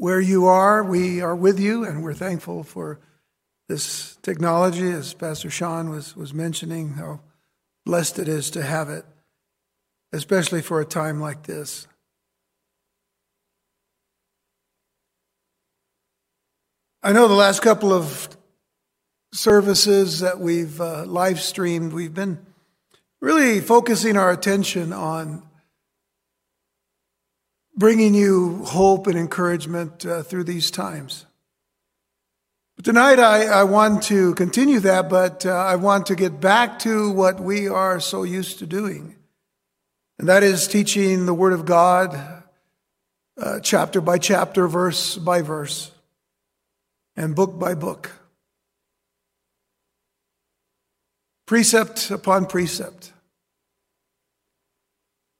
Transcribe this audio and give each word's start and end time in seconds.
where 0.00 0.18
you 0.18 0.46
are, 0.46 0.82
we 0.82 1.20
are 1.20 1.36
with 1.36 1.60
you, 1.60 1.84
and 1.84 2.02
we're 2.02 2.14
thankful 2.14 2.62
for 2.62 2.98
this 3.68 4.16
technology, 4.22 4.90
as 4.90 5.12
Pastor 5.12 5.50
Sean 5.50 5.90
was, 5.90 6.16
was 6.16 6.32
mentioning, 6.32 6.94
how 6.94 7.20
blessed 7.84 8.18
it 8.18 8.26
is 8.26 8.48
to 8.52 8.62
have 8.62 8.88
it, 8.88 9.04
especially 10.10 10.62
for 10.62 10.80
a 10.80 10.86
time 10.86 11.20
like 11.20 11.42
this. 11.42 11.86
I 17.02 17.12
know 17.12 17.28
the 17.28 17.34
last 17.34 17.60
couple 17.60 17.92
of 17.92 18.38
services 19.34 20.20
that 20.20 20.40
we've 20.40 20.80
uh, 20.80 21.04
live 21.04 21.42
streamed, 21.42 21.92
we've 21.92 22.14
been 22.14 22.38
really 23.20 23.60
focusing 23.60 24.16
our 24.16 24.30
attention 24.30 24.94
on 24.94 25.42
bringing 27.76 28.14
you 28.14 28.64
hope 28.64 29.06
and 29.06 29.18
encouragement 29.18 30.04
uh, 30.04 30.22
through 30.22 30.44
these 30.44 30.70
times. 30.70 31.26
But 32.76 32.84
tonight, 32.84 33.18
I, 33.18 33.44
I, 33.44 33.64
want 33.64 34.04
to 34.04 34.34
continue 34.34 34.80
that, 34.80 35.08
but 35.08 35.44
uh, 35.44 35.50
I 35.50 35.76
want 35.76 36.06
to 36.06 36.16
get 36.16 36.40
back 36.40 36.78
to 36.80 37.10
what 37.10 37.38
we 37.38 37.68
are 37.68 38.00
so 38.00 38.22
used 38.22 38.58
to 38.60 38.66
doing, 38.66 39.16
and 40.18 40.28
that 40.28 40.42
is 40.42 40.66
teaching 40.66 41.26
the 41.26 41.34
Word 41.34 41.52
of 41.52 41.66
God 41.66 42.18
uh, 43.38 43.60
chapter 43.60 44.00
by 44.00 44.18
chapter, 44.18 44.66
verse 44.66 45.16
by 45.16 45.42
verse, 45.42 45.90
and 47.16 47.36
book 47.36 47.58
by 47.58 47.74
book, 47.74 48.10
precept 51.46 52.10
upon 52.10 52.46
precept, 52.46 53.12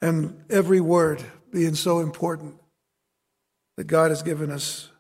and 0.02 0.45
every 0.51 0.80
word 0.80 1.24
being 1.51 1.75
so 1.75 2.01
important 2.01 2.57
that 3.77 3.87
God 3.87 4.11
has 4.11 4.23
given 4.23 4.51
us 4.51 4.91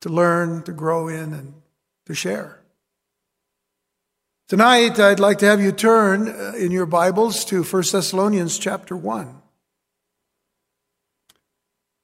to 0.00 0.08
learn, 0.08 0.62
to 0.64 0.72
grow 0.72 1.08
in, 1.08 1.32
and 1.32 1.54
to 2.06 2.14
share. 2.14 2.60
Tonight, 4.48 5.00
I'd 5.00 5.20
like 5.20 5.38
to 5.38 5.46
have 5.46 5.60
you 5.60 5.72
turn 5.72 6.28
uh, 6.28 6.52
in 6.56 6.70
your 6.70 6.86
Bibles 6.86 7.44
to 7.46 7.62
1 7.62 7.82
Thessalonians 7.90 8.58
chapter 8.58 8.94
1. 8.96 9.40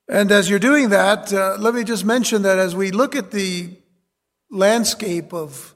And 0.08 0.32
as 0.32 0.48
you're 0.48 0.58
doing 0.58 0.88
that, 0.88 1.32
uh, 1.32 1.56
let 1.58 1.74
me 1.74 1.84
just 1.84 2.04
mention 2.04 2.42
that 2.42 2.58
as 2.58 2.74
we 2.74 2.90
look 2.90 3.14
at 3.14 3.30
the 3.30 3.70
landscape 4.50 5.34
of 5.34 5.74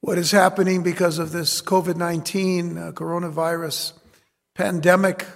what 0.00 0.16
is 0.16 0.30
happening 0.30 0.82
because 0.82 1.18
of 1.18 1.32
this 1.32 1.60
COVID 1.60 1.96
19 1.96 2.78
uh, 2.78 2.92
coronavirus 2.92 3.92
pandemic 4.54 5.26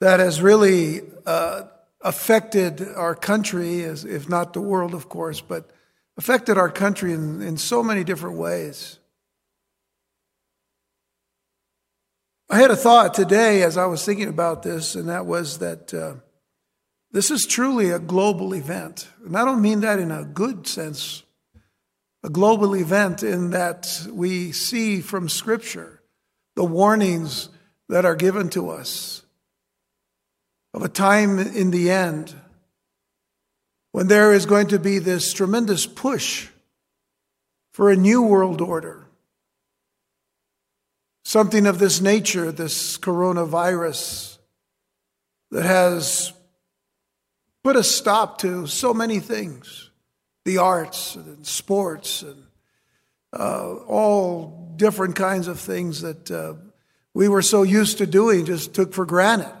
that 0.00 0.20
has 0.20 0.42
really 0.42 1.00
uh, 1.24 1.62
affected 2.00 2.86
our 2.94 3.14
country, 3.14 3.82
as, 3.82 4.04
if 4.04 4.28
not 4.28 4.52
the 4.52 4.60
world, 4.60 4.94
of 4.94 5.08
course, 5.08 5.40
but 5.40 5.70
affected 6.16 6.58
our 6.58 6.70
country 6.70 7.12
in, 7.12 7.42
in 7.42 7.56
so 7.56 7.82
many 7.82 8.04
different 8.04 8.38
ways. 8.38 8.98
I 12.48 12.58
had 12.58 12.70
a 12.70 12.76
thought 12.76 13.14
today 13.14 13.62
as 13.62 13.76
I 13.76 13.86
was 13.86 14.04
thinking 14.04 14.28
about 14.28 14.62
this, 14.62 14.94
and 14.94 15.08
that 15.08 15.26
was 15.26 15.58
that 15.58 15.92
uh, 15.92 16.14
this 17.10 17.30
is 17.30 17.44
truly 17.44 17.90
a 17.90 17.98
global 17.98 18.54
event. 18.54 19.08
And 19.24 19.36
I 19.36 19.44
don't 19.44 19.62
mean 19.62 19.80
that 19.80 19.98
in 19.98 20.12
a 20.12 20.24
good 20.24 20.68
sense, 20.68 21.24
a 22.22 22.28
global 22.28 22.76
event 22.76 23.22
in 23.22 23.50
that 23.50 24.06
we 24.12 24.52
see 24.52 25.00
from 25.00 25.28
Scripture 25.28 26.02
the 26.54 26.64
warnings 26.64 27.48
that 27.88 28.04
are 28.04 28.16
given 28.16 28.48
to 28.50 28.70
us 28.70 29.22
of 30.76 30.82
a 30.82 30.88
time 30.90 31.38
in 31.38 31.70
the 31.70 31.90
end 31.90 32.34
when 33.92 34.08
there 34.08 34.34
is 34.34 34.44
going 34.44 34.66
to 34.66 34.78
be 34.78 34.98
this 34.98 35.32
tremendous 35.32 35.86
push 35.86 36.48
for 37.72 37.90
a 37.90 37.96
new 37.96 38.20
world 38.22 38.60
order. 38.60 39.06
Something 41.24 41.66
of 41.66 41.78
this 41.78 42.02
nature, 42.02 42.52
this 42.52 42.98
coronavirus, 42.98 44.36
that 45.50 45.64
has 45.64 46.34
put 47.64 47.74
a 47.74 47.82
stop 47.82 48.36
to 48.38 48.66
so 48.66 48.92
many 48.92 49.18
things 49.18 49.90
the 50.44 50.58
arts 50.58 51.16
and 51.16 51.44
sports 51.46 52.22
and 52.22 52.44
uh, 53.32 53.76
all 53.88 54.74
different 54.76 55.16
kinds 55.16 55.48
of 55.48 55.58
things 55.58 56.02
that 56.02 56.30
uh, 56.30 56.52
we 57.14 57.28
were 57.28 57.42
so 57.42 57.62
used 57.62 57.98
to 57.98 58.06
doing, 58.06 58.44
just 58.44 58.74
took 58.74 58.92
for 58.92 59.06
granted. 59.06 59.52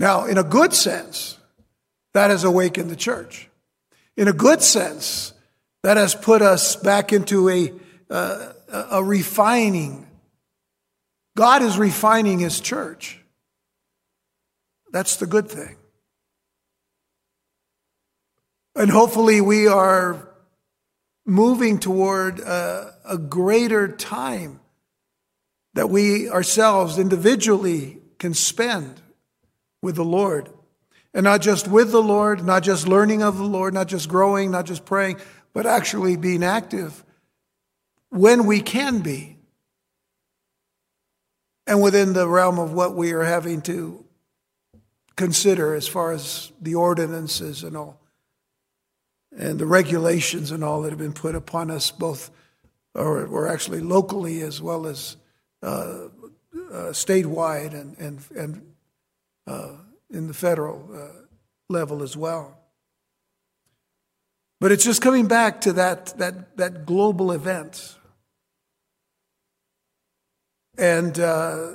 Now, 0.00 0.24
in 0.24 0.38
a 0.38 0.42
good 0.42 0.72
sense, 0.72 1.36
that 2.14 2.30
has 2.30 2.42
awakened 2.42 2.88
the 2.88 2.96
church. 2.96 3.50
In 4.16 4.28
a 4.28 4.32
good 4.32 4.62
sense, 4.62 5.34
that 5.82 5.98
has 5.98 6.14
put 6.14 6.40
us 6.40 6.74
back 6.74 7.12
into 7.12 7.50
a, 7.50 7.70
uh, 8.08 8.52
a 8.92 9.04
refining. 9.04 10.08
God 11.36 11.60
is 11.60 11.76
refining 11.76 12.38
His 12.38 12.60
church. 12.60 13.20
That's 14.90 15.16
the 15.16 15.26
good 15.26 15.50
thing. 15.50 15.76
And 18.74 18.90
hopefully, 18.90 19.42
we 19.42 19.66
are 19.66 20.30
moving 21.26 21.78
toward 21.78 22.40
a, 22.40 22.94
a 23.04 23.18
greater 23.18 23.86
time 23.86 24.60
that 25.74 25.90
we 25.90 26.30
ourselves 26.30 26.98
individually 26.98 27.98
can 28.18 28.32
spend 28.32 28.98
with 29.82 29.96
the 29.96 30.04
Lord. 30.04 30.50
And 31.12 31.24
not 31.24 31.40
just 31.40 31.66
with 31.66 31.90
the 31.90 32.02
Lord, 32.02 32.44
not 32.44 32.62
just 32.62 32.86
learning 32.86 33.22
of 33.22 33.36
the 33.36 33.44
Lord, 33.44 33.74
not 33.74 33.88
just 33.88 34.08
growing, 34.08 34.50
not 34.50 34.66
just 34.66 34.84
praying, 34.84 35.18
but 35.52 35.66
actually 35.66 36.16
being 36.16 36.44
active 36.44 37.04
when 38.10 38.46
we 38.46 38.60
can 38.60 39.00
be. 39.00 39.36
And 41.66 41.82
within 41.82 42.12
the 42.12 42.28
realm 42.28 42.58
of 42.58 42.72
what 42.72 42.94
we 42.94 43.12
are 43.12 43.24
having 43.24 43.62
to 43.62 44.04
consider 45.16 45.74
as 45.74 45.86
far 45.86 46.12
as 46.12 46.50
the 46.60 46.74
ordinances 46.74 47.62
and 47.62 47.76
all, 47.76 48.00
and 49.36 49.58
the 49.58 49.66
regulations 49.66 50.50
and 50.50 50.64
all 50.64 50.82
that 50.82 50.90
have 50.90 50.98
been 50.98 51.12
put 51.12 51.34
upon 51.34 51.70
us, 51.70 51.90
both 51.90 52.30
or, 52.94 53.26
or 53.26 53.48
actually 53.48 53.80
locally 53.80 54.40
as 54.42 54.60
well 54.60 54.86
as 54.86 55.16
uh, 55.62 56.08
uh, 56.72 56.90
statewide 56.90 57.74
and, 57.74 57.96
and, 57.98 58.20
and 58.36 58.69
uh, 59.46 59.76
in 60.10 60.26
the 60.26 60.34
federal 60.34 60.88
uh, 60.94 61.26
level 61.68 62.02
as 62.02 62.16
well. 62.16 62.56
But 64.60 64.72
it's 64.72 64.84
just 64.84 65.00
coming 65.00 65.26
back 65.26 65.62
to 65.62 65.72
that, 65.74 66.18
that, 66.18 66.56
that 66.58 66.84
global 66.84 67.32
event. 67.32 67.96
And 70.76 71.18
uh, 71.18 71.74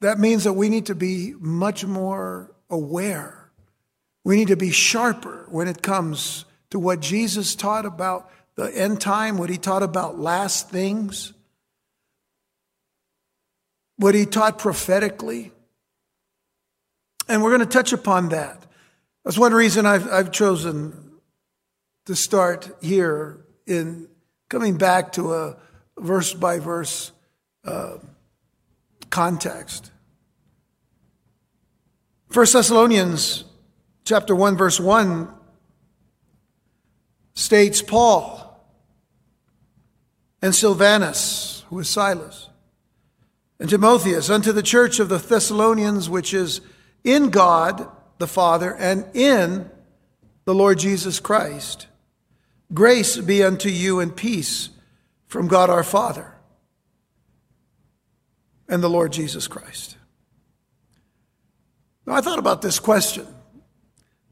that 0.00 0.18
means 0.18 0.44
that 0.44 0.52
we 0.52 0.68
need 0.68 0.86
to 0.86 0.94
be 0.94 1.34
much 1.38 1.84
more 1.84 2.54
aware. 2.68 3.50
We 4.24 4.36
need 4.36 4.48
to 4.48 4.56
be 4.56 4.70
sharper 4.70 5.46
when 5.48 5.68
it 5.68 5.82
comes 5.82 6.44
to 6.70 6.78
what 6.78 7.00
Jesus 7.00 7.54
taught 7.54 7.86
about 7.86 8.30
the 8.54 8.64
end 8.64 9.00
time, 9.00 9.38
what 9.38 9.50
he 9.50 9.56
taught 9.56 9.82
about 9.82 10.18
last 10.18 10.70
things, 10.70 11.32
what 13.96 14.14
he 14.14 14.26
taught 14.26 14.58
prophetically. 14.58 15.52
And 17.32 17.42
we're 17.42 17.48
going 17.48 17.60
to 17.60 17.66
touch 17.66 17.94
upon 17.94 18.28
that. 18.28 18.62
That's 19.24 19.38
one 19.38 19.54
reason 19.54 19.86
I've, 19.86 20.06
I've 20.12 20.32
chosen 20.32 21.12
to 22.04 22.14
start 22.14 22.76
here 22.82 23.46
in 23.66 24.06
coming 24.50 24.76
back 24.76 25.12
to 25.12 25.32
a 25.32 25.56
verse 25.96 26.34
by 26.34 26.58
verse 26.58 27.10
context. 29.08 29.90
First 32.28 32.52
Thessalonians 32.52 33.44
chapter 34.04 34.36
1 34.36 34.58
verse 34.58 34.78
1 34.78 35.26
states 37.32 37.80
Paul 37.80 38.62
and 40.42 40.54
Silvanus, 40.54 41.64
who 41.70 41.78
is 41.78 41.88
Silas, 41.88 42.50
and 43.58 43.70
Timotheus 43.70 44.28
unto 44.28 44.52
the 44.52 44.62
church 44.62 45.00
of 45.00 45.08
the 45.08 45.16
Thessalonians, 45.16 46.10
which 46.10 46.34
is 46.34 46.60
in 47.04 47.30
God 47.30 47.88
the 48.18 48.26
Father 48.26 48.74
and 48.74 49.04
in 49.14 49.70
the 50.44 50.54
Lord 50.54 50.78
Jesus 50.78 51.20
Christ. 51.20 51.86
Grace 52.72 53.18
be 53.18 53.42
unto 53.42 53.68
you 53.68 54.00
and 54.00 54.14
peace 54.14 54.70
from 55.26 55.48
God 55.48 55.70
our 55.70 55.82
Father 55.82 56.34
and 58.68 58.82
the 58.82 58.90
Lord 58.90 59.12
Jesus 59.12 59.46
Christ. 59.46 59.96
Now, 62.06 62.14
I 62.14 62.20
thought 62.20 62.38
about 62.38 62.62
this 62.62 62.78
question, 62.78 63.26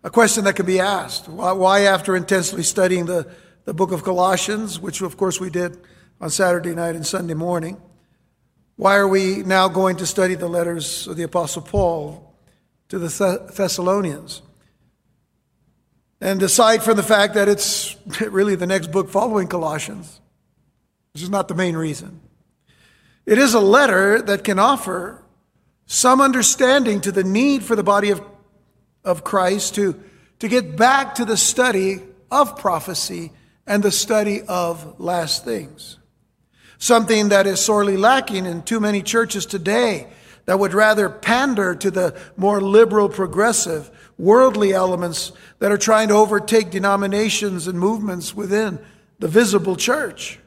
a 0.02 0.10
question 0.10 0.44
that 0.44 0.56
could 0.56 0.66
be 0.66 0.80
asked. 0.80 1.28
Why, 1.28 1.82
after 1.82 2.16
intensely 2.16 2.62
studying 2.62 3.06
the, 3.06 3.30
the 3.64 3.74
book 3.74 3.92
of 3.92 4.02
Colossians, 4.02 4.80
which 4.80 5.02
of 5.02 5.16
course 5.16 5.40
we 5.40 5.50
did 5.50 5.78
on 6.20 6.30
Saturday 6.30 6.74
night 6.74 6.96
and 6.96 7.06
Sunday 7.06 7.34
morning, 7.34 7.80
why 8.76 8.96
are 8.96 9.08
we 9.08 9.42
now 9.42 9.68
going 9.68 9.96
to 9.96 10.06
study 10.06 10.34
the 10.34 10.48
letters 10.48 11.06
of 11.06 11.16
the 11.16 11.22
Apostle 11.22 11.62
Paul 11.62 12.29
to 12.90 12.98
the 12.98 13.50
Thessalonians. 13.56 14.42
And 16.20 16.42
aside 16.42 16.82
from 16.82 16.96
the 16.96 17.02
fact 17.02 17.34
that 17.34 17.48
it's 17.48 17.96
really 18.20 18.56
the 18.56 18.66
next 18.66 18.92
book 18.92 19.08
following 19.08 19.48
Colossians, 19.48 20.20
this 21.14 21.22
is 21.22 21.30
not 21.30 21.48
the 21.48 21.54
main 21.54 21.76
reason. 21.76 22.20
It 23.24 23.38
is 23.38 23.54
a 23.54 23.60
letter 23.60 24.20
that 24.22 24.44
can 24.44 24.58
offer 24.58 25.22
some 25.86 26.20
understanding 26.20 27.00
to 27.00 27.12
the 27.12 27.24
need 27.24 27.62
for 27.62 27.74
the 27.74 27.82
body 27.82 28.10
of, 28.10 28.22
of 29.04 29.24
Christ 29.24 29.76
to, 29.76 30.00
to 30.40 30.48
get 30.48 30.76
back 30.76 31.14
to 31.16 31.24
the 31.24 31.36
study 31.36 32.02
of 32.30 32.58
prophecy 32.58 33.32
and 33.66 33.82
the 33.82 33.90
study 33.90 34.42
of 34.42 34.98
last 35.00 35.44
things. 35.44 35.98
Something 36.78 37.28
that 37.28 37.46
is 37.46 37.60
sorely 37.60 37.96
lacking 37.96 38.46
in 38.46 38.62
too 38.62 38.80
many 38.80 39.02
churches 39.02 39.46
today 39.46 40.08
that 40.46 40.58
would 40.58 40.74
rather 40.74 41.08
pander 41.08 41.74
to 41.74 41.90
the 41.90 42.18
more 42.36 42.60
liberal, 42.60 43.08
progressive, 43.08 43.90
worldly 44.18 44.72
elements 44.72 45.32
that 45.58 45.72
are 45.72 45.78
trying 45.78 46.08
to 46.08 46.14
overtake 46.14 46.70
denominations 46.70 47.66
and 47.66 47.78
movements 47.78 48.34
within 48.34 48.78
the 49.18 49.28
visible 49.28 49.76
church. 49.76 50.38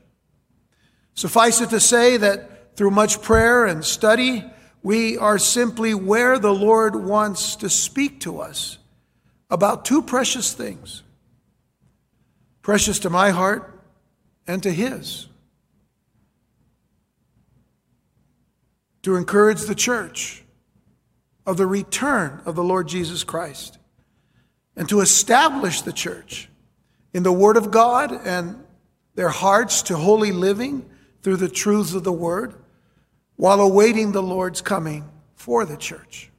Suffice 1.14 1.62
it 1.62 1.70
to 1.70 1.80
say 1.80 2.18
that 2.18 2.76
through 2.76 2.92
much 2.92 3.22
prayer 3.22 3.66
and 3.66 3.86
study, 3.86 4.44
we 4.82 5.18
are 5.18 5.38
simply 5.38 5.94
where 5.94 6.40
the 6.40 6.54
Lord 6.54 6.96
wants 6.96 7.56
to 7.58 7.70
speak 7.70 8.20
to 8.22 8.42
us 8.42 8.78
about 9.50 9.86
two 9.86 10.02
precious 10.02 10.54
things 10.54 11.04
precious 12.64 13.00
to 13.00 13.10
my 13.10 13.30
heart 13.30 13.78
and 14.48 14.64
to 14.64 14.72
His. 14.72 15.28
To 19.04 19.16
encourage 19.16 19.62
the 19.62 19.76
church 19.76 20.44
of 21.46 21.58
the 21.58 21.68
return 21.68 22.42
of 22.46 22.56
the 22.56 22.64
Lord 22.64 22.88
Jesus 22.88 23.24
Christ 23.24 23.78
and 24.76 24.88
to 24.90 25.02
establish 25.02 25.82
the 25.82 25.94
church 25.94 26.50
in 27.14 27.24
the 27.24 27.32
Word 27.32 27.58
of 27.58 27.70
God 27.70 28.12
and 28.26 28.64
their 29.16 29.30
hearts 29.30 29.84
to 29.84 29.98
holy 29.98 30.32
living 30.32 30.90
through 31.22 31.38
the 31.38 31.50
truths 31.50 31.94
of 31.94 32.04
the 32.04 32.12
Word 32.12 32.56
while 33.36 33.62
awaiting 33.62 34.12
the 34.12 34.24
Lord's 34.24 34.62
coming 34.62 35.10
for 35.36 35.66
the 35.66 35.78
church. 35.78 36.32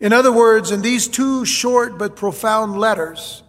In 0.00 0.12
other 0.12 0.32
words, 0.32 0.70
in 0.70 0.82
these 0.82 1.08
two 1.08 1.44
short 1.44 1.98
but 1.98 2.16
profound 2.16 2.78
letters, 2.78 3.42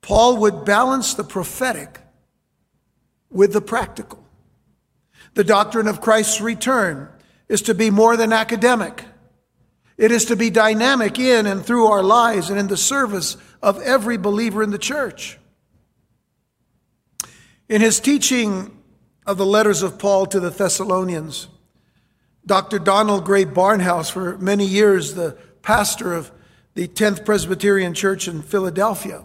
Paul 0.00 0.38
would 0.38 0.64
balance 0.64 1.14
the 1.14 1.24
prophetic 1.24 2.00
with 3.30 3.52
the 3.52 3.60
practical. 3.60 4.21
The 5.34 5.44
doctrine 5.44 5.88
of 5.88 6.00
Christ's 6.00 6.40
return 6.40 7.08
is 7.48 7.62
to 7.62 7.74
be 7.74 7.90
more 7.90 8.16
than 8.16 8.32
academic. 8.32 9.04
It 9.96 10.10
is 10.10 10.24
to 10.26 10.36
be 10.36 10.50
dynamic 10.50 11.18
in 11.18 11.46
and 11.46 11.64
through 11.64 11.86
our 11.86 12.02
lives 12.02 12.50
and 12.50 12.58
in 12.58 12.68
the 12.68 12.76
service 12.76 13.36
of 13.62 13.80
every 13.82 14.16
believer 14.16 14.62
in 14.62 14.70
the 14.70 14.78
church. 14.78 15.38
In 17.68 17.80
his 17.80 18.00
teaching 18.00 18.76
of 19.26 19.38
the 19.38 19.46
letters 19.46 19.82
of 19.82 19.98
Paul 19.98 20.26
to 20.26 20.40
the 20.40 20.50
Thessalonians. 20.50 21.48
Dr. 22.44 22.78
Donald 22.78 23.24
Grey 23.24 23.44
Barnhouse, 23.44 24.10
for 24.10 24.36
many 24.38 24.66
years 24.66 25.14
the 25.14 25.36
pastor 25.62 26.12
of 26.12 26.32
the 26.74 26.88
10th 26.88 27.24
Presbyterian 27.24 27.94
Church 27.94 28.26
in 28.26 28.42
Philadelphia, 28.42 29.24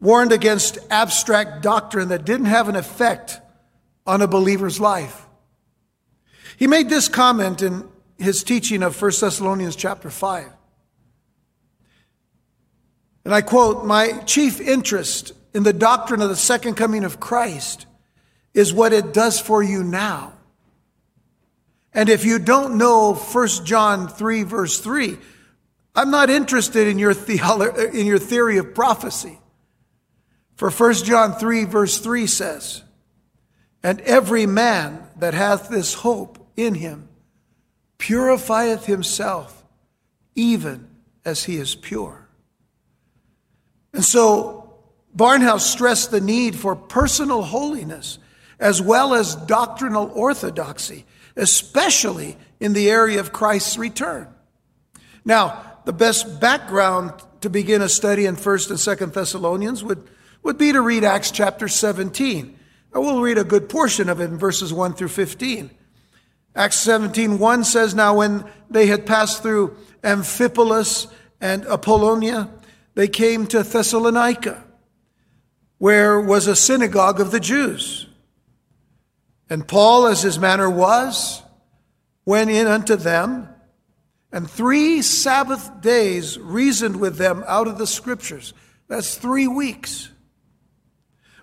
warned 0.00 0.32
against 0.32 0.78
abstract 0.90 1.62
doctrine 1.62 2.08
that 2.08 2.24
didn't 2.24 2.46
have 2.46 2.68
an 2.68 2.76
effect 2.76 3.40
on 4.08 4.22
a 4.22 4.26
believer's 4.26 4.80
life. 4.80 5.26
He 6.56 6.66
made 6.66 6.88
this 6.88 7.08
comment 7.08 7.60
in 7.60 7.86
his 8.16 8.42
teaching 8.42 8.82
of 8.82 9.00
1 9.00 9.12
Thessalonians 9.20 9.76
chapter 9.76 10.08
5. 10.08 10.50
And 13.26 13.34
I 13.34 13.42
quote, 13.42 13.84
My 13.84 14.12
chief 14.24 14.62
interest 14.62 15.32
in 15.52 15.62
the 15.62 15.74
doctrine 15.74 16.22
of 16.22 16.30
the 16.30 16.36
second 16.36 16.74
coming 16.74 17.04
of 17.04 17.20
Christ 17.20 17.84
is 18.54 18.72
what 18.72 18.94
it 18.94 19.12
does 19.12 19.38
for 19.38 19.62
you 19.62 19.84
now. 19.84 20.32
And 21.92 22.08
if 22.08 22.24
you 22.24 22.38
don't 22.38 22.78
know 22.78 23.12
1 23.12 23.48
John 23.64 24.08
3, 24.08 24.42
verse 24.42 24.80
3, 24.80 25.18
I'm 25.94 26.10
not 26.10 26.30
interested 26.30 26.88
in 26.88 26.98
your, 26.98 27.12
theolo- 27.12 27.92
in 27.92 28.06
your 28.06 28.18
theory 28.18 28.56
of 28.56 28.74
prophecy. 28.74 29.38
For 30.54 30.70
1 30.70 30.94
John 30.94 31.34
3, 31.34 31.64
verse 31.64 31.98
3 31.98 32.26
says, 32.26 32.82
And 33.82 34.00
every 34.02 34.46
man 34.46 35.04
that 35.18 35.34
hath 35.34 35.68
this 35.68 35.94
hope 35.94 36.38
in 36.56 36.74
him 36.74 37.08
purifieth 37.98 38.86
himself, 38.86 39.64
even 40.34 40.88
as 41.24 41.44
he 41.44 41.56
is 41.56 41.74
pure. 41.74 42.28
And 43.92 44.04
so 44.04 44.74
Barnhouse 45.16 45.60
stressed 45.60 46.10
the 46.10 46.20
need 46.20 46.56
for 46.56 46.76
personal 46.76 47.42
holiness 47.42 48.18
as 48.60 48.82
well 48.82 49.14
as 49.14 49.36
doctrinal 49.36 50.10
orthodoxy, 50.14 51.04
especially 51.36 52.36
in 52.60 52.72
the 52.72 52.90
area 52.90 53.20
of 53.20 53.32
Christ's 53.32 53.78
return. 53.78 54.28
Now, 55.24 55.78
the 55.84 55.92
best 55.92 56.40
background 56.40 57.12
to 57.40 57.50
begin 57.50 57.82
a 57.82 57.88
study 57.88 58.26
in 58.26 58.36
1st 58.36 58.70
and 58.70 58.78
2nd 58.78 59.12
Thessalonians 59.12 59.84
would, 59.84 60.08
would 60.42 60.58
be 60.58 60.72
to 60.72 60.80
read 60.80 61.04
Acts 61.04 61.30
chapter 61.30 61.68
17. 61.68 62.57
I 62.94 62.98
will 62.98 63.20
read 63.20 63.38
a 63.38 63.44
good 63.44 63.68
portion 63.68 64.08
of 64.08 64.20
it 64.20 64.30
in 64.30 64.38
verses 64.38 64.72
1 64.72 64.94
through 64.94 65.08
15. 65.08 65.70
Acts 66.54 66.76
17, 66.76 67.38
1 67.38 67.64
says, 67.64 67.94
Now 67.94 68.16
when 68.16 68.44
they 68.70 68.86
had 68.86 69.06
passed 69.06 69.42
through 69.42 69.76
Amphipolis 70.02 71.06
and 71.40 71.66
Apollonia, 71.66 72.50
they 72.94 73.08
came 73.08 73.46
to 73.48 73.62
Thessalonica, 73.62 74.64
where 75.78 76.20
was 76.20 76.46
a 76.46 76.56
synagogue 76.56 77.20
of 77.20 77.30
the 77.30 77.40
Jews. 77.40 78.06
And 79.50 79.66
Paul, 79.66 80.06
as 80.06 80.22
his 80.22 80.38
manner 80.38 80.68
was, 80.68 81.42
went 82.24 82.50
in 82.50 82.66
unto 82.66 82.96
them, 82.96 83.48
and 84.32 84.50
three 84.50 85.00
Sabbath 85.00 85.80
days 85.80 86.38
reasoned 86.38 87.00
with 87.00 87.16
them 87.16 87.44
out 87.46 87.68
of 87.68 87.78
the 87.78 87.86
scriptures. 87.86 88.52
That's 88.88 89.14
three 89.14 89.48
weeks. 89.48 90.10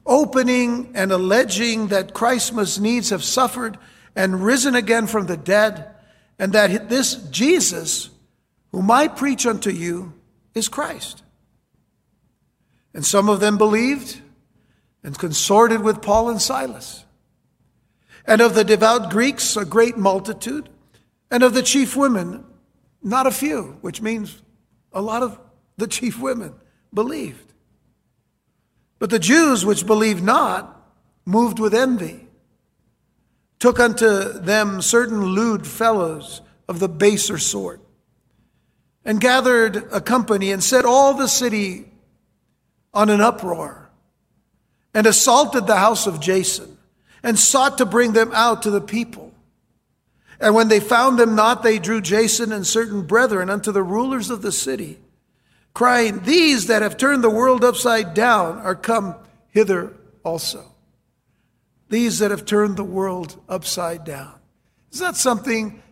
Opening 0.06 0.92
and 0.94 1.12
alleging 1.12 1.88
that 1.88 2.14
Christ 2.14 2.54
must 2.54 2.80
needs 2.80 3.10
have 3.10 3.24
suffered 3.24 3.78
and 4.16 4.44
risen 4.44 4.76
again 4.76 5.08
from 5.08 5.26
the 5.26 5.38
dead, 5.38 5.90
and 6.38 6.54
that 6.54 6.90
this 6.90 7.16
Jesus, 7.30 8.10
whom 8.72 8.92
I 8.92 9.08
preach 9.08 9.46
unto 9.46 9.70
you, 9.70 10.14
is 10.54 10.70
Christ. 10.70 11.24
And 12.94 13.06
some 13.06 13.30
of 13.30 13.40
them 13.40 13.58
believed 13.58 14.22
and 15.04 15.18
consorted 15.18 15.82
with 15.82 16.02
Paul 16.02 16.30
and 16.30 16.42
Silas 16.42 17.06
and 18.28 18.42
of 18.42 18.56
the 18.56 18.64
devout 18.64 19.12
Greeks, 19.12 19.56
a 19.56 19.66
great 19.66 19.98
multitude, 19.98 20.70
and 21.30 21.44
of 21.44 21.54
the 21.54 21.62
chief 21.62 21.96
women, 21.96 22.44
not 23.04 23.28
a 23.28 23.32
few, 23.32 23.78
which 23.82 24.02
means 24.02 24.42
a 24.92 25.02
lot 25.02 25.22
of 25.22 25.40
the 25.78 25.88
chief 25.88 26.20
women 26.20 26.54
believed. 26.94 27.54
But 29.00 29.10
the 29.10 29.20
Jews 29.20 29.66
which 29.66 29.86
believed 29.86 30.24
not, 30.24 30.72
moved 31.26 31.60
with 31.60 31.74
envy, 31.74 32.28
took 33.60 33.80
unto 33.80 34.34
them 34.34 34.82
certain 34.82 35.24
lewd 35.24 35.66
fellows 35.66 36.42
of 36.68 36.80
the 36.80 36.90
baser 36.90 37.38
sort, 37.38 37.82
and 39.04 39.22
gathered 39.22 39.78
a 39.92 40.02
company 40.02 40.52
and 40.52 40.64
set 40.64 40.86
all 40.86 41.14
the 41.14 41.28
city 41.28 41.92
on 42.94 43.10
an 43.10 43.22
uproar, 43.22 43.90
and 44.94 45.06
assaulted 45.06 45.68
the 45.68 45.76
house 45.76 46.08
of 46.08 46.20
Jason 46.20 46.76
and 47.26 47.40
sought 47.40 47.80
to 47.80 47.86
bring 47.86 48.14
them 48.14 48.32
out 48.34 48.62
to 48.62 48.70
the 48.70 48.80
people. 48.80 49.34
And 50.40 50.54
when 50.54 50.68
they 50.68 50.80
found 50.80 51.18
them 51.18 51.36
not, 51.36 51.64
they 51.64 51.80
drew 51.80 52.00
Jason 52.00 52.52
and 52.52 52.66
certain 52.66 53.02
brethren 53.02 53.50
unto 53.50 53.72
the 53.72 53.82
rulers 53.82 54.30
of 54.30 54.44
the 54.44 54.52
city, 54.52 55.00
crying, 55.76 56.24
These 56.24 56.66
that 56.68 56.82
have 56.82 56.98
turned 56.98 57.24
the 57.24 57.30
world 57.30 57.64
upside 57.64 58.16
down 58.16 58.58
are 58.58 58.74
come 58.74 59.14
hither 59.50 59.94
also. 60.24 60.66
These 61.90 62.18
that 62.20 62.32
have 62.32 62.46
turned 62.46 62.78
the 62.78 62.84
world 62.84 63.40
upside 63.48 64.04
down. 64.04 64.34
Is 64.92 65.00
that 65.00 65.16
something 65.16 65.84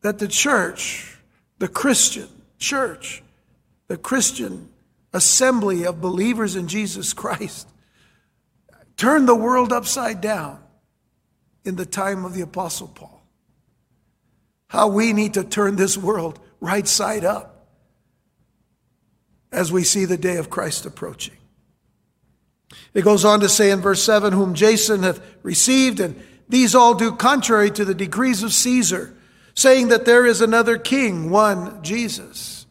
that 0.00 0.18
the 0.18 0.28
church, 0.28 1.18
the 1.58 1.68
Christian 1.68 2.28
church, 2.58 3.22
the 3.88 3.98
Christian 3.98 4.70
assembly 5.12 5.84
of 5.84 6.00
believers 6.00 6.56
in 6.56 6.68
Jesus 6.68 7.12
Christ 7.12 7.68
turned 8.96 9.28
the 9.28 9.34
world 9.34 9.72
upside 9.72 10.20
down 10.20 10.62
in 11.64 11.76
the 11.76 11.86
time 11.86 12.24
of 12.24 12.34
the 12.34 12.42
Apostle 12.42 12.88
Paul. 12.88 13.22
How 14.68 14.88
we 14.88 15.12
need 15.12 15.34
to 15.34 15.44
turn 15.44 15.76
this 15.76 15.96
world 15.96 16.38
right 16.60 16.86
side 16.86 17.24
up 17.24 17.53
as 19.54 19.72
we 19.72 19.84
see 19.84 20.04
the 20.04 20.18
day 20.18 20.36
of 20.36 20.50
Christ 20.50 20.84
approaching. 20.84 21.36
It 22.92 23.02
goes 23.02 23.24
on 23.24 23.40
to 23.40 23.48
say 23.48 23.70
in 23.70 23.80
verse 23.80 24.02
7 24.02 24.32
Whom 24.32 24.54
Jason 24.54 25.02
hath 25.02 25.20
received, 25.42 26.00
and 26.00 26.20
these 26.48 26.74
all 26.74 26.94
do 26.94 27.12
contrary 27.12 27.70
to 27.70 27.84
the 27.84 27.94
decrees 27.94 28.42
of 28.42 28.52
Caesar, 28.52 29.16
saying 29.54 29.88
that 29.88 30.04
there 30.04 30.26
is 30.26 30.40
another 30.40 30.76
king, 30.76 31.30
one 31.30 31.82
Jesus. 31.82 32.66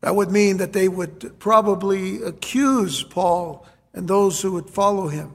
That 0.00 0.16
would 0.16 0.30
mean 0.30 0.58
that 0.58 0.72
they 0.72 0.88
would 0.88 1.38
probably 1.38 2.22
accuse 2.22 3.02
Paul 3.02 3.66
and 3.92 4.08
those 4.08 4.40
who 4.40 4.52
would 4.52 4.70
follow 4.70 5.08
him 5.08 5.32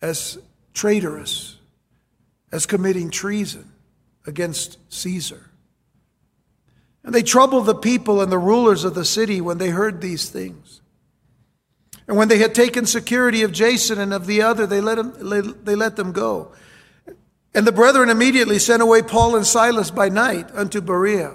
as 0.00 0.38
traitorous, 0.74 1.56
as 2.50 2.66
committing 2.66 3.10
treason 3.10 3.70
against 4.26 4.78
Caesar. 4.92 5.51
And 7.04 7.14
they 7.14 7.22
troubled 7.22 7.66
the 7.66 7.74
people 7.74 8.20
and 8.20 8.30
the 8.30 8.38
rulers 8.38 8.84
of 8.84 8.94
the 8.94 9.04
city 9.04 9.40
when 9.40 9.58
they 9.58 9.70
heard 9.70 10.00
these 10.00 10.28
things. 10.28 10.80
And 12.06 12.16
when 12.16 12.28
they 12.28 12.38
had 12.38 12.54
taken 12.54 12.86
security 12.86 13.42
of 13.42 13.52
Jason 13.52 13.98
and 13.98 14.12
of 14.12 14.26
the 14.26 14.42
other, 14.42 14.66
they 14.66 14.80
let, 14.80 14.98
him, 14.98 15.14
they 15.64 15.74
let 15.74 15.96
them 15.96 16.12
go. 16.12 16.52
And 17.54 17.66
the 17.66 17.72
brethren 17.72 18.08
immediately 18.08 18.58
sent 18.58 18.82
away 18.82 19.02
Paul 19.02 19.36
and 19.36 19.46
Silas 19.46 19.90
by 19.90 20.08
night 20.08 20.50
unto 20.54 20.80
Berea, 20.80 21.34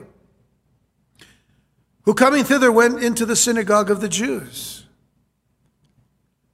who 2.04 2.14
coming 2.14 2.44
thither 2.44 2.72
went 2.72 3.04
into 3.04 3.26
the 3.26 3.36
synagogue 3.36 3.92
of 3.92 4.02
the 4.02 4.10
Jews. 4.10 4.86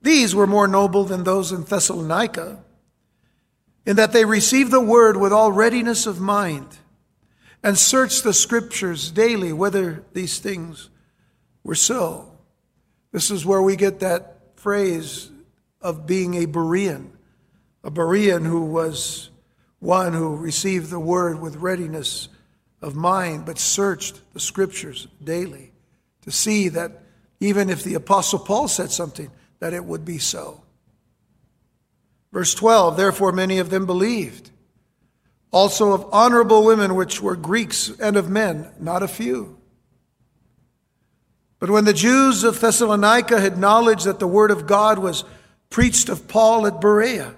These 0.01 0.35
were 0.35 0.47
more 0.47 0.67
noble 0.67 1.05
than 1.05 1.23
those 1.23 1.51
in 1.51 1.63
Thessalonica, 1.63 2.63
in 3.85 3.95
that 3.95 4.11
they 4.11 4.25
received 4.25 4.71
the 4.71 4.81
word 4.81 5.17
with 5.17 5.31
all 5.31 5.51
readiness 5.51 6.05
of 6.05 6.19
mind 6.19 6.77
and 7.63 7.77
searched 7.77 8.23
the 8.23 8.33
scriptures 8.33 9.09
daily 9.09 9.53
whether 9.53 10.03
these 10.13 10.39
things 10.39 10.89
were 11.63 11.75
so. 11.75 12.29
This 13.11 13.31
is 13.31 13.45
where 13.45 13.61
we 13.61 13.75
get 13.75 14.01
that 14.01 14.39
phrase 14.55 15.31
of 15.81 16.05
being 16.05 16.35
a 16.35 16.47
Berean, 16.47 17.11
a 17.83 17.91
Berean 17.91 18.45
who 18.45 18.65
was 18.65 19.29
one 19.79 20.13
who 20.13 20.35
received 20.35 20.89
the 20.89 20.99
word 20.99 21.39
with 21.39 21.57
readiness 21.57 22.29
of 22.81 22.95
mind, 22.95 23.45
but 23.45 23.59
searched 23.59 24.19
the 24.33 24.39
scriptures 24.39 25.07
daily 25.23 25.71
to 26.21 26.31
see 26.31 26.69
that 26.69 27.03
even 27.39 27.69
if 27.69 27.83
the 27.83 27.93
Apostle 27.93 28.39
Paul 28.39 28.67
said 28.67 28.91
something, 28.91 29.29
that 29.59 29.73
it 29.73 29.83
would 29.83 30.05
be 30.05 30.17
so. 30.17 30.61
Verse 32.31 32.53
12, 32.55 32.97
therefore 32.97 33.31
many 33.31 33.59
of 33.59 33.69
them 33.69 33.85
believed, 33.85 34.49
also 35.53 35.93
of 35.93 36.05
honorable 36.11 36.65
women 36.65 36.95
which 36.95 37.21
were 37.21 37.35
Greeks 37.35 37.89
and 37.99 38.17
of 38.17 38.29
men, 38.29 38.69
not 38.79 39.03
a 39.03 39.07
few. 39.07 39.57
But 41.59 41.69
when 41.69 41.85
the 41.85 41.93
Jews 41.93 42.43
of 42.43 42.59
Thessalonica 42.59 43.39
had 43.39 43.57
knowledge 43.57 44.03
that 44.03 44.19
the 44.19 44.27
word 44.27 44.51
of 44.51 44.67
God 44.67 44.99
was 44.99 45.23
preached 45.69 46.09
of 46.09 46.27
Paul 46.27 46.67
at 46.67 46.81
Berea, 46.81 47.35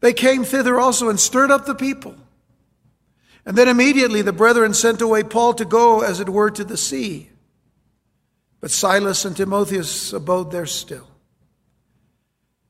they 0.00 0.12
came 0.12 0.44
thither 0.44 0.80
also 0.80 1.08
and 1.08 1.20
stirred 1.20 1.50
up 1.50 1.66
the 1.66 1.74
people. 1.74 2.16
And 3.46 3.56
then 3.56 3.68
immediately 3.68 4.22
the 4.22 4.32
brethren 4.32 4.72
sent 4.72 5.02
away 5.02 5.22
Paul 5.22 5.54
to 5.54 5.64
go, 5.64 6.00
as 6.00 6.20
it 6.20 6.28
were, 6.28 6.50
to 6.50 6.64
the 6.64 6.76
sea. 6.76 7.30
But 8.60 8.70
Silas 8.70 9.26
and 9.26 9.36
Timotheus 9.36 10.12
abode 10.14 10.50
there 10.50 10.66
still. 10.66 11.06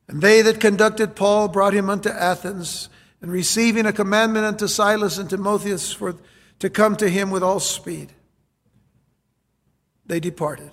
And 0.09 0.21
they 0.21 0.43
that 0.43 0.61
conducted 0.61 1.15
Paul 1.15 1.49
brought 1.49 1.73
him 1.73 1.89
unto 1.89 2.09
Athens, 2.09 2.89
and 3.25 3.33
receiving 3.33 3.87
a 3.87 3.93
commandment 3.95 4.45
unto 4.45 4.67
Silas 4.67 5.17
and 5.17 5.31
Timotheus 5.31 5.91
for, 5.91 6.15
to 6.59 6.69
come 6.69 6.95
to 6.97 7.09
him 7.09 7.31
with 7.31 7.43
all 7.43 7.59
speed 7.59 8.13
they 10.05 10.21
departed. 10.21 10.71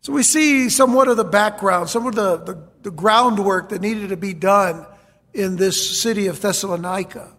So 0.00 0.12
we 0.12 0.24
see 0.24 0.68
somewhat 0.68 1.06
of 1.06 1.18
the 1.18 1.24
background, 1.24 1.88
some 1.88 2.04
of 2.08 2.16
the, 2.16 2.38
the, 2.38 2.68
the, 2.82 2.90
groundwork 2.90 3.68
that 3.68 3.80
needed 3.80 4.08
to 4.08 4.16
be 4.16 4.34
done 4.34 4.84
in 5.32 5.54
this 5.54 6.02
city 6.02 6.26
of 6.26 6.40
Thessalonica. 6.40 7.36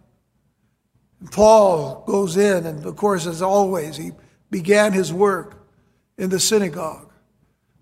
Paul 1.30 2.06
goes 2.08 2.38
in, 2.38 2.66
and 2.66 2.86
of 2.86 2.96
course, 2.96 3.26
as 3.26 3.42
always, 3.42 3.98
he 3.98 4.12
began 4.50 4.94
his 4.94 5.12
work 5.12 5.68
in 6.18 6.30
the 6.30 6.40
synagogue, 6.40 7.12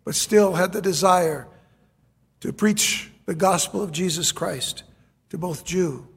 but 0.06 0.16
still 0.16 0.54
had 0.54 0.74
the 0.74 0.82
desire 0.82 1.48
to 2.40 2.52
preach 2.52 3.12
the 3.28 3.36
gospel 3.36 3.84
of 3.84 3.92
Jesus 3.92 4.32
Christ 4.32 4.85
to 5.36 5.40
both 5.40 5.66
Jew 5.66 6.08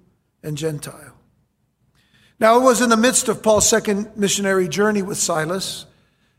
and 0.45 0.57
Gentile. 0.57 1.13
Now, 2.39 2.61
it 2.61 2.63
was 2.63 2.81
in 2.81 2.89
the 2.89 2.97
midst 2.97 3.29
of 3.29 3.43
Paul's 3.43 3.69
second 3.69 4.17
missionary 4.17 4.69
journey 4.69 5.03
with 5.03 5.19
Silas 5.19 5.87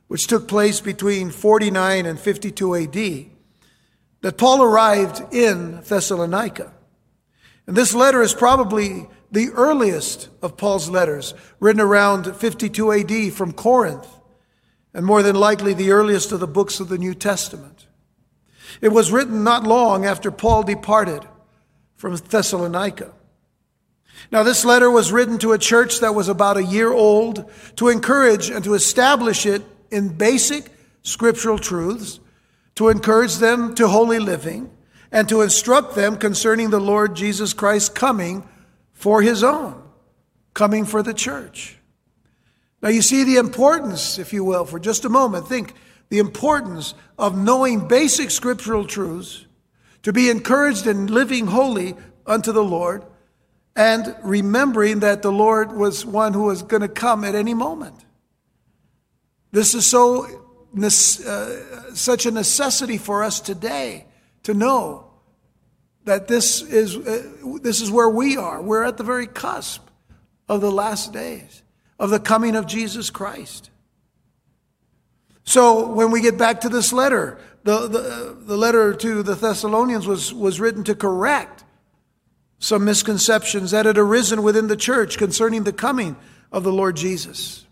which 0.08 0.28
took 0.28 0.48
place 0.48 0.80
between 0.80 1.30
49 1.30 2.06
and 2.06 2.18
52 2.18 2.76
AD, 2.76 3.26
that 4.22 4.38
Paul 4.38 4.64
arrived 4.64 5.22
in 5.34 5.82
Thessalonica. 5.82 6.72
And 7.68 7.76
this 7.76 7.94
letter 7.94 8.22
is 8.22 8.34
probably 8.34 9.08
the 9.30 9.50
earliest 9.50 10.30
of 10.42 10.56
Paul's 10.56 10.90
letters, 10.90 11.34
written 11.60 11.82
around 11.82 12.34
52 12.34 12.94
AD 12.94 13.34
from 13.34 13.52
Corinth, 13.52 14.08
and 14.94 15.06
more 15.06 15.22
than 15.22 15.36
likely 15.36 15.74
the 15.74 15.92
earliest 15.92 16.32
of 16.32 16.40
the 16.40 16.48
books 16.48 16.80
of 16.80 16.88
the 16.88 16.98
New 16.98 17.14
Testament. 17.14 17.88
It 18.82 18.90
was 18.90 19.12
written 19.12 19.44
not 19.44 19.64
long 19.64 20.06
after 20.06 20.32
Paul 20.32 20.64
departed 20.64 21.28
from 22.00 22.16
Thessalonica. 22.16 23.12
Now, 24.32 24.44
this 24.44 24.64
letter 24.64 24.90
was 24.90 25.12
written 25.12 25.38
to 25.40 25.52
a 25.52 25.58
church 25.58 26.00
that 26.00 26.16
was 26.16 26.30
about 26.30 26.56
a 26.56 26.64
year 26.64 26.94
old 26.94 27.52
to 27.76 27.90
encourage 27.90 28.50
and 28.50 28.64
to 28.64 28.74
establish 28.74 29.46
it 29.46 29.64
in 29.92 30.08
basic 30.08 30.72
scriptural 31.04 31.60
truths, 31.60 32.22
to 32.76 32.88
encourage 32.88 33.36
them 33.36 33.76
to 33.76 33.90
holy 33.90 34.18
living, 34.18 34.72
and 35.12 35.28
to 35.28 35.42
instruct 35.42 35.96
them 35.96 36.16
concerning 36.16 36.70
the 36.70 36.80
Lord 36.80 37.18
Jesus 37.18 37.52
Christ 37.52 37.96
coming 37.96 38.48
for 38.94 39.22
his 39.22 39.44
own, 39.44 39.84
coming 40.54 40.86
for 40.86 41.04
the 41.04 41.14
church. 41.14 41.80
Now, 42.82 42.90
you 42.90 43.02
see 43.02 43.26
the 43.26 43.36
importance, 43.36 44.18
if 44.18 44.32
you 44.32 44.46
will, 44.46 44.64
for 44.64 44.80
just 44.80 45.04
a 45.04 45.10
moment. 45.10 45.50
Think 45.50 45.74
the 46.08 46.20
importance 46.20 46.94
of 47.18 47.38
knowing 47.38 47.90
basic 47.90 48.32
scriptural 48.32 48.86
truths, 48.86 49.46
to 50.04 50.14
be 50.14 50.30
encouraged 50.30 50.88
in 50.88 51.08
living 51.08 51.48
holy 51.48 51.96
unto 52.26 52.52
the 52.52 52.64
Lord, 52.64 53.04
and 53.76 54.16
remembering 54.24 55.00
that 55.00 55.22
the 55.22 55.32
Lord 55.32 55.72
was 55.72 56.06
one 56.06 56.34
who 56.34 56.44
was 56.44 56.64
going 56.64 56.82
to 56.82 56.88
come 56.88 57.24
at 57.24 57.36
any 57.36 57.54
moment. 57.54 57.96
This 59.52 59.74
is 59.74 59.86
so 59.86 60.28
uh, 60.76 61.94
such 61.94 62.26
a 62.26 62.32
necessity 62.32 62.98
for 62.98 63.24
us 63.24 63.40
today 63.40 64.06
to 64.44 64.54
know 64.54 65.06
that 66.06 66.28
this 66.28 66.62
is 66.62 66.96
uh, 66.96 67.58
this 67.62 67.82
is 67.82 67.92
where 67.92 68.10
we 68.10 68.38
are. 68.38 68.62
We're 68.62 68.84
at 68.84 68.98
the 68.98 69.04
very 69.04 69.28
cusp 69.28 69.88
of 70.48 70.62
the 70.62 70.72
last 70.72 71.14
days 71.14 71.64
of 72.00 72.10
the 72.10 72.20
coming 72.20 72.56
of 72.56 72.66
Jesus 72.66 73.10
Christ. 73.10 73.70
So 75.44 75.92
when 75.92 76.12
we 76.12 76.22
get 76.22 76.38
back 76.38 76.62
to 76.62 76.70
this 76.70 76.94
letter, 76.94 77.40
the, 77.64 77.88
the, 77.88 78.38
the 78.40 78.58
letter 78.58 78.94
to 78.94 79.24
the 79.24 79.36
Thessalonians 79.36 80.08
was, 80.08 80.34
was 80.34 80.60
written 80.60 80.84
to 80.86 80.96
correct 80.96 81.64
some 82.60 82.86
misconceptions 82.86 83.72
that 83.72 83.86
had 83.86 83.98
arisen 83.98 84.44
within 84.44 84.68
the 84.68 84.78
church 84.78 85.18
concerning 85.18 85.64
the 85.64 85.74
coming 85.74 86.16
of 86.52 86.64
the 86.64 86.74
Lord 86.74 86.96
Jesus. 86.96 87.66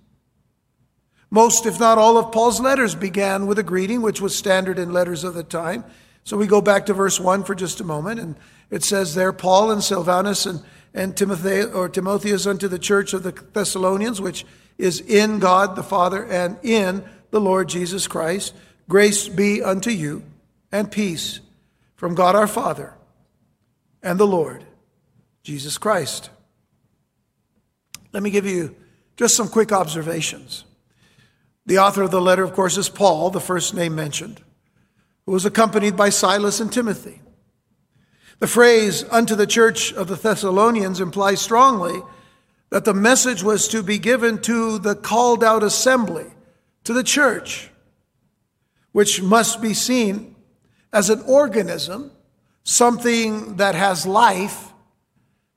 Most, 1.29 1.65
if 1.65 1.79
not 1.79 1.97
all, 1.97 2.17
of 2.17 2.31
Paul's 2.31 2.61
letters 2.61 2.95
began 2.95 3.47
with 3.47 3.59
a 3.59 3.63
greeting, 3.63 4.01
which 4.01 4.21
was 4.21 4.35
standard 4.35 4.79
in 4.79 4.93
letters 4.93 5.25
of 5.25 5.33
the 5.33 5.43
time. 5.43 5.83
So 6.23 6.37
we 6.37 6.47
go 6.47 6.61
back 6.61 6.85
to 6.85 6.93
verse 6.93 7.19
1 7.19 7.43
for 7.43 7.53
just 7.53 7.81
a 7.81 7.85
moment, 7.85 8.19
and 8.19 8.35
it 8.69 8.83
says 8.83 9.13
there 9.13 9.33
Paul 9.33 9.71
and 9.71 9.83
Silvanus 9.83 10.45
and, 10.45 10.61
and 10.93 11.15
Timothy, 11.15 11.63
or 11.63 11.89
Timotheus 11.89 12.47
unto 12.47 12.69
the 12.69 12.79
church 12.79 13.13
of 13.13 13.23
the 13.23 13.31
Thessalonians, 13.31 14.21
which 14.21 14.45
is 14.77 15.01
in 15.01 15.39
God 15.39 15.75
the 15.75 15.83
Father 15.83 16.25
and 16.25 16.57
in 16.63 17.03
the 17.31 17.41
Lord 17.41 17.67
Jesus 17.67 18.07
Christ. 18.07 18.53
Grace 18.89 19.27
be 19.27 19.61
unto 19.61 19.89
you 19.89 20.23
and 20.71 20.91
peace 20.91 21.41
from 21.95 22.15
God 22.15 22.35
our 22.35 22.47
Father 22.47 22.93
and 24.01 24.19
the 24.19 24.27
Lord 24.27 24.63
Jesus 25.43 25.77
Christ. 25.77 26.29
Let 28.13 28.23
me 28.23 28.29
give 28.29 28.45
you 28.45 28.75
just 29.17 29.35
some 29.35 29.49
quick 29.49 29.71
observations. 29.71 30.63
The 31.65 31.79
author 31.79 32.03
of 32.03 32.11
the 32.11 32.21
letter, 32.21 32.43
of 32.43 32.53
course, 32.53 32.77
is 32.77 32.87
Paul, 32.87 33.29
the 33.29 33.41
first 33.41 33.73
name 33.73 33.93
mentioned, 33.93 34.41
who 35.25 35.33
was 35.33 35.45
accompanied 35.45 35.97
by 35.97 36.09
Silas 36.09 36.61
and 36.61 36.71
Timothy. 36.71 37.21
The 38.39 38.47
phrase, 38.47 39.03
unto 39.11 39.35
the 39.35 39.47
church 39.47 39.91
of 39.91 40.07
the 40.07 40.15
Thessalonians, 40.15 41.01
implies 41.01 41.41
strongly 41.41 42.01
that 42.69 42.85
the 42.85 42.93
message 42.93 43.43
was 43.43 43.67
to 43.69 43.83
be 43.83 43.97
given 43.97 44.41
to 44.43 44.79
the 44.79 44.95
called 44.95 45.43
out 45.43 45.63
assembly, 45.63 46.27
to 46.85 46.93
the 46.93 47.03
church, 47.03 47.69
which 48.97 49.21
must 49.21 49.61
be 49.61 49.75
seen 49.75 50.35
as 50.91 51.11
an 51.11 51.21
organism, 51.27 52.09
something 52.63 53.57
that 53.57 53.75
has 53.75 54.07
life, 54.07 54.73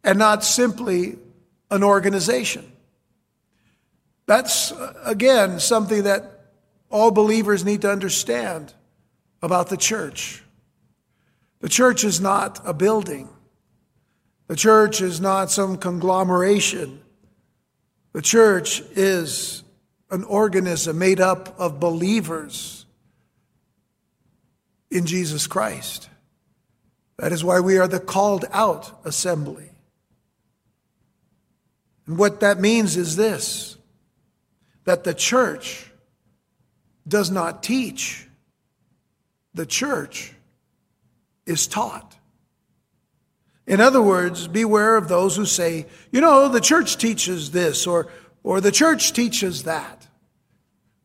and 0.05 0.19
not 0.19 0.45
simply 0.45 1.17
an 1.71 1.83
organization. 1.83 2.71
That's, 4.27 4.73
uh, 4.73 4.93
again, 5.07 5.59
something 5.59 6.03
that 6.03 6.51
all 6.91 7.11
believers 7.11 7.65
need 7.65 7.81
to 7.81 7.91
understand 7.91 8.75
about 9.41 9.71
the 9.71 9.79
church. 9.79 10.45
The 11.61 11.71
church 11.71 12.05
is 12.05 12.21
not 12.21 12.61
a 12.67 12.75
building. 12.75 13.31
The 14.49 14.57
church 14.57 15.01
is 15.01 15.19
not 15.19 15.51
some 15.51 15.79
conglomeration. 15.79 17.01
The 18.13 18.21
church 18.21 18.83
is 18.95 19.63
an 20.11 20.25
organism 20.25 20.99
made 20.99 21.23
up 21.23 21.59
of 21.59 21.81
believers 21.81 22.80
in 24.91 25.07
Jesus 25.07 25.47
Christ. 25.47 26.09
That 27.19 27.33
is 27.33 27.45
why 27.45 27.61
we 27.61 27.79
are 27.79 27.89
the 27.89 28.01
called 28.01 28.45
out 28.51 29.01
assembly. 29.05 29.71
And 32.07 32.19
what 32.19 32.41
that 32.41 32.59
means 32.59 32.97
is 32.97 33.17
this 33.17 33.77
that 34.85 35.05
the 35.05 35.15
church 35.15 35.91
does 37.07 37.31
not 37.31 37.63
teach, 37.63 38.27
the 39.55 39.67
church 39.67 40.33
is 41.47 41.67
taught. 41.67 42.17
In 43.67 43.81
other 43.81 44.03
words, 44.03 44.49
beware 44.49 44.97
of 44.97 45.09
those 45.09 45.37
who 45.37 45.45
say, 45.47 45.87
you 46.11 46.21
know, 46.21 46.49
the 46.49 46.61
church 46.61 46.97
teaches 46.97 47.53
this 47.53 47.87
or, 47.87 48.09
or 48.43 48.61
the 48.61 48.73
church 48.73 49.13
teaches 49.13 49.65
that. 49.65 50.09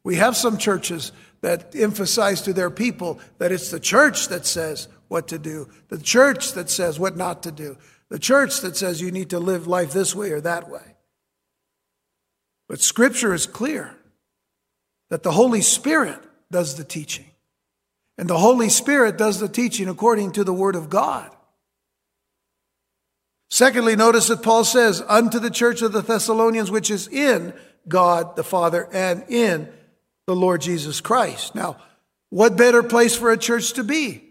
We 0.03 0.15
have 0.15 0.35
some 0.35 0.57
churches 0.57 1.11
that 1.45 1.75
emphasize 1.75 2.41
to 2.41 2.53
their 2.53 2.71
people 2.71 3.19
that 3.37 3.51
it's 3.51 3.69
the 3.69 3.79
church 3.79 4.29
that 4.29 4.47
says 4.47 4.87
what 5.09 5.27
to 5.27 5.37
do, 5.37 5.69
the 5.89 5.99
church 5.99 6.53
that 6.53 6.71
says 6.71 6.99
what 6.99 7.15
not 7.15 7.43
to 7.43 7.51
do, 7.51 7.77
the 8.09 8.17
church 8.17 8.61
that 8.61 8.75
says 8.75 8.99
you 8.99 9.11
need 9.11 9.29
to 9.29 9.37
live 9.37 9.67
life 9.67 9.91
this 9.91 10.15
way 10.15 10.31
or 10.31 10.41
that 10.41 10.67
way. 10.71 10.95
But 12.67 12.81
Scripture 12.81 13.31
is 13.31 13.45
clear 13.45 13.95
that 15.11 15.21
the 15.21 15.33
Holy 15.33 15.61
Spirit 15.61 16.17
does 16.51 16.77
the 16.77 16.83
teaching. 16.83 17.29
And 18.17 18.27
the 18.27 18.39
Holy 18.39 18.69
Spirit 18.69 19.15
does 19.15 19.39
the 19.39 19.47
teaching 19.47 19.87
according 19.87 20.31
to 20.31 20.43
the 20.43 20.53
Word 20.53 20.75
of 20.75 20.89
God. 20.89 21.29
Secondly, 23.51 23.95
notice 23.95 24.29
that 24.29 24.41
Paul 24.41 24.63
says, 24.63 25.03
unto 25.07 25.37
the 25.37 25.51
church 25.51 25.83
of 25.83 25.91
the 25.91 26.01
Thessalonians, 26.01 26.71
which 26.71 26.89
is 26.89 27.07
in 27.07 27.53
God 27.87 28.35
the 28.35 28.43
Father 28.43 28.89
and 28.91 29.23
in 29.29 29.69
the 30.27 30.35
Lord 30.35 30.61
Jesus 30.61 31.01
Christ. 31.01 31.55
Now, 31.55 31.77
what 32.29 32.57
better 32.57 32.83
place 32.83 33.15
for 33.15 33.31
a 33.31 33.37
church 33.37 33.73
to 33.73 33.83
be? 33.83 34.23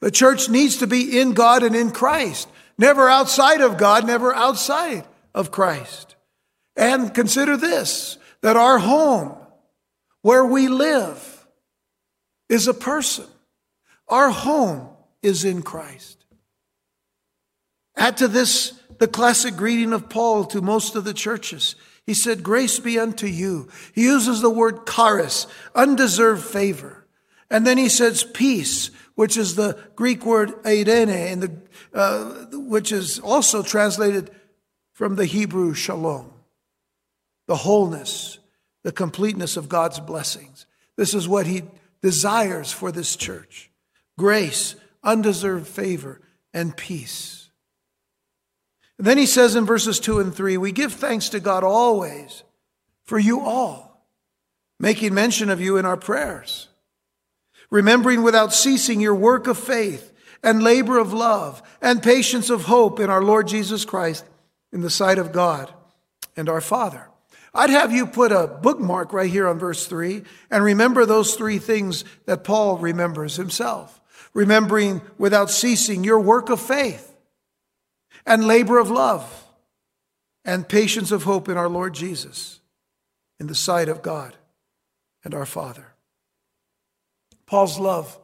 The 0.00 0.10
church 0.10 0.48
needs 0.48 0.78
to 0.78 0.86
be 0.86 1.18
in 1.18 1.32
God 1.32 1.62
and 1.62 1.74
in 1.74 1.90
Christ, 1.90 2.48
never 2.76 3.08
outside 3.08 3.60
of 3.60 3.78
God, 3.78 4.06
never 4.06 4.34
outside 4.34 5.04
of 5.34 5.50
Christ. 5.50 6.16
And 6.76 7.14
consider 7.14 7.56
this 7.56 8.18
that 8.40 8.56
our 8.56 8.78
home, 8.78 9.34
where 10.22 10.44
we 10.44 10.68
live, 10.68 11.46
is 12.48 12.68
a 12.68 12.74
person. 12.74 13.26
Our 14.08 14.30
home 14.30 14.88
is 15.22 15.44
in 15.44 15.62
Christ. 15.62 16.24
Add 17.96 18.18
to 18.18 18.28
this 18.28 18.78
the 18.98 19.08
classic 19.08 19.56
greeting 19.56 19.92
of 19.92 20.10
Paul 20.10 20.44
to 20.46 20.60
most 20.60 20.96
of 20.96 21.04
the 21.04 21.14
churches. 21.14 21.76
He 22.06 22.14
said, 22.14 22.42
Grace 22.42 22.78
be 22.78 22.98
unto 22.98 23.26
you. 23.26 23.68
He 23.94 24.02
uses 24.02 24.40
the 24.40 24.50
word 24.50 24.86
charis, 24.86 25.46
undeserved 25.74 26.44
favor. 26.44 27.06
And 27.50 27.66
then 27.66 27.78
he 27.78 27.88
says, 27.88 28.24
Peace, 28.24 28.90
which 29.14 29.36
is 29.36 29.54
the 29.54 29.78
Greek 29.96 30.24
word 30.26 30.50
eirene, 30.64 31.32
and 31.32 31.42
the, 31.42 31.52
uh, 31.94 32.46
which 32.52 32.92
is 32.92 33.18
also 33.20 33.62
translated 33.62 34.30
from 34.92 35.16
the 35.16 35.26
Hebrew 35.26 35.74
shalom. 35.74 36.30
The 37.46 37.56
wholeness, 37.56 38.38
the 38.82 38.92
completeness 38.92 39.56
of 39.56 39.68
God's 39.68 40.00
blessings. 40.00 40.66
This 40.96 41.14
is 41.14 41.28
what 41.28 41.46
he 41.46 41.62
desires 42.02 42.70
for 42.70 42.92
this 42.92 43.16
church 43.16 43.70
grace, 44.18 44.76
undeserved 45.02 45.66
favor, 45.66 46.20
and 46.52 46.76
peace. 46.76 47.43
Then 48.98 49.18
he 49.18 49.26
says 49.26 49.56
in 49.56 49.66
verses 49.66 49.98
2 50.00 50.20
and 50.20 50.34
3 50.34 50.56
We 50.56 50.72
give 50.72 50.92
thanks 50.92 51.28
to 51.30 51.40
God 51.40 51.64
always 51.64 52.44
for 53.04 53.18
you 53.18 53.40
all, 53.40 54.06
making 54.78 55.14
mention 55.14 55.50
of 55.50 55.60
you 55.60 55.76
in 55.76 55.84
our 55.84 55.96
prayers, 55.96 56.68
remembering 57.70 58.22
without 58.22 58.54
ceasing 58.54 59.00
your 59.00 59.14
work 59.14 59.46
of 59.46 59.58
faith 59.58 60.12
and 60.42 60.62
labor 60.62 60.98
of 60.98 61.12
love 61.12 61.62
and 61.80 62.02
patience 62.02 62.50
of 62.50 62.64
hope 62.64 63.00
in 63.00 63.10
our 63.10 63.22
Lord 63.22 63.48
Jesus 63.48 63.84
Christ 63.84 64.24
in 64.72 64.80
the 64.80 64.90
sight 64.90 65.18
of 65.18 65.32
God 65.32 65.72
and 66.36 66.48
our 66.48 66.60
Father. 66.60 67.08
I'd 67.52 67.70
have 67.70 67.92
you 67.92 68.06
put 68.06 68.32
a 68.32 68.48
bookmark 68.48 69.12
right 69.12 69.30
here 69.30 69.46
on 69.46 69.58
verse 69.58 69.86
3 69.86 70.22
and 70.50 70.64
remember 70.64 71.06
those 71.06 71.34
three 71.34 71.58
things 71.58 72.04
that 72.26 72.44
Paul 72.44 72.78
remembers 72.78 73.36
himself. 73.36 74.00
Remembering 74.34 75.00
without 75.16 75.50
ceasing 75.50 76.02
your 76.02 76.18
work 76.18 76.50
of 76.50 76.60
faith 76.60 77.13
and 78.26 78.46
labor 78.46 78.78
of 78.78 78.90
love 78.90 79.44
and 80.44 80.68
patience 80.68 81.12
of 81.12 81.24
hope 81.24 81.48
in 81.48 81.56
our 81.56 81.68
Lord 81.68 81.94
Jesus 81.94 82.60
in 83.38 83.46
the 83.46 83.54
sight 83.54 83.88
of 83.88 84.02
God 84.02 84.36
and 85.24 85.34
our 85.34 85.46
Father. 85.46 85.94
Paul's 87.46 87.78
love 87.78 88.18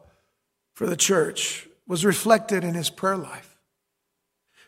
for 0.73 0.87
the 0.87 0.95
church 0.95 1.67
was 1.87 2.05
reflected 2.05 2.63
in 2.63 2.73
his 2.73 2.89
prayer 2.89 3.17
life. 3.17 3.57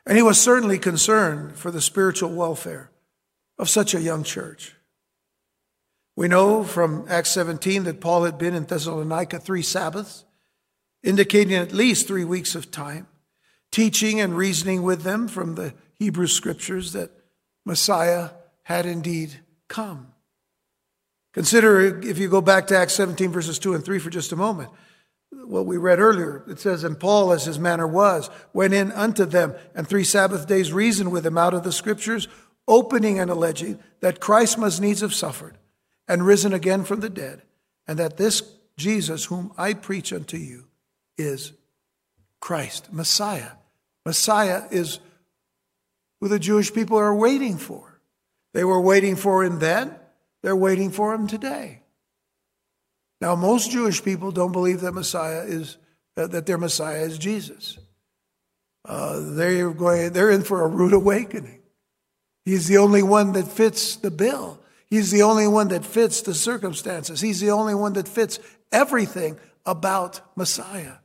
And 0.06 0.18
he 0.18 0.24
was 0.24 0.40
certainly 0.40 0.78
concerned 0.78 1.56
for 1.56 1.72
the 1.72 1.82
spiritual 1.82 2.32
welfare 2.32 2.92
of 3.58 3.70
such 3.70 3.94
a 3.94 4.02
young 4.02 4.24
church. 4.24 4.76
We 6.16 6.28
know 6.28 6.64
from 6.64 7.06
Acts 7.08 7.32
17 7.32 7.86
that 7.86 8.02
Paul 8.02 8.26
had 8.26 8.38
been 8.38 8.54
in 8.54 8.66
Thessalonica 8.66 9.40
three 9.40 9.62
Sabbaths, 9.62 10.26
indicating 11.02 11.56
at 11.56 11.72
least 11.72 12.08
three 12.08 12.26
weeks 12.26 12.56
of 12.56 12.70
time 12.70 13.08
teaching 13.74 14.22
and 14.22 14.38
reasoning 14.38 14.84
with 14.84 15.02
them 15.02 15.28
from 15.28 15.56
the 15.56 15.74
Hebrew 15.96 16.28
scriptures 16.28 16.94
that 16.94 17.10
Messiah 17.66 18.30
had 18.62 18.86
indeed 18.86 19.40
come. 19.68 20.14
Consider, 21.34 22.00
if 22.02 22.20
you 22.20 22.30
go 22.30 22.40
back 22.40 22.68
to 22.68 22.78
Acts 22.78 22.94
17, 22.94 23.32
verses 23.32 23.58
2 23.58 23.74
and 23.74 23.84
3 23.84 23.98
for 23.98 24.12
just 24.12 24.32
a 24.32 24.36
moment, 24.36 24.70
what 25.32 25.66
we 25.66 25.78
read 25.78 26.00
earlier. 26.00 26.44
It 26.48 26.60
says, 26.60 26.84
And 26.84 27.00
Paul, 27.00 27.32
as 27.32 27.46
his 27.46 27.58
manner 27.58 27.88
was, 27.88 28.30
went 28.54 28.76
in 28.76 28.92
unto 28.92 29.26
them, 29.26 29.56
and 29.74 29.88
three 29.88 30.04
Sabbath 30.04 30.48
days 30.48 30.72
reasoned 30.72 31.12
with 31.12 31.24
them 31.24 31.40
out 31.40 31.56
of 31.56 31.64
the 31.64 31.72
scriptures, 31.72 32.28
opening 32.68 33.20
and 33.20 33.32
alleging 33.32 33.80
that 34.02 34.20
Christ 34.20 34.60
must 34.60 34.82
needs 34.82 35.02
have 35.02 35.16
suffered 35.16 35.58
and 36.08 36.28
risen 36.28 36.54
again 36.54 36.84
from 36.84 37.00
the 37.00 37.10
dead, 37.10 37.42
and 37.88 37.98
that 37.98 38.18
this 38.18 38.44
Jesus, 38.78 39.26
whom 39.26 39.52
I 39.58 39.74
preach 39.74 40.14
unto 40.14 40.38
you, 40.38 40.66
is 41.18 41.54
Christ, 42.40 42.94
Messiah, 42.94 43.52
Messiah 44.06 44.64
is 44.72 45.00
who 46.20 46.28
the 46.28 46.40
Jewish 46.40 46.74
people 46.74 46.98
are 46.98 47.16
waiting 47.16 47.58
for. 47.58 48.00
They 48.54 48.64
were 48.64 48.82
waiting 48.82 49.16
for 49.16 49.44
him 49.44 49.60
then, 49.60 49.96
they're 50.42 50.56
waiting 50.56 50.92
for 50.92 51.14
him 51.14 51.28
today. 51.28 51.82
Now, 53.22 53.36
most 53.36 53.72
Jewish 53.72 54.04
people 54.04 54.32
don't 54.32 54.52
believe 54.52 54.82
that 54.82 54.92
Messiah 54.92 55.44
is 55.44 55.78
that 56.16 56.46
their 56.46 56.58
Messiah 56.58 57.02
is 57.02 57.18
Jesus. 57.18 57.78
Uh, 58.86 59.20
they're 59.34 59.72
going, 59.72 60.12
they're 60.14 60.30
in 60.30 60.44
for 60.44 60.62
a 60.62 60.68
rude 60.68 60.94
awakening. 60.94 61.62
He's 62.46 62.68
the 62.68 62.78
only 62.78 63.02
one 63.02 63.32
that 63.34 63.48
fits 63.48 63.96
the 63.96 64.12
bill. 64.12 64.60
He's 64.90 65.10
the 65.10 65.24
only 65.24 65.48
one 65.48 65.70
that 65.70 65.86
fits 65.86 66.22
the 66.22 66.34
circumstances. 66.34 67.22
He's 67.22 67.40
the 67.40 67.52
only 67.52 67.74
one 67.74 67.94
that 67.94 68.08
fits 68.08 68.40
everything 68.72 69.40
about 69.66 70.22
Messiah. 70.36 70.96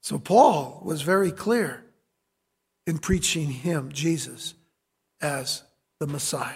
So 0.00 0.18
Paul 0.18 0.82
was 0.84 1.02
very 1.02 1.30
clear 1.30 1.84
in 2.86 2.98
preaching 2.98 3.50
him, 3.50 3.92
Jesus, 3.92 4.54
as 5.20 5.62
the 5.98 6.06
Messiah. 6.06 6.54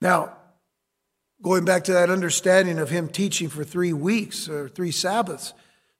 Now, 0.00 0.36
going 1.42 1.64
back 1.64 1.84
to 1.84 1.92
that 1.92 2.10
understanding 2.10 2.78
of 2.78 2.90
him 2.90 3.08
teaching 3.08 3.48
for 3.48 3.64
three 3.64 3.92
weeks 3.92 4.48
or 4.48 4.68
three 4.68 4.90
Sabbaths, 4.90 5.52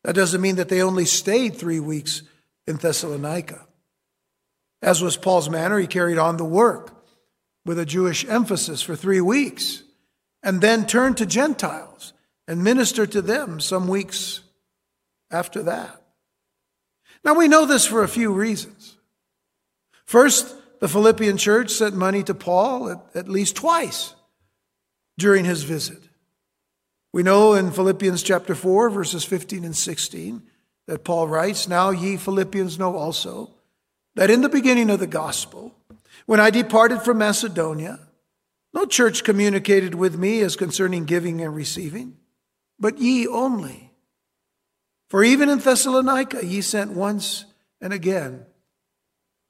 that 0.03 0.15
doesn't 0.15 0.41
mean 0.41 0.57
that 0.57 0.69
they 0.69 0.83
only 0.83 1.05
stayed 1.05 1.57
three 1.57 1.81
weeks 1.81 2.23
in 2.67 2.77
Thessalonica. 2.77 3.67
As 4.81 5.03
was 5.03 5.17
Paul's 5.17 5.51
manner, 5.51 5.79
he 5.79 5.87
carried 5.87 6.19
on 6.19 6.37
the 6.37 6.45
work 6.45 6.95
with 7.67 7.79
a 7.79 7.87
Jewish 7.87 8.25
emphasis 8.27 8.83
for 8.83 8.97
three 8.97 9.21
weeks 9.21 9.83
and 10.43 10.61
then 10.61 10.87
turned 10.87 11.17
to 11.19 11.27
Gentiles 11.27 12.14
and 12.47 12.63
minister 12.63 13.07
to 13.07 13.23
them 13.23 13.61
some 13.61 13.89
weeks 13.89 14.41
after 15.31 15.63
that. 15.65 16.01
Now 17.25 17.35
we 17.35 17.49
know 17.49 17.67
this 17.67 17.87
for 17.87 18.03
a 18.03 18.09
few 18.09 18.33
reasons. 18.33 18.97
First, 20.05 20.55
the 20.81 20.89
Philippian 20.89 21.39
church 21.39 21.71
sent 21.71 21.95
money 21.95 22.23
to 22.25 22.35
Paul 22.35 22.91
at, 22.91 22.99
at 23.15 23.29
least 23.29 23.57
twice 23.57 24.15
during 25.17 25.45
his 25.45 25.63
visit. 25.63 26.03
We 27.13 27.23
know 27.23 27.55
in 27.55 27.71
Philippians 27.71 28.23
chapter 28.23 28.55
4, 28.55 28.91
verses 28.91 29.25
15 29.25 29.65
and 29.65 29.77
16, 29.77 30.43
that 30.87 31.05
Paul 31.05 31.29
writes, 31.29 31.69
Now 31.69 31.91
ye 31.91 32.17
Philippians 32.17 32.79
know 32.79 32.97
also 32.97 33.53
that 34.17 34.31
in 34.31 34.43
the 34.43 34.49
beginning 34.49 34.91
of 34.91 35.01
the 35.01 35.07
gospel, 35.07 35.75
when 36.27 36.41
I 36.41 36.51
departed 36.51 37.03
from 37.03 37.19
Macedonia, 37.19 38.01
no 38.75 38.85
church 38.85 39.25
communicated 39.25 39.95
with 39.95 40.19
me 40.19 40.41
as 40.41 40.57
concerning 40.57 41.05
giving 41.05 41.41
and 41.41 41.55
receiving 41.55 42.17
but 42.79 42.99
ye 42.99 43.27
only. 43.27 43.91
For 45.09 45.23
even 45.23 45.49
in 45.49 45.59
Thessalonica 45.59 46.45
ye 46.45 46.61
sent 46.61 46.93
once 46.93 47.45
and 47.81 47.93
again 47.93 48.47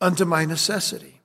unto 0.01 0.25
my 0.25 0.45
necessity. 0.45 1.21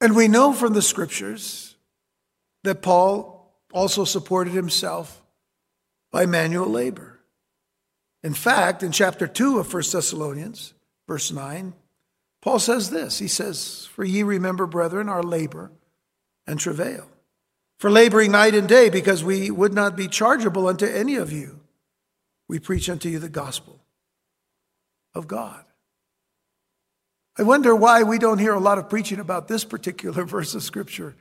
And 0.00 0.14
we 0.14 0.28
know 0.28 0.52
from 0.52 0.74
the 0.74 0.82
scriptures 0.82 1.74
that 2.64 2.82
Paul 2.82 3.52
also 3.72 4.04
supported 4.04 4.52
himself 4.52 5.22
by 6.10 6.24
manual 6.24 6.68
labor. 6.68 7.20
In 8.22 8.34
fact, 8.34 8.82
in 8.82 8.92
chapter 8.92 9.26
2 9.26 9.58
of 9.58 9.72
1 9.72 9.82
Thessalonians, 9.92 10.74
verse 11.06 11.30
9, 11.30 11.74
Paul 12.40 12.58
says 12.58 12.90
this 12.90 13.18
He 13.18 13.28
says, 13.28 13.88
For 13.92 14.04
ye 14.04 14.22
remember, 14.22 14.66
brethren, 14.66 15.08
our 15.08 15.22
labor 15.22 15.72
and 16.48 16.58
travail, 16.58 17.06
for 17.78 17.90
laboring 17.90 18.32
night 18.32 18.54
and 18.54 18.68
day, 18.68 18.88
because 18.88 19.22
we 19.22 19.50
would 19.50 19.74
not 19.74 19.94
be 19.94 20.08
chargeable 20.08 20.66
unto 20.66 20.86
any 20.86 21.14
of 21.14 21.30
you. 21.30 21.60
We 22.48 22.58
preach 22.58 22.88
unto 22.88 23.10
you 23.10 23.18
the 23.18 23.28
gospel 23.28 23.78
of 25.14 25.28
God. 25.28 25.64
I 27.38 27.42
wonder 27.42 27.76
why 27.76 28.02
we 28.02 28.18
don't 28.18 28.38
hear 28.38 28.54
a 28.54 28.58
lot 28.58 28.78
of 28.78 28.88
preaching 28.88 29.20
about 29.20 29.46
this 29.46 29.64
particular 29.64 30.24
verse 30.36 30.54
of 30.54 30.62
Scripture 30.62 31.14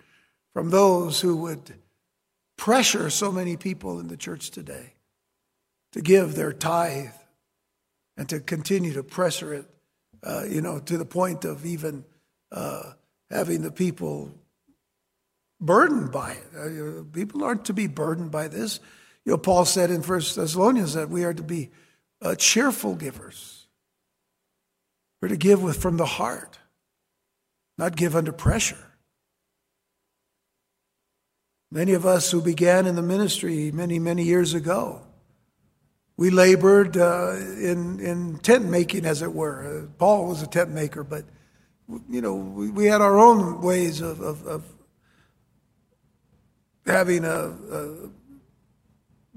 from 0.53 0.69
those 0.69 1.21
who 1.21 1.35
would 1.35 1.73
pressure 2.57 3.09
so 3.09 3.31
many 3.31 3.57
people 3.57 3.99
in 3.99 4.07
the 4.07 4.17
church 4.17 4.49
today 4.49 4.93
to 5.91 6.01
give 6.01 6.35
their 6.35 6.53
tithe 6.53 7.11
and 8.15 8.27
to 8.29 8.39
continue 8.39 8.93
to 8.93 9.03
pressure 9.03 9.53
it, 9.53 9.65
uh, 10.23 10.43
you 10.49 10.61
know, 10.61 10.79
to 10.79 10.97
the 10.97 11.05
point 11.05 11.45
of 11.45 11.65
even 11.65 12.03
uh, 12.51 12.93
having 13.29 13.61
the 13.61 13.71
people 13.71 14.33
burdened 15.59 16.11
by 16.11 16.33
it. 16.33 16.47
Uh, 16.55 17.03
people 17.11 17.43
aren't 17.43 17.65
to 17.65 17.73
be 17.73 17.87
burdened 17.87 18.31
by 18.31 18.47
this. 18.47 18.79
You 19.25 19.33
know, 19.33 19.37
Paul 19.37 19.65
said 19.65 19.89
in 19.89 20.01
First 20.01 20.35
Thessalonians 20.35 20.93
that 20.93 21.09
we 21.09 21.23
are 21.23 21.33
to 21.33 21.43
be 21.43 21.71
uh, 22.21 22.35
cheerful 22.35 22.95
givers. 22.95 23.67
We're 25.21 25.29
to 25.29 25.37
give 25.37 25.61
with 25.61 25.81
from 25.81 25.97
the 25.97 26.05
heart, 26.05 26.59
not 27.77 27.95
give 27.95 28.15
under 28.15 28.31
pressure. 28.31 28.77
Many 31.71 31.93
of 31.93 32.05
us 32.05 32.31
who 32.31 32.41
began 32.41 32.85
in 32.85 32.95
the 32.95 33.01
ministry 33.01 33.71
many, 33.71 33.99
many 33.99 34.23
years 34.23 34.53
ago, 34.53 35.01
we 36.15 36.29
labored 36.29 36.97
uh, 36.97 37.33
in, 37.35 37.99
in 37.99 38.37
tent 38.39 38.65
making, 38.65 39.05
as 39.05 39.21
it 39.21 39.33
were. 39.33 39.83
Uh, 39.83 39.87
Paul 39.97 40.27
was 40.27 40.41
a 40.41 40.47
tent 40.47 40.71
maker, 40.71 41.03
but 41.03 41.25
you 42.09 42.21
know 42.21 42.35
we, 42.35 42.69
we 42.69 42.85
had 42.85 43.01
our 43.01 43.19
own 43.19 43.61
ways 43.61 44.01
of, 44.01 44.21
of, 44.21 44.45
of 44.47 44.63
having 46.87 47.25
a, 47.25 47.53
a 47.71 48.09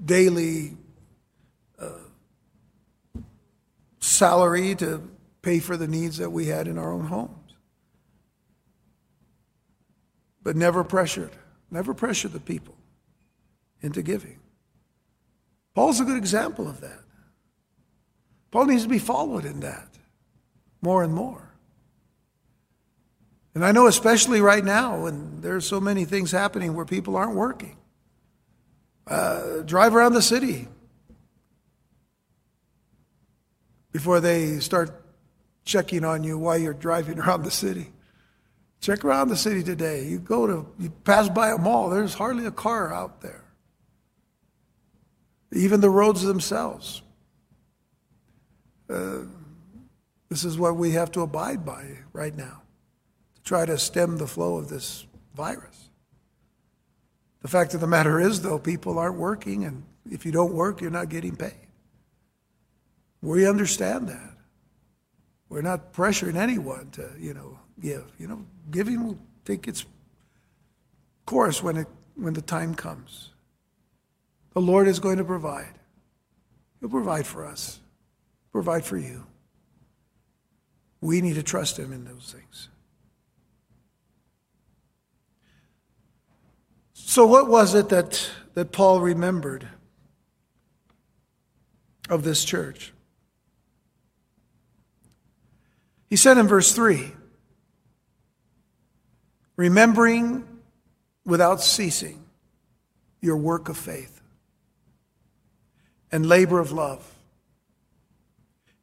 daily 0.03 0.77
uh, 1.79 1.89
salary 3.99 4.75
to 4.75 5.09
pay 5.41 5.59
for 5.59 5.77
the 5.77 5.87
needs 5.87 6.17
that 6.17 6.29
we 6.29 6.45
had 6.45 6.67
in 6.67 6.77
our 6.77 6.91
own 6.91 7.05
homes, 7.05 7.55
but 10.41 10.55
never 10.55 10.83
pressured. 10.83 11.31
Never 11.69 11.93
pressured 11.93 12.33
the 12.33 12.39
people 12.39 12.75
into 13.81 14.01
giving. 14.01 14.39
Paul's 15.73 15.99
a 15.99 16.05
good 16.05 16.17
example 16.17 16.67
of 16.67 16.81
that. 16.81 16.99
Paul 18.51 18.65
needs 18.65 18.83
to 18.83 18.89
be 18.89 18.99
followed 18.99 19.45
in 19.45 19.61
that 19.61 19.87
more 20.81 21.03
and 21.03 21.13
more. 21.13 21.50
And 23.53 23.65
I 23.65 23.71
know, 23.71 23.87
especially 23.87 24.39
right 24.41 24.63
now, 24.63 25.03
when 25.03 25.41
there's 25.41 25.65
so 25.65 25.81
many 25.81 26.05
things 26.05 26.31
happening 26.31 26.73
where 26.73 26.85
people 26.85 27.17
aren't 27.17 27.35
working. 27.35 27.77
Uh, 29.05 29.61
drive 29.63 29.93
around 29.93 30.13
the 30.13 30.21
city 30.21 30.67
before 33.91 34.21
they 34.21 34.59
start 34.59 35.03
checking 35.65 36.05
on 36.05 36.23
you 36.23 36.37
while 36.37 36.57
you're 36.57 36.73
driving 36.73 37.19
around 37.19 37.43
the 37.43 37.51
city. 37.51 37.91
Check 38.79 39.03
around 39.03 39.27
the 39.27 39.37
city 39.37 39.63
today. 39.63 40.05
You 40.05 40.17
go 40.17 40.47
to, 40.47 40.67
you 40.79 40.89
pass 41.03 41.27
by 41.27 41.51
a 41.51 41.57
mall, 41.57 41.89
there's 41.89 42.13
hardly 42.13 42.45
a 42.45 42.51
car 42.51 42.93
out 42.93 43.21
there. 43.21 43.43
Even 45.51 45.81
the 45.81 45.89
roads 45.89 46.21
themselves. 46.23 47.01
Uh, 48.89 49.19
this 50.29 50.45
is 50.45 50.57
what 50.57 50.77
we 50.77 50.91
have 50.91 51.11
to 51.11 51.21
abide 51.21 51.65
by 51.65 51.97
right 52.13 52.35
now 52.35 52.60
try 53.43 53.65
to 53.65 53.77
stem 53.77 54.17
the 54.17 54.27
flow 54.27 54.57
of 54.57 54.69
this 54.69 55.05
virus. 55.35 55.89
The 57.41 57.47
fact 57.47 57.73
of 57.73 57.81
the 57.81 57.87
matter 57.87 58.19
is, 58.19 58.41
though, 58.41 58.59
people 58.59 58.99
aren't 58.99 59.17
working, 59.17 59.65
and 59.65 59.83
if 60.09 60.25
you 60.25 60.31
don't 60.31 60.53
work, 60.53 60.81
you're 60.81 60.91
not 60.91 61.09
getting 61.09 61.35
paid. 61.35 61.67
We 63.21 63.47
understand 63.47 64.09
that. 64.09 64.37
We're 65.49 65.61
not 65.61 65.93
pressuring 65.93 66.35
anyone 66.35 66.91
to, 66.91 67.11
you 67.19 67.33
know, 67.33 67.59
give. 67.79 68.05
You 68.17 68.27
know, 68.27 68.45
giving 68.69 69.05
will 69.05 69.19
take 69.43 69.67
its 69.67 69.85
course 71.25 71.61
when, 71.61 71.77
it, 71.77 71.87
when 72.15 72.33
the 72.33 72.41
time 72.41 72.73
comes. 72.75 73.29
The 74.53 74.61
Lord 74.61 74.87
is 74.87 74.99
going 74.99 75.17
to 75.17 75.23
provide. 75.23 75.73
He'll 76.79 76.89
provide 76.89 77.27
for 77.27 77.45
us, 77.45 77.79
provide 78.51 78.85
for 78.85 78.97
you. 78.97 79.25
We 80.99 81.21
need 81.21 81.35
to 81.35 81.43
trust 81.43 81.77
Him 81.77 81.93
in 81.93 82.05
those 82.05 82.33
things. 82.35 82.69
So, 87.11 87.25
what 87.25 87.49
was 87.49 87.75
it 87.75 87.89
that, 87.89 88.31
that 88.53 88.71
Paul 88.71 89.01
remembered 89.01 89.67
of 92.07 92.23
this 92.23 92.45
church? 92.45 92.93
He 96.09 96.15
said 96.15 96.37
in 96.37 96.47
verse 96.47 96.71
3 96.71 97.11
remembering 99.57 100.47
without 101.25 101.61
ceasing 101.61 102.23
your 103.19 103.35
work 103.35 103.67
of 103.67 103.75
faith 103.75 104.21
and 106.13 106.25
labor 106.25 106.61
of 106.61 106.71
love 106.71 107.05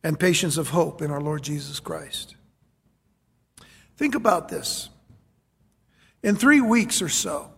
and 0.05 0.21
patience 0.21 0.59
of 0.59 0.69
hope 0.69 1.01
in 1.01 1.11
our 1.11 1.23
Lord 1.23 1.43
Jesus 1.43 1.81
Christ. 1.81 2.37
Think 3.97 4.15
about 4.15 4.51
this. 4.51 4.91
In 6.23 6.37
three 6.37 6.61
weeks 6.61 7.01
or 7.01 7.09
so, 7.09 7.53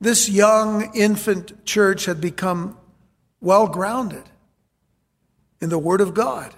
this 0.00 0.28
young 0.28 0.94
infant 0.94 1.64
church 1.64 2.04
had 2.04 2.20
become 2.20 2.76
well 3.40 3.66
grounded 3.66 4.24
in 5.60 5.70
the 5.70 5.78
Word 5.78 6.00
of 6.00 6.14
God 6.14 6.54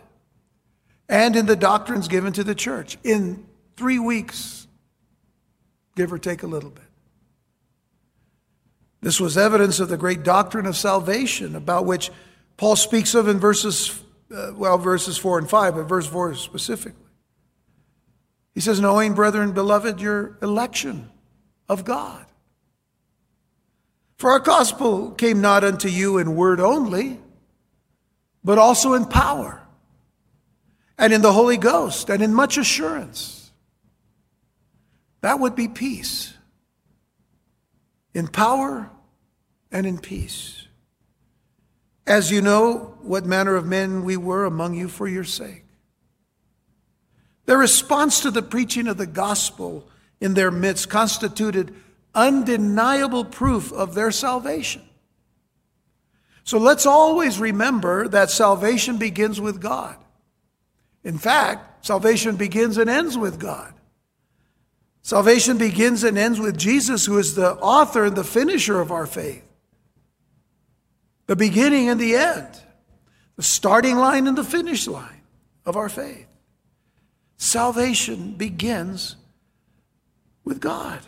and 1.09 1.35
in 1.37 1.47
the 1.47 1.57
doctrines 1.57 2.09
given 2.09 2.33
to 2.35 2.45
the 2.45 2.55
church. 2.55 2.99
In 3.03 3.47
three 3.77 3.99
weeks, 3.99 4.67
give 5.97 6.13
or 6.13 6.19
take 6.19 6.43
a 6.43 6.47
little 6.47 6.71
bit. 6.71 6.85
This 9.03 9.19
was 9.19 9.39
evidence 9.39 9.81
of 9.81 9.89
the 9.89 9.97
great 9.97 10.23
doctrine 10.23 10.67
of 10.67 10.77
salvation, 10.77 11.57
about 11.57 11.87
which 11.87 12.11
Paul 12.59 12.77
speaks 12.77 13.15
of 13.15 13.29
in 13.29 13.39
verses, 13.39 13.99
uh, 14.35 14.53
well, 14.55 14.77
verses 14.77 15.17
4 15.17 15.39
and 15.39 15.49
5, 15.49 15.75
but 15.75 15.85
verse 15.85 16.07
4 16.07 16.35
specifically. 16.35 17.09
He 18.55 18.61
says, 18.61 18.81
Knowing, 18.81 19.15
brethren, 19.15 19.53
beloved, 19.53 20.01
your 20.01 20.37
election 20.43 21.11
of 21.69 21.85
God. 21.85 22.27
For 24.21 24.33
our 24.33 24.39
gospel 24.39 25.13
came 25.13 25.41
not 25.41 25.65
unto 25.65 25.89
you 25.89 26.19
in 26.19 26.37
word 26.37 26.61
only, 26.61 27.19
but 28.45 28.59
also 28.59 28.93
in 28.93 29.07
power, 29.07 29.63
and 30.99 31.15
in 31.15 31.23
the 31.23 31.33
Holy 31.33 31.57
Ghost, 31.57 32.11
and 32.11 32.23
in 32.23 32.35
much 32.35 32.59
assurance 32.59 33.51
that 35.23 35.41
would 35.41 35.57
be 35.57 35.69
peace. 35.69 36.35
In 38.13 38.29
power 38.29 38.91
and 39.73 39.87
in 39.87 39.97
peace. 39.97 40.67
As 42.07 42.31
you 42.31 42.43
know, 42.43 42.99
what 43.01 43.25
manner 43.25 43.57
of 43.57 43.65
men 43.65 44.05
we 44.05 44.19
were 44.19 44.45
among 44.45 44.75
you 44.75 44.89
for 44.89 45.09
your 45.09 45.25
sake. 45.25 45.65
Their 47.47 47.57
response 47.57 48.21
to 48.21 48.31
the 48.31 48.43
preaching 48.43 48.87
of 48.87 48.99
the 48.99 49.07
gospel 49.07 49.89
in 50.21 50.35
their 50.35 50.51
midst 50.51 50.91
constituted 50.91 51.75
undeniable 52.15 53.25
proof 53.25 53.73
of 53.73 53.95
their 53.95 54.11
salvation. 54.11 54.83
So 56.45 56.59
let's 56.59 56.87
always 56.87 57.39
remember 57.39 58.09
that 58.09 58.31
salvation 58.31 58.97
begins 58.99 59.41
with 59.41 59.61
God. 59.61 59.97
In 61.05 61.19
fact, 61.19 61.87
salvation 61.87 62.37
begins 62.37 62.77
and 62.77 62.91
ends 62.91 63.17
with 63.17 63.39
God. 63.39 63.73
Salvation 65.03 65.59
begins 65.59 66.05
and 66.05 66.19
ends 66.19 66.39
with 66.39 66.59
Jesus, 66.59 67.07
who 67.07 67.19
is 67.19 67.35
the 67.35 67.55
author 67.55 68.05
and 68.05 68.17
the 68.17 68.25
finisher 68.25 68.81
of 68.81 68.93
our 68.93 69.07
faith. 69.07 69.45
The 71.27 71.37
beginning 71.37 71.89
and 71.89 72.01
the 72.01 72.17
end, 72.17 72.49
the 73.37 73.43
starting 73.43 73.97
line 73.97 74.27
and 74.27 74.37
the 74.37 74.45
finish 74.45 74.87
line 74.87 75.23
of 75.65 75.77
our 75.77 75.89
faith. 75.89 76.27
Salvation 77.37 78.33
begins 78.33 79.17
with 80.45 80.61
God. 80.61 81.01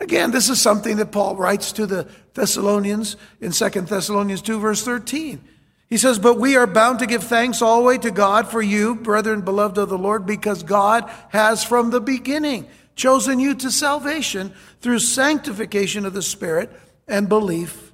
Again, 0.00 0.30
this 0.30 0.50
is 0.50 0.60
something 0.60 0.96
that 0.96 1.12
Paul 1.12 1.36
writes 1.36 1.72
to 1.72 1.86
the 1.86 2.08
Thessalonians 2.34 3.16
in 3.40 3.52
2 3.52 3.68
Thessalonians 3.68 4.42
2, 4.42 4.58
verse 4.58 4.82
13. 4.84 5.42
He 5.88 5.96
says, 5.96 6.18
But 6.18 6.38
we 6.38 6.56
are 6.56 6.66
bound 6.66 6.98
to 6.98 7.06
give 7.06 7.22
thanks 7.22 7.62
always 7.62 8.00
to 8.00 8.10
God 8.10 8.48
for 8.48 8.60
you, 8.60 8.96
brethren, 8.96 9.42
beloved 9.42 9.78
of 9.78 9.88
the 9.88 9.98
Lord, 9.98 10.26
because 10.26 10.62
God 10.62 11.08
has 11.28 11.62
from 11.62 11.90
the 11.90 12.00
beginning 12.00 12.66
chosen 12.96 13.38
you 13.38 13.54
to 13.54 13.70
salvation 13.70 14.52
through 14.80 14.98
sanctification 14.98 16.04
of 16.04 16.12
the 16.12 16.22
Spirit 16.22 16.70
and 17.06 17.28
belief 17.28 17.92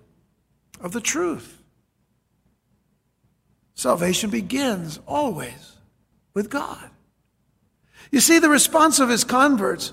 of 0.81 0.93
the 0.93 1.01
truth. 1.01 1.61
Salvation 3.75 4.31
begins 4.31 5.01
always 5.07 5.77
with 6.35 6.51
God. 6.51 6.91
You 8.11 8.21
see, 8.21 8.39
the 8.39 8.49
response 8.49 8.99
of 8.99 9.09
his 9.09 9.25
converts 9.25 9.93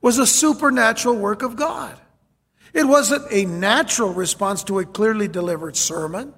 was 0.00 0.18
a 0.18 0.26
supernatural 0.26 1.16
work 1.16 1.42
of 1.42 1.56
God. 1.56 1.98
It 2.72 2.86
wasn't 2.86 3.26
a 3.32 3.44
natural 3.44 4.12
response 4.12 4.62
to 4.64 4.78
a 4.78 4.84
clearly 4.84 5.28
delivered 5.28 5.76
sermon. 5.76 6.34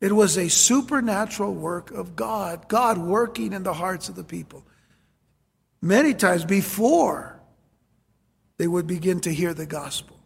It 0.00 0.12
was 0.12 0.36
a 0.36 0.48
supernatural 0.48 1.54
work 1.54 1.90
of 1.90 2.16
God, 2.16 2.68
God 2.68 2.98
working 2.98 3.52
in 3.52 3.62
the 3.62 3.72
hearts 3.72 4.08
of 4.08 4.16
the 4.16 4.24
people. 4.24 4.66
Many 5.80 6.14
times 6.14 6.44
before 6.44 7.40
they 8.58 8.66
would 8.66 8.86
begin 8.86 9.20
to 9.20 9.32
hear 9.32 9.54
the 9.54 9.66
gospel. 9.66 10.18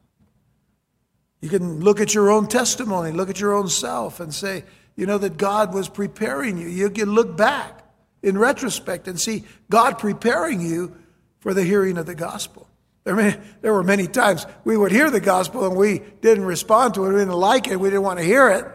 You 1.40 1.48
can 1.48 1.80
look 1.80 2.00
at 2.00 2.14
your 2.14 2.30
own 2.30 2.48
testimony, 2.48 3.12
look 3.12 3.30
at 3.30 3.40
your 3.40 3.54
own 3.54 3.68
self, 3.68 4.20
and 4.20 4.34
say, 4.34 4.64
you 4.96 5.06
know, 5.06 5.18
that 5.18 5.36
God 5.36 5.72
was 5.72 5.88
preparing 5.88 6.58
you. 6.58 6.66
You 6.66 6.90
can 6.90 7.12
look 7.12 7.36
back 7.36 7.84
in 8.22 8.36
retrospect 8.36 9.06
and 9.06 9.20
see 9.20 9.44
God 9.70 9.98
preparing 9.98 10.60
you 10.60 10.96
for 11.40 11.54
the 11.54 11.64
hearing 11.64 11.98
of 11.98 12.06
the 12.06 12.14
gospel. 12.14 12.68
There, 13.04 13.42
there 13.62 13.72
were 13.72 13.82
many 13.82 14.06
times 14.06 14.46
we 14.64 14.76
would 14.76 14.92
hear 14.92 15.10
the 15.10 15.20
gospel 15.20 15.66
and 15.66 15.76
we 15.76 16.00
didn't 16.20 16.44
respond 16.44 16.94
to 16.94 17.04
it, 17.04 17.08
we 17.08 17.20
didn't 17.20 17.34
like 17.34 17.68
it, 17.68 17.80
we 17.80 17.88
didn't 17.88 18.02
want 18.02 18.18
to 18.18 18.24
hear 18.24 18.50
it. 18.50 18.66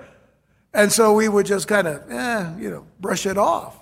And 0.74 0.92
so 0.92 1.14
we 1.14 1.30
would 1.30 1.46
just 1.46 1.68
kind 1.68 1.88
of, 1.88 2.10
eh, 2.10 2.54
you 2.58 2.72
know, 2.72 2.88
brush 3.00 3.26
it 3.26 3.38
off. 3.38 3.78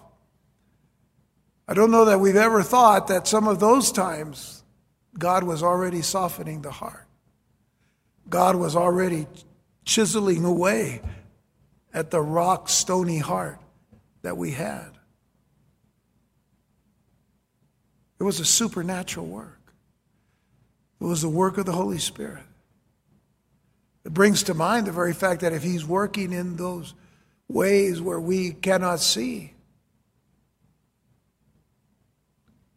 I 1.67 1.73
don't 1.73 1.91
know 1.91 2.05
that 2.05 2.19
we've 2.19 2.35
ever 2.35 2.63
thought 2.63 3.07
that 3.07 3.27
some 3.27 3.47
of 3.47 3.61
those 3.61 3.93
times 3.93 4.61
God 5.17 5.43
was 5.43 5.63
already 5.63 6.01
softening 6.01 6.61
the 6.61 6.71
heart. 6.71 7.07
God 8.27 8.55
was 8.55 8.75
already 8.75 9.27
chiseling 9.85 10.43
away 10.43 11.01
at 11.93 12.11
the 12.11 12.21
rock 12.21 12.69
stony 12.69 13.19
heart 13.19 13.59
that 14.21 14.37
we 14.37 14.51
had. 14.51 14.91
It 18.21 18.23
was 18.23 18.39
a 18.39 18.45
supernatural 18.45 19.25
work. 19.25 19.73
It 20.99 21.05
was 21.05 21.23
the 21.23 21.27
work 21.27 21.57
of 21.57 21.65
the 21.65 21.71
Holy 21.71 21.97
Spirit. 21.97 22.43
It 24.05 24.13
brings 24.13 24.43
to 24.43 24.53
mind 24.53 24.85
the 24.85 24.91
very 24.91 25.13
fact 25.13 25.41
that 25.41 25.53
if 25.53 25.63
He's 25.63 25.83
working 25.83 26.31
in 26.31 26.55
those 26.55 26.93
ways 27.47 27.99
where 27.99 28.19
we 28.19 28.51
cannot 28.51 28.99
see, 28.99 29.55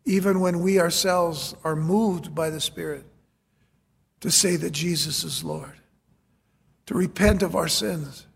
even 0.07 0.41
when 0.41 0.61
we 0.61 0.81
ourselves 0.81 1.55
are 1.63 1.77
moved 1.77 2.35
by 2.35 2.49
the 2.49 2.59
Spirit 2.59 3.05
to 4.21 4.31
say 4.31 4.57
that 4.57 4.71
Jesus 4.71 5.25
is 5.25 5.45
Lord, 5.45 5.79
to 6.87 6.95
repent 6.95 7.43
of 7.43 7.55
our 7.55 7.69
sins, 7.69 8.27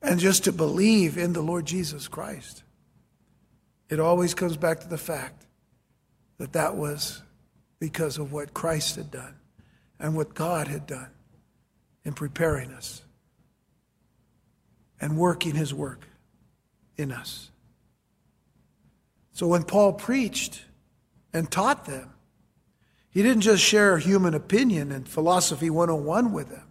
and 0.00 0.18
just 0.18 0.44
to 0.44 0.52
believe 0.52 1.18
in 1.18 1.34
the 1.34 1.42
Lord 1.42 1.66
Jesus 1.66 2.08
Christ, 2.08 2.62
it 3.90 4.00
always 4.00 4.32
comes 4.32 4.56
back 4.56 4.80
to 4.80 4.88
the 4.88 4.96
fact 4.96 5.45
that 6.38 6.52
that 6.52 6.76
was 6.76 7.22
because 7.78 8.18
of 8.18 8.32
what 8.32 8.54
Christ 8.54 8.96
had 8.96 9.10
done 9.10 9.36
and 9.98 10.14
what 10.14 10.34
God 10.34 10.68
had 10.68 10.86
done 10.86 11.10
in 12.04 12.12
preparing 12.12 12.70
us 12.72 13.02
and 15.00 15.18
working 15.18 15.54
his 15.54 15.74
work 15.74 16.06
in 16.96 17.12
us. 17.12 17.50
So 19.32 19.46
when 19.46 19.64
Paul 19.64 19.92
preached 19.92 20.62
and 21.32 21.50
taught 21.50 21.84
them, 21.84 22.10
he 23.10 23.22
didn't 23.22 23.42
just 23.42 23.62
share 23.62 23.98
human 23.98 24.34
opinion 24.34 24.92
and 24.92 25.08
philosophy 25.08 25.70
101 25.70 26.32
with 26.32 26.50
them. 26.50 26.66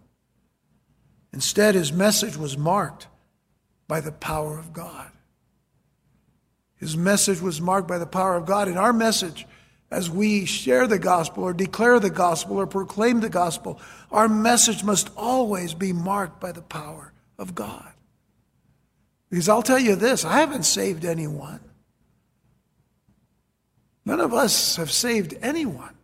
Instead, 1.32 1.74
his 1.74 1.92
message 1.92 2.36
was 2.36 2.56
marked 2.56 3.08
by 3.88 4.00
the 4.00 4.12
power 4.12 4.58
of 4.58 4.72
God. 4.72 5.10
His 6.76 6.96
message 6.96 7.40
was 7.40 7.60
marked 7.60 7.88
by 7.88 7.98
the 7.98 8.06
power 8.06 8.36
of 8.36 8.46
God, 8.46 8.68
and 8.68 8.78
our 8.78 8.92
message 8.92 9.46
as 9.90 10.10
we 10.10 10.44
share 10.44 10.86
the 10.86 10.98
gospel 10.98 11.44
or 11.44 11.52
declare 11.52 12.00
the 12.00 12.10
gospel 12.10 12.56
or 12.56 12.66
proclaim 12.66 13.20
the 13.20 13.28
gospel, 13.28 13.80
our 14.10 14.28
message 14.28 14.82
must 14.82 15.10
always 15.16 15.74
be 15.74 15.92
marked 15.92 16.40
by 16.40 16.52
the 16.52 16.62
power 16.62 17.12
of 17.38 17.54
God. 17.54 17.92
Because 19.30 19.48
I'll 19.48 19.62
tell 19.62 19.78
you 19.78 19.96
this 19.96 20.24
I 20.24 20.38
haven't 20.38 20.64
saved 20.64 21.04
anyone. 21.04 21.60
None 24.04 24.20
of 24.20 24.32
us 24.32 24.76
have 24.76 24.90
saved 24.90 25.34
anyone. 25.42 25.94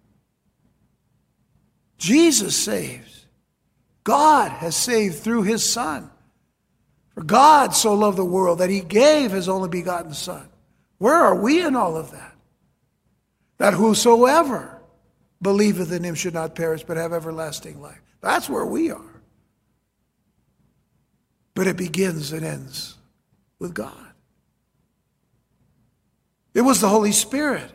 Jesus 1.99 2.57
saves. 2.57 3.27
God 4.03 4.51
has 4.51 4.75
saved 4.75 5.21
through 5.21 5.43
his 5.43 5.69
Son. 5.69 6.11
For 7.15 7.23
God 7.23 7.75
so 7.75 7.95
loved 7.95 8.19
the 8.19 8.25
world 8.25 8.59
that 8.59 8.71
he 8.71 8.81
gave 8.81 9.31
his 9.31 9.49
only 9.49 9.69
begotten 9.69 10.15
Son. 10.15 10.49
Where 10.99 11.15
are 11.15 11.37
we 11.37 11.65
in 11.65 11.77
all 11.77 11.97
of 11.97 12.11
that? 12.11 12.32
That 13.63 13.75
whosoever 13.75 14.77
believeth 15.41 15.93
in 15.93 16.03
him 16.03 16.17
should 16.17 16.35
not 16.35 16.57
perish 16.57 16.83
but 16.83 16.97
have 16.97 17.13
everlasting 17.13 17.81
life. 17.81 18.03
That's 18.21 18.51
where 18.51 18.67
we 18.67 18.91
are. 18.91 19.23
But 21.55 21.69
it 21.69 21.77
begins 21.77 22.33
and 22.33 22.45
ends 22.45 22.97
with 23.61 23.73
God. 23.73 23.95
It 26.55 26.63
was 26.63 26.81
the 26.81 26.89
Holy 26.89 27.13
Spirit 27.13 27.71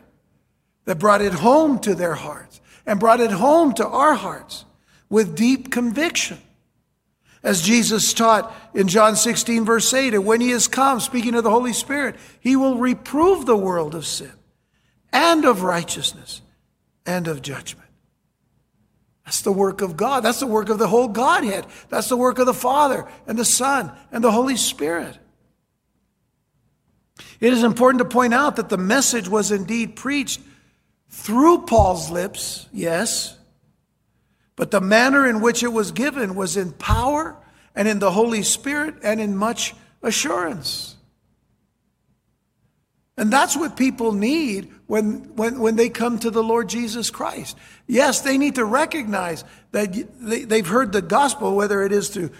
that 0.84 0.98
brought 0.98 1.22
it 1.22 1.32
home 1.32 1.78
to 1.78 1.94
their 1.94 2.14
hearts 2.14 2.60
and 2.84 3.00
brought 3.00 3.20
it 3.20 3.30
home 3.30 3.72
to 3.72 3.88
our 3.88 4.14
hearts 4.14 4.66
with 5.08 5.36
deep 5.36 5.70
conviction. 5.72 6.36
As 7.42 7.62
Jesus 7.62 8.12
taught 8.12 8.54
in 8.74 8.88
John 8.88 9.16
16, 9.16 9.64
verse 9.64 9.94
8, 9.94 10.12
and 10.12 10.26
when 10.26 10.42
he 10.42 10.50
is 10.50 10.68
come, 10.68 11.00
speaking 11.00 11.34
of 11.34 11.44
the 11.44 11.50
Holy 11.50 11.72
Spirit, 11.72 12.16
he 12.40 12.56
will 12.56 12.76
reprove 12.76 13.46
the 13.46 13.56
world 13.56 13.94
of 13.94 14.04
sin 14.04 14.32
and 15.12 15.44
of 15.44 15.62
righteousness 15.62 16.42
and 17.06 17.28
of 17.28 17.42
judgment. 17.42 17.88
That's 19.24 19.42
the 19.42 19.52
work 19.52 19.82
of 19.82 19.96
God. 19.96 20.24
That's 20.24 20.40
the 20.40 20.46
work 20.46 20.70
of 20.70 20.78
the 20.78 20.88
whole 20.88 21.08
Godhead. 21.08 21.66
That's 21.90 22.08
the 22.08 22.16
work 22.16 22.38
of 22.38 22.46
the 22.46 22.54
Father 22.54 23.06
and 23.26 23.38
the 23.38 23.44
Son 23.44 23.92
and 24.10 24.24
the 24.24 24.32
Holy 24.32 24.56
Spirit. 24.56 25.18
It 27.40 27.52
is 27.52 27.62
important 27.62 27.98
to 27.98 28.04
point 28.04 28.32
out 28.32 28.56
that 28.56 28.68
the 28.68 28.78
message 28.78 29.28
was 29.28 29.50
indeed 29.50 29.96
preached 29.96 30.40
through 31.10 31.66
Paul's 31.66 32.10
lips, 32.10 32.68
yes, 32.72 33.36
but 34.56 34.70
the 34.70 34.80
manner 34.80 35.28
in 35.28 35.40
which 35.40 35.62
it 35.62 35.72
was 35.72 35.92
given 35.92 36.34
was 36.34 36.56
in 36.56 36.72
power 36.72 37.36
and 37.74 37.86
in 37.86 37.98
the 37.98 38.10
Holy 38.10 38.42
Spirit 38.42 38.96
and 39.02 39.20
in 39.20 39.36
much 39.36 39.74
assurance. 40.02 40.96
And 43.16 43.32
that's 43.32 43.56
what 43.56 43.76
people 43.76 44.12
need 44.12 44.72
when, 44.88 45.36
when, 45.36 45.60
when 45.60 45.76
they 45.76 45.90
come 45.90 46.18
to 46.18 46.30
the 46.30 46.42
Lord 46.42 46.68
Jesus 46.68 47.10
Christ. 47.10 47.56
Yes, 47.86 48.22
they 48.22 48.38
need 48.38 48.56
to 48.56 48.64
recognize 48.64 49.44
that 49.70 49.92
they, 50.18 50.44
they've 50.44 50.66
heard 50.66 50.92
the 50.92 51.02
gospel, 51.02 51.54
whether 51.54 51.82
it 51.82 51.92
is 51.92 52.08
through, 52.08 52.30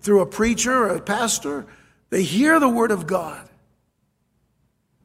through 0.00 0.20
a 0.20 0.26
preacher 0.26 0.72
or 0.72 0.88
a 0.90 1.00
pastor. 1.00 1.66
They 2.10 2.22
hear 2.22 2.60
the 2.60 2.68
word 2.68 2.92
of 2.92 3.08
God. 3.08 3.46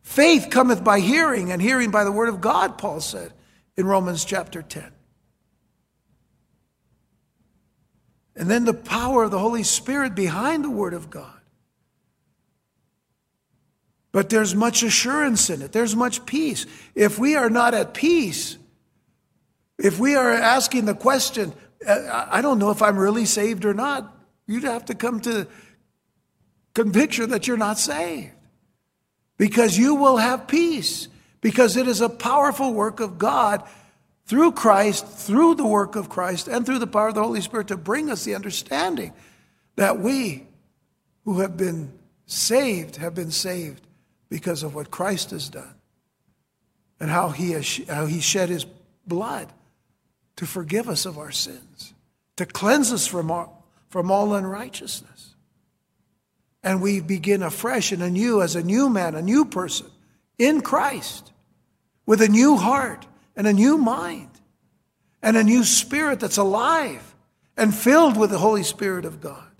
Faith 0.03 0.49
cometh 0.51 0.83
by 0.83 0.99
hearing, 0.99 1.51
and 1.51 1.59
hearing 1.59 1.89
by 1.89 2.03
the 2.03 2.11
word 2.11 2.29
of 2.29 2.41
God, 2.41 2.77
Paul 2.77 3.01
said 3.01 3.33
in 3.75 3.87
Romans 3.87 4.23
chapter 4.23 4.61
10. 4.61 4.85
And 8.35 8.49
then 8.49 8.65
the 8.65 8.73
power 8.73 9.23
of 9.23 9.31
the 9.31 9.39
Holy 9.39 9.63
Spirit 9.63 10.13
behind 10.13 10.63
the 10.63 10.69
word 10.69 10.93
of 10.93 11.09
God. 11.09 11.39
But 14.13 14.29
there's 14.29 14.53
much 14.53 14.83
assurance 14.83 15.49
in 15.49 15.61
it, 15.63 15.73
there's 15.73 15.95
much 15.95 16.25
peace. 16.25 16.65
If 16.95 17.19
we 17.19 17.35
are 17.35 17.49
not 17.49 17.73
at 17.73 17.93
peace, 17.93 18.57
if 19.79 19.99
we 19.99 20.15
are 20.15 20.31
asking 20.31 20.85
the 20.85 20.93
question, 20.93 21.51
uh, 21.85 22.27
I 22.29 22.41
don't 22.41 22.59
know 22.59 22.69
if 22.69 22.81
I'm 22.81 22.97
really 22.97 23.25
saved 23.25 23.65
or 23.65 23.73
not, 23.73 24.15
you'd 24.45 24.63
have 24.63 24.85
to 24.85 24.93
come 24.93 25.19
to 25.21 25.47
conviction 26.75 27.31
that 27.31 27.47
you're 27.47 27.57
not 27.57 27.79
saved. 27.79 28.31
Because 29.37 29.79
you 29.79 29.95
will 29.95 30.17
have 30.17 30.47
peace, 30.47 31.07
because 31.41 31.75
it 31.75 31.87
is 31.87 31.99
a 31.99 32.07
powerful 32.07 32.71
work 32.71 32.99
of 32.99 33.17
God 33.17 33.67
through 34.27 34.51
Christ, 34.51 35.07
through 35.07 35.55
the 35.55 35.65
work 35.65 35.95
of 35.95 36.07
Christ, 36.07 36.47
and 36.47 36.67
through 36.67 36.79
the 36.79 36.87
power 36.87 37.07
of 37.07 37.15
the 37.15 37.23
Holy 37.23 37.41
Spirit 37.41 37.69
to 37.69 37.77
bring 37.77 38.11
us 38.11 38.23
the 38.23 38.35
understanding 38.35 39.11
that 39.75 39.99
we 39.99 40.45
who 41.25 41.39
have 41.39 41.57
been 41.57 41.91
saved 42.27 42.97
have 42.97 43.15
been 43.15 43.31
saved 43.31 43.81
because 44.29 44.63
of 44.63 44.75
what 44.75 44.91
Christ 44.91 45.31
has 45.31 45.49
done 45.49 45.75
and 46.99 47.09
how 47.09 47.29
he, 47.29 47.51
has, 47.51 47.81
how 47.87 48.05
he 48.05 48.19
shed 48.19 48.49
his 48.49 48.65
blood 49.05 49.51
to 50.37 50.45
forgive 50.45 50.89
us 50.89 51.05
of 51.05 51.17
our 51.17 51.31
sins, 51.31 51.93
to 52.37 52.45
cleanse 52.45 52.91
us 52.91 53.05
from 53.05 53.29
all, 53.29 53.67
from 53.89 54.09
all 54.09 54.33
unrighteousness. 54.33 55.35
And 56.63 56.81
we 56.81 57.01
begin 57.01 57.43
afresh 57.43 57.91
and 57.91 58.01
anew 58.01 58.41
as 58.41 58.55
a 58.55 58.63
new 58.63 58.89
man, 58.89 59.15
a 59.15 59.21
new 59.21 59.45
person 59.45 59.87
in 60.37 60.61
Christ, 60.61 61.31
with 62.05 62.21
a 62.21 62.29
new 62.29 62.55
heart 62.55 63.05
and 63.35 63.47
a 63.47 63.53
new 63.53 63.77
mind 63.77 64.29
and 65.21 65.37
a 65.37 65.43
new 65.43 65.63
spirit 65.63 66.19
that's 66.19 66.37
alive 66.37 67.15
and 67.55 67.73
filled 67.73 68.17
with 68.17 68.29
the 68.29 68.37
Holy 68.37 68.63
Spirit 68.63 69.05
of 69.05 69.21
God. 69.21 69.52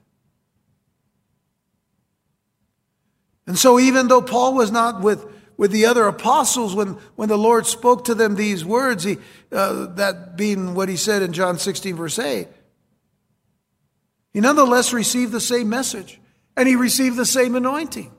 And 3.45 3.58
so, 3.58 3.79
even 3.79 4.08
though 4.08 4.21
Paul 4.21 4.56
was 4.56 4.71
not 4.71 5.01
with, 5.01 5.25
with 5.58 5.71
the 5.71 5.86
other 5.86 6.08
apostles 6.08 6.73
when, 6.75 6.97
when 7.15 7.29
the 7.29 7.38
Lord 7.38 7.65
spoke 7.65 8.06
to 8.06 8.15
them 8.15 8.36
these 8.36 8.63
words, 8.63 9.03
he, 9.03 9.17
uh, 9.51 9.88
that 9.95 10.38
being 10.38 10.75
what 10.75 10.89
he 10.89 10.95
said 10.95 11.21
in 11.21 11.34
John 11.34 11.58
16, 11.58 11.95
verse 11.95 12.19
8, 12.19 12.47
he 14.32 14.39
nonetheless 14.39 14.93
received 14.93 15.32
the 15.32 15.41
same 15.41 15.69
message 15.69 16.19
and 16.56 16.67
he 16.67 16.75
received 16.75 17.17
the 17.17 17.25
same 17.25 17.56
anointing. 17.56 18.12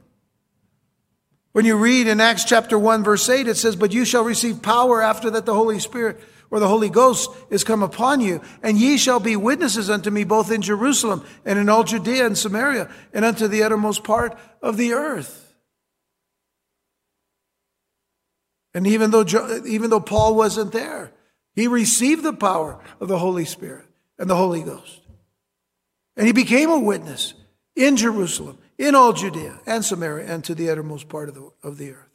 When 1.53 1.65
you 1.65 1.77
read 1.77 2.09
in 2.09 2.21
Acts 2.21 2.45
chapter 2.45 2.79
1, 2.79 3.05
verse 3.05 3.29
8, 3.29 3.47
it 3.47 3.57
says, 3.57 3.77
But 3.77 3.93
you 3.93 4.05
shall 4.05 4.25
receive 4.25 4.61
power 4.61 5.01
after 5.01 5.31
that 5.31 5.47
the 5.47 5.55
Holy 5.55 5.79
Spirit 5.79 6.21
or 6.55 6.61
the 6.61 6.69
Holy 6.69 6.89
Ghost 6.89 7.31
is 7.51 7.65
come 7.65 7.83
upon 7.83 8.21
you, 8.21 8.41
and 8.63 8.79
ye 8.79 8.97
shall 8.97 9.19
be 9.19 9.35
witnesses 9.35 9.91
unto 9.91 10.09
me 10.09 10.23
both 10.23 10.53
in 10.53 10.63
Jerusalem 10.63 11.25
and 11.45 11.59
in 11.59 11.69
all 11.69 11.83
Judea 11.83 12.27
and 12.27 12.39
Samaria 12.39 12.89
and 13.13 13.25
unto 13.25 13.49
the 13.49 13.65
uttermost 13.65 14.05
part 14.05 14.39
of 14.63 14.77
the 14.77 14.93
earth. 14.93 15.53
And 18.73 18.87
even 18.87 19.11
though, 19.11 19.25
even 19.67 19.91
though 19.91 19.99
Paul 19.99 20.37
wasn't 20.37 20.71
there, 20.71 21.11
he 21.57 21.67
received 21.67 22.23
the 22.23 22.33
power 22.33 22.79
of 23.01 23.09
the 23.09 23.19
Holy 23.19 23.47
Spirit 23.47 23.87
and 24.17 24.31
the 24.31 24.37
Holy 24.37 24.63
Ghost. 24.63 25.01
And 26.17 26.25
he 26.25 26.33
became 26.33 26.71
a 26.71 26.79
witness 26.79 27.35
in 27.75 27.97
Jerusalem, 27.97 28.59
in 28.79 28.95
all 28.95 29.13
Judea 29.13 29.59
and 29.67 29.85
Samaria, 29.85 30.33
and 30.33 30.45
to 30.45 30.55
the 30.55 30.71
uttermost 30.71 31.09
part 31.09 31.29
of 31.29 31.35
the, 31.35 31.51
of 31.65 31.79
the 31.79 31.91
earth. 31.91 32.11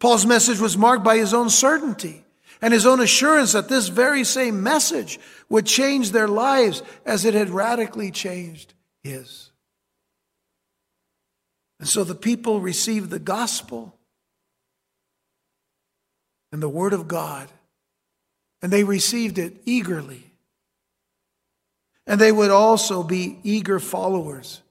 Paul's 0.00 0.26
message 0.26 0.58
was 0.58 0.76
marked 0.76 1.04
by 1.04 1.18
his 1.18 1.32
own 1.32 1.50
certainty 1.50 2.23
and 2.64 2.72
his 2.72 2.86
own 2.86 2.98
assurance 2.98 3.52
that 3.52 3.68
this 3.68 3.88
very 3.88 4.24
same 4.24 4.62
message 4.62 5.20
would 5.50 5.66
change 5.66 6.12
their 6.12 6.26
lives 6.26 6.82
as 7.04 7.26
it 7.26 7.34
had 7.34 7.50
radically 7.50 8.10
changed 8.10 8.72
his. 9.02 9.50
And 11.78 11.86
so 11.86 12.04
the 12.04 12.14
people 12.14 12.62
received 12.62 13.10
the 13.10 13.18
gospel 13.18 13.94
and 16.52 16.62
the 16.62 16.68
word 16.70 16.94
of 16.94 17.06
God, 17.06 17.52
and 18.62 18.72
they 18.72 18.82
received 18.82 19.36
it 19.36 19.60
eagerly. 19.66 20.32
And 22.06 22.18
they 22.18 22.32
would 22.32 22.50
also 22.50 23.02
be 23.02 23.40
eager 23.42 23.78
followers 23.78 24.62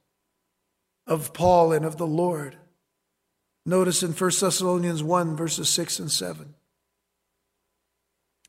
of 1.06 1.32
Paul 1.32 1.74
and 1.74 1.86
of 1.86 2.00
the 2.00 2.08
Lord. 2.08 2.58
Notice 3.68 4.02
in 4.02 4.14
1 4.14 4.32
Thessalonians 4.42 5.04
1, 5.04 5.36
verses 5.36 5.70
6 5.70 6.00
and 6.00 6.12
7. 6.12 6.56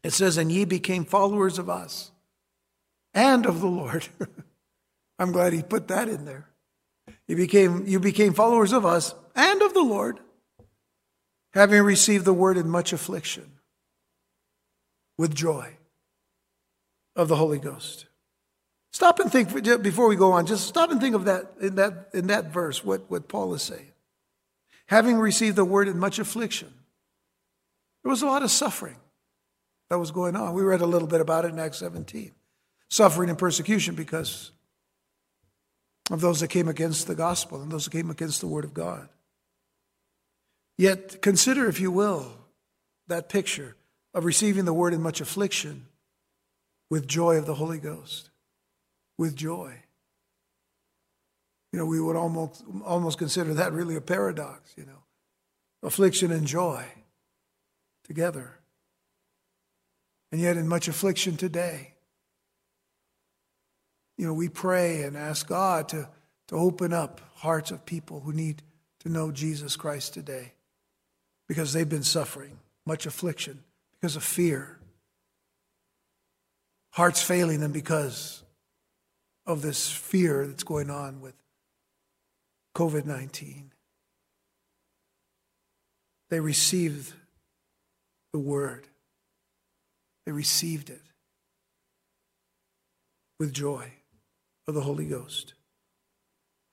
It 0.04 0.12
says, 0.12 0.36
And 0.36 0.52
ye 0.52 0.64
became 0.64 1.04
followers 1.04 1.58
of 1.58 1.68
us 1.68 2.12
and 3.14 3.46
of 3.46 3.60
the 3.60 3.66
Lord. 3.66 4.06
I'm 5.18 5.32
glad 5.32 5.54
he 5.54 5.62
put 5.62 5.88
that 5.88 6.08
in 6.08 6.26
there. 6.26 6.46
You 7.26 7.36
became, 7.36 7.86
you 7.86 7.98
became 7.98 8.34
followers 8.34 8.72
of 8.72 8.84
us 8.84 9.14
and 9.34 9.62
of 9.62 9.72
the 9.72 9.82
Lord, 9.82 10.20
having 11.54 11.82
received 11.82 12.26
the 12.26 12.34
word 12.34 12.58
in 12.58 12.68
much 12.68 12.92
affliction 12.92 13.50
with 15.16 15.34
joy 15.34 15.78
of 17.16 17.28
the 17.28 17.36
Holy 17.36 17.58
Ghost. 17.58 18.06
Stop 18.92 19.20
and 19.20 19.32
think 19.32 19.52
before 19.82 20.06
we 20.06 20.16
go 20.16 20.32
on. 20.32 20.46
Just 20.46 20.68
stop 20.68 20.90
and 20.90 21.00
think 21.00 21.14
of 21.14 21.24
that 21.24 21.52
in 21.60 21.76
that 21.76 22.10
in 22.12 22.28
that 22.28 22.52
verse. 22.52 22.84
What 22.84 23.10
what 23.10 23.26
Paul 23.26 23.54
is 23.54 23.62
saying. 23.62 23.90
Having 24.86 25.18
received 25.18 25.56
the 25.56 25.64
word 25.64 25.88
in 25.88 25.98
much 25.98 26.18
affliction, 26.18 26.72
there 28.02 28.10
was 28.10 28.22
a 28.22 28.26
lot 28.26 28.44
of 28.44 28.52
suffering 28.52 28.96
that 29.90 29.98
was 29.98 30.10
going 30.10 30.36
on. 30.36 30.54
We 30.54 30.62
read 30.62 30.80
a 30.80 30.86
little 30.86 31.08
bit 31.08 31.20
about 31.20 31.44
it 31.44 31.52
in 31.52 31.58
Acts 31.58 31.78
17. 31.78 32.32
Suffering 32.88 33.28
and 33.28 33.38
persecution 33.38 33.94
because 33.94 34.50
of 36.10 36.20
those 36.20 36.40
that 36.40 36.48
came 36.48 36.68
against 36.68 37.06
the 37.06 37.14
gospel 37.14 37.62
and 37.62 37.70
those 37.70 37.84
that 37.84 37.90
came 37.90 38.10
against 38.10 38.40
the 38.40 38.46
word 38.46 38.64
of 38.64 38.74
God. 38.74 39.08
Yet 40.76 41.22
consider, 41.22 41.68
if 41.68 41.80
you 41.80 41.90
will, 41.90 42.32
that 43.06 43.28
picture 43.28 43.76
of 44.12 44.24
receiving 44.24 44.64
the 44.64 44.72
word 44.72 44.94
in 44.94 45.02
much 45.02 45.20
affliction 45.20 45.86
with 46.90 47.06
joy 47.06 47.36
of 47.36 47.46
the 47.46 47.54
Holy 47.54 47.78
Ghost. 47.78 48.30
With 49.16 49.36
joy. 49.36 49.74
You 51.72 51.78
know, 51.78 51.86
we 51.86 52.00
would 52.00 52.16
almost 52.16 52.64
almost 52.84 53.18
consider 53.18 53.54
that 53.54 53.72
really 53.72 53.96
a 53.96 54.00
paradox, 54.00 54.72
you 54.76 54.84
know. 54.84 55.02
Affliction 55.82 56.30
and 56.32 56.46
joy 56.46 56.84
together 58.04 58.58
and 60.34 60.42
yet 60.42 60.56
in 60.56 60.66
much 60.66 60.88
affliction 60.88 61.36
today. 61.36 61.94
You 64.18 64.26
know, 64.26 64.34
we 64.34 64.48
pray 64.48 65.04
and 65.04 65.16
ask 65.16 65.46
God 65.46 65.88
to, 65.90 66.08
to 66.48 66.56
open 66.56 66.92
up 66.92 67.20
hearts 67.36 67.70
of 67.70 67.86
people 67.86 68.18
who 68.18 68.32
need 68.32 68.60
to 69.04 69.08
know 69.08 69.30
Jesus 69.30 69.76
Christ 69.76 70.12
today 70.12 70.54
because 71.46 71.72
they've 71.72 71.88
been 71.88 72.02
suffering 72.02 72.58
much 72.84 73.06
affliction 73.06 73.62
because 73.92 74.16
of 74.16 74.24
fear. 74.24 74.80
Hearts 76.90 77.22
failing 77.22 77.60
them 77.60 77.70
because 77.70 78.42
of 79.46 79.62
this 79.62 79.88
fear 79.88 80.48
that's 80.48 80.64
going 80.64 80.90
on 80.90 81.20
with 81.20 81.36
COVID 82.74 83.06
19. 83.06 83.70
They 86.28 86.40
received 86.40 87.12
the 88.32 88.40
word. 88.40 88.88
They 90.26 90.32
received 90.32 90.90
it 90.90 91.02
with 93.38 93.52
joy 93.52 93.92
of 94.66 94.74
the 94.74 94.80
Holy 94.82 95.06
Ghost. 95.06 95.54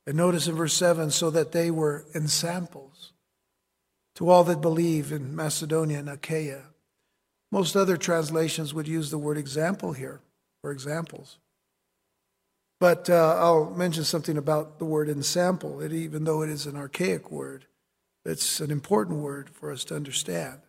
And 0.08 0.18
notice 0.18 0.48
in 0.48 0.56
verse 0.56 0.74
7 0.74 1.12
so 1.12 1.30
that 1.30 1.52
they 1.52 1.70
were 1.70 2.06
ensamples 2.16 3.14
to 4.16 4.30
all 4.30 4.44
that 4.46 4.62
believe 4.62 5.12
in 5.12 5.36
Macedonia 5.36 6.00
and 6.00 6.10
Achaia. 6.10 6.64
Most 7.52 7.76
other 7.76 7.98
translations 7.98 8.74
would 8.74 8.88
use 8.88 9.12
the 9.12 9.18
word 9.18 9.38
example 9.38 9.94
here, 9.94 10.22
or 10.64 10.72
examples. 10.72 11.38
But 12.80 13.10
uh, 13.10 13.36
I'll 13.38 13.70
mention 13.70 14.04
something 14.04 14.38
about 14.38 14.80
the 14.80 14.86
word 14.86 15.08
ensample. 15.08 15.82
It, 15.82 15.94
even 15.94 16.24
though 16.24 16.42
it 16.42 16.50
is 16.50 16.66
an 16.66 16.76
archaic 16.76 17.30
word, 17.30 17.66
it's 18.26 18.60
an 18.60 18.72
important 18.72 19.20
word 19.20 19.50
for 19.50 19.72
us 19.72 19.84
to 19.86 19.96
understand. 19.96 20.60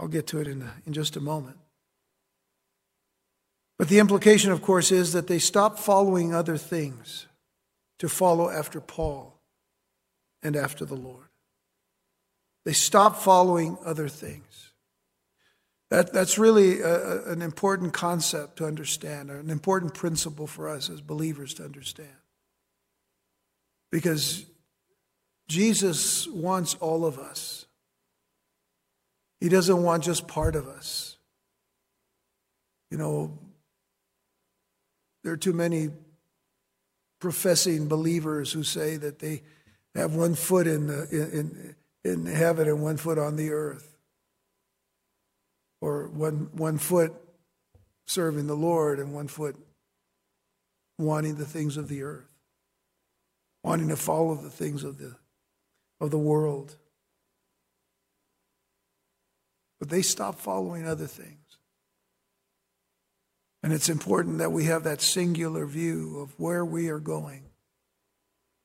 I'll 0.00 0.08
get 0.08 0.26
to 0.28 0.40
it 0.40 0.48
in, 0.48 0.66
in 0.86 0.94
just 0.94 1.16
a 1.16 1.20
moment. 1.20 1.58
But 3.78 3.88
the 3.88 3.98
implication, 3.98 4.50
of 4.50 4.62
course, 4.62 4.90
is 4.90 5.12
that 5.12 5.26
they 5.26 5.38
stopped 5.38 5.78
following 5.78 6.34
other 6.34 6.56
things 6.56 7.26
to 7.98 8.08
follow 8.08 8.48
after 8.48 8.80
Paul 8.80 9.38
and 10.42 10.56
after 10.56 10.86
the 10.86 10.96
Lord. 10.96 11.28
They 12.64 12.72
stopped 12.72 13.22
following 13.22 13.76
other 13.84 14.08
things. 14.08 14.72
That, 15.90 16.12
that's 16.12 16.38
really 16.38 16.80
a, 16.80 17.24
an 17.30 17.42
important 17.42 17.92
concept 17.92 18.56
to 18.58 18.66
understand, 18.66 19.30
an 19.30 19.50
important 19.50 19.92
principle 19.92 20.46
for 20.46 20.68
us 20.68 20.88
as 20.88 21.02
believers 21.02 21.52
to 21.54 21.64
understand. 21.64 22.08
Because 23.92 24.46
Jesus 25.48 26.26
wants 26.28 26.74
all 26.76 27.04
of 27.04 27.18
us 27.18 27.66
he 29.40 29.48
doesn't 29.48 29.82
want 29.82 30.04
just 30.04 30.28
part 30.28 30.54
of 30.54 30.68
us. 30.68 31.16
You 32.90 32.98
know, 32.98 33.38
there 35.22 35.32
are 35.32 35.38
too 35.38 35.52
many 35.52 35.90
professing 37.20 37.88
believers 37.88 38.52
who 38.52 38.62
say 38.62 38.96
that 38.96 39.18
they 39.18 39.42
have 39.94 40.14
one 40.14 40.34
foot 40.34 40.66
in, 40.66 40.86
the, 40.86 41.08
in, 41.10 41.74
in 42.04 42.26
heaven 42.26 42.68
and 42.68 42.82
one 42.82 42.96
foot 42.96 43.18
on 43.18 43.36
the 43.36 43.50
earth, 43.50 43.96
or 45.80 46.08
one, 46.08 46.50
one 46.52 46.78
foot 46.78 47.12
serving 48.06 48.46
the 48.46 48.56
Lord 48.56 48.98
and 48.98 49.14
one 49.14 49.28
foot 49.28 49.56
wanting 50.98 51.36
the 51.36 51.46
things 51.46 51.76
of 51.76 51.88
the 51.88 52.02
earth, 52.02 52.28
wanting 53.62 53.88
to 53.88 53.96
follow 53.96 54.34
the 54.34 54.50
things 54.50 54.84
of 54.84 54.98
the, 54.98 55.16
of 56.00 56.10
the 56.10 56.18
world. 56.18 56.76
But 59.80 59.88
they 59.88 60.02
stop 60.02 60.38
following 60.38 60.86
other 60.86 61.08
things. 61.08 61.38
And 63.62 63.72
it's 63.72 63.88
important 63.88 64.38
that 64.38 64.52
we 64.52 64.64
have 64.64 64.84
that 64.84 65.02
singular 65.02 65.66
view 65.66 66.20
of 66.20 66.38
where 66.38 66.64
we 66.64 66.88
are 66.88 67.00
going 67.00 67.44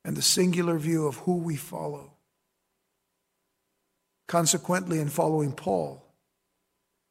and 0.04 0.16
the 0.16 0.22
singular 0.22 0.78
view 0.78 1.06
of 1.06 1.16
who 1.16 1.38
we 1.38 1.56
follow. 1.56 2.12
Consequently, 4.28 5.00
in 5.00 5.08
following 5.08 5.52
Paul, 5.52 6.04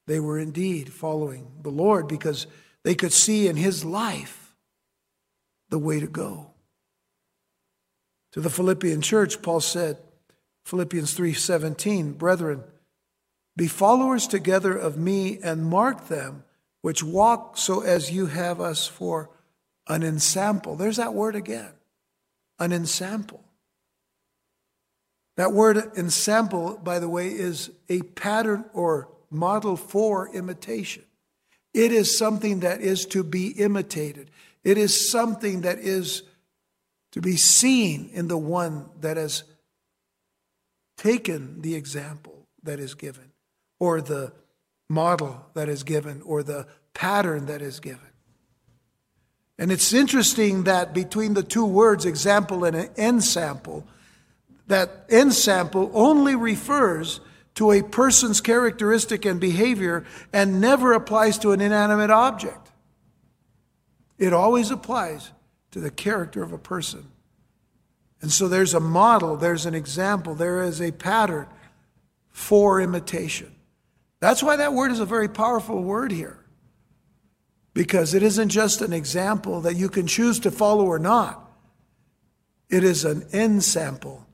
they 0.07 0.19
were 0.19 0.39
indeed 0.39 0.93
following 0.93 1.51
the 1.61 1.69
Lord 1.69 2.07
because 2.07 2.47
they 2.83 2.95
could 2.95 3.13
see 3.13 3.47
in 3.47 3.55
his 3.55 3.83
life 3.83 4.55
the 5.69 5.79
way 5.79 5.99
to 5.99 6.07
go. 6.07 6.51
To 8.33 8.41
the 8.41 8.49
Philippian 8.49 9.01
church, 9.01 9.41
Paul 9.41 9.61
said, 9.61 9.97
Philippians 10.65 11.13
3:17, 11.13 12.13
"Brethren, 12.13 12.63
be 13.55 13.67
followers 13.67 14.27
together 14.27 14.75
of 14.75 14.97
me 14.97 15.39
and 15.41 15.65
mark 15.65 16.07
them 16.07 16.43
which 16.81 17.03
walk 17.03 17.57
so 17.57 17.81
as 17.81 18.11
you 18.11 18.27
have 18.27 18.59
us 18.61 18.85
for 18.85 19.29
an 19.87 20.03
ensample." 20.03 20.75
There's 20.75 20.97
that 20.97 21.13
word 21.13 21.35
again. 21.35 21.73
An 22.59 22.71
ensample. 22.71 23.43
That 25.35 25.51
word 25.51 25.77
ensample, 25.97 26.77
by 26.77 26.99
the 26.99 27.09
way, 27.09 27.29
is 27.29 27.71
a 27.89 28.01
pattern 28.01 28.69
or 28.73 29.09
model 29.29 29.75
for 29.75 30.33
imitation. 30.33 31.03
It 31.73 31.91
is 31.91 32.17
something 32.17 32.61
that 32.61 32.79
is 32.79 33.05
to 33.07 33.23
be 33.23 33.49
imitated. 33.49 34.31
It 34.63 34.77
is 34.77 35.09
something 35.09 35.61
that 35.61 35.79
is 35.79 36.23
to 37.11 37.21
be 37.21 37.35
seen 37.35 38.09
in 38.09 38.27
the 38.29 38.37
one 38.37 38.89
that 39.01 39.17
has 39.17 39.43
taken 40.97 41.61
the 41.61 41.75
example 41.75 42.47
that 42.63 42.79
is 42.79 42.93
given, 42.93 43.31
or 43.85 44.01
the 44.01 44.33
model 44.89 45.45
that 45.53 45.69
is 45.69 45.83
given, 45.83 46.21
or 46.23 46.41
the 46.41 46.65
pattern 46.93 47.45
that 47.45 47.61
is 47.61 47.79
given. 47.79 47.99
And 49.57 49.71
it's 49.71 49.93
interesting 49.93 50.63
that 50.63 50.93
between 50.93 51.35
the 51.35 51.43
two 51.43 51.65
words, 51.65 52.05
example 52.05 52.65
and 52.65 52.75
an 52.75 52.89
ensample, 52.97 53.85
that 54.67 55.05
ensample 55.09 55.91
only 55.93 56.35
refers 56.35 57.19
to 57.55 57.71
a 57.71 57.83
person's 57.83 58.41
characteristic 58.41 59.23
and 59.23 59.39
behavior 59.39 60.03
and 60.33 60.59
never 60.59 60.93
applies 60.93 61.37
to 61.39 61.51
an 61.51 61.61
inanimate 61.61 62.09
object. 62.09 62.71
It 64.17 64.33
always 64.33 64.71
applies 64.71 65.31
to 65.71 65.79
the 65.79 65.91
character 65.91 66.41
of 66.43 66.51
a 66.51 66.57
person. 66.57 67.05
And 68.21 68.31
so 68.31 68.47
there's 68.47 68.73
a 68.73 68.79
model, 68.79 69.37
there's 69.37 69.65
an 69.65 69.75
example, 69.75 70.35
there 70.35 70.63
is 70.63 70.81
a 70.81 70.91
pattern 70.91 71.47
for 72.29 72.81
imitation. 72.81 73.54
That's 74.25 74.41
why 74.41 74.55
that 74.55 74.73
word 74.73 74.89
is 74.89 74.99
a 74.99 75.05
very 75.05 75.29
powerful 75.29 75.83
word 75.83 76.11
here. 76.11 76.43
Because 77.75 78.15
it 78.15 78.23
isn't 78.23 78.49
just 78.49 78.81
an 78.81 78.91
example 78.91 79.61
that 79.61 79.75
you 79.75 79.87
can 79.87 80.07
choose 80.07 80.39
to 80.39 80.49
follow 80.49 80.87
or 80.87 80.97
not. 80.97 81.47
It 82.67 82.83
is 82.83 83.05
an 83.05 83.27
ensample. 83.31 84.25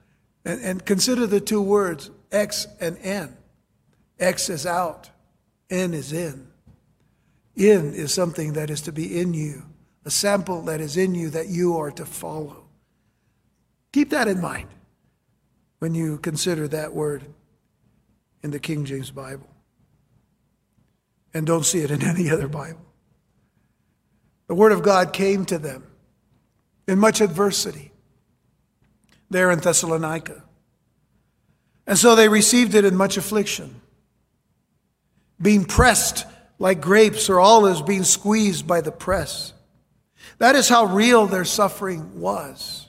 And, 0.46 0.62
and 0.62 0.86
consider 0.86 1.28
the 1.28 1.42
two 1.42 1.62
words 1.62 2.10
X 2.32 2.68
and 2.80 2.98
N. 3.00 3.36
X 4.18 4.50
is 4.50 4.66
out, 4.66 5.10
N 5.70 5.94
is 5.94 6.14
in. 6.14 6.48
In 7.58 7.94
is 7.94 8.14
something 8.14 8.54
that 8.54 8.70
is 8.70 8.80
to 8.84 8.94
be 8.94 9.20
in 9.20 9.34
you, 9.34 9.64
a 10.06 10.10
sample 10.10 10.62
that 10.62 10.80
is 10.80 10.96
in 10.96 11.16
you 11.16 11.32
that 11.32 11.50
you 11.50 11.76
are 11.76 11.92
to 11.92 12.06
follow. 12.06 12.64
Keep 13.92 14.12
that 14.12 14.30
in 14.30 14.40
mind 14.40 14.70
when 15.80 15.94
you 15.94 16.18
consider 16.18 16.70
that 16.70 16.94
word 16.94 17.26
in 18.42 18.52
the 18.52 18.60
King 18.60 18.86
James 18.86 19.12
Bible. 19.12 19.50
And 21.34 21.46
don't 21.46 21.66
see 21.66 21.80
it 21.80 21.92
in 21.92 22.04
any 22.06 22.30
other 22.30 22.48
Bible. 22.48 22.86
The 24.48 24.56
Word 24.56 24.72
of 24.72 24.84
God 24.84 25.14
came 25.14 25.46
to 25.46 25.58
them 25.58 25.88
in 26.88 27.00
much 27.00 27.22
adversity 27.22 27.92
there 29.30 29.50
in 29.50 29.60
Thessalonica. 29.60 30.44
And 31.88 31.98
so 31.98 32.16
they 32.16 32.28
received 32.28 32.76
it 32.76 32.86
in 32.86 32.96
much 32.96 33.18
affliction, 33.18 33.82
being 35.42 35.66
pressed 35.66 36.26
like 36.60 36.80
grapes 36.80 37.28
or 37.28 37.40
olives 37.40 37.82
being 37.82 38.04
squeezed 38.04 38.68
by 38.68 38.82
the 38.82 38.92
press. 38.92 39.54
That 40.38 40.56
is 40.56 40.70
how 40.70 40.86
real 40.86 41.26
their 41.26 41.44
suffering 41.44 42.20
was. 42.20 42.88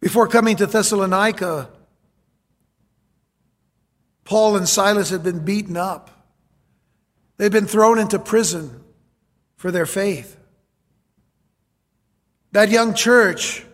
Before 0.00 0.26
coming 0.26 0.56
to 0.56 0.66
Thessalonica, 0.66 1.70
Paul 4.24 4.56
and 4.56 4.68
Silas 4.68 5.10
had 5.10 5.22
been 5.22 5.44
beaten 5.44 5.76
up. 5.76 6.17
They'd 7.38 7.52
been 7.52 7.66
thrown 7.66 7.98
into 7.98 8.18
prison 8.18 8.84
for 9.56 9.70
their 9.70 9.86
faith. 9.86 10.36
That 12.52 12.70
young 12.70 12.94
church 12.94 13.64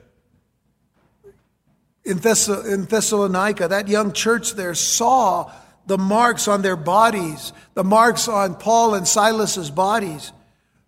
in, 2.04 2.18
Thess- 2.18 2.48
in 2.48 2.84
Thessalonica, 2.84 3.68
that 3.68 3.88
young 3.88 4.12
church 4.12 4.52
there 4.52 4.74
saw 4.74 5.50
the 5.86 5.98
marks 5.98 6.48
on 6.48 6.62
their 6.62 6.76
bodies, 6.76 7.52
the 7.74 7.84
marks 7.84 8.28
on 8.28 8.54
Paul 8.54 8.94
and 8.94 9.06
Silas's 9.06 9.70
bodies 9.70 10.32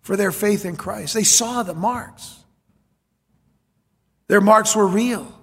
for 0.01 0.15
their 0.15 0.31
faith 0.31 0.65
in 0.65 0.75
Christ. 0.75 1.13
They 1.13 1.23
saw 1.23 1.63
the 1.63 1.73
marks. 1.73 2.43
Their 4.27 4.41
marks 4.41 4.75
were 4.75 4.87
real. 4.87 5.33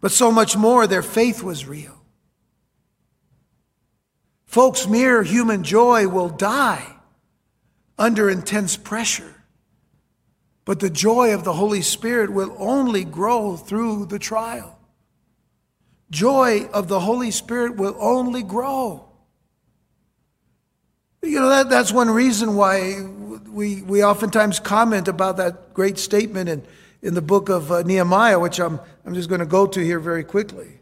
But 0.00 0.12
so 0.12 0.30
much 0.30 0.56
more, 0.56 0.86
their 0.86 1.02
faith 1.02 1.42
was 1.42 1.66
real. 1.66 1.95
Folks, 4.56 4.88
mere 4.88 5.22
human 5.22 5.64
joy 5.64 6.08
will 6.08 6.30
die 6.30 6.96
under 7.98 8.30
intense 8.30 8.74
pressure. 8.74 9.34
But 10.64 10.80
the 10.80 10.88
joy 10.88 11.34
of 11.34 11.44
the 11.44 11.52
Holy 11.52 11.82
Spirit 11.82 12.32
will 12.32 12.56
only 12.58 13.04
grow 13.04 13.58
through 13.58 14.06
the 14.06 14.18
trial. 14.18 14.78
Joy 16.10 16.70
of 16.72 16.88
the 16.88 17.00
Holy 17.00 17.30
Spirit 17.32 17.76
will 17.76 17.98
only 18.00 18.42
grow. 18.42 19.06
You 21.22 21.38
know, 21.40 21.50
that, 21.50 21.68
that's 21.68 21.92
one 21.92 22.08
reason 22.08 22.54
why 22.54 23.02
we, 23.50 23.82
we 23.82 24.02
oftentimes 24.02 24.58
comment 24.58 25.06
about 25.06 25.36
that 25.36 25.74
great 25.74 25.98
statement 25.98 26.48
in, 26.48 26.62
in 27.02 27.12
the 27.12 27.20
book 27.20 27.50
of 27.50 27.70
uh, 27.70 27.82
Nehemiah, 27.82 28.38
which 28.38 28.58
I'm, 28.58 28.80
I'm 29.04 29.12
just 29.12 29.28
going 29.28 29.40
to 29.40 29.44
go 29.44 29.66
to 29.66 29.84
here 29.84 30.00
very 30.00 30.24
quickly. 30.24 30.75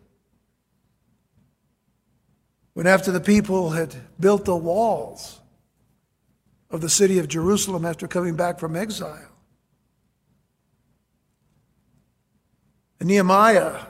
When 2.75 2.87
after 2.87 3.11
the 3.11 3.21
people 3.21 3.71
had 3.71 3.95
built 4.21 4.45
the 4.45 4.57
walls 4.57 5.41
of 6.71 6.81
the 6.81 6.91
city 6.91 7.19
of 7.19 7.29
Jerusalem 7.29 7.85
after 7.85 8.07
coming 8.07 8.37
back 8.37 8.59
from 8.59 8.77
exile, 8.77 9.35
And 13.05 13.11
Nehemiah 13.11 13.81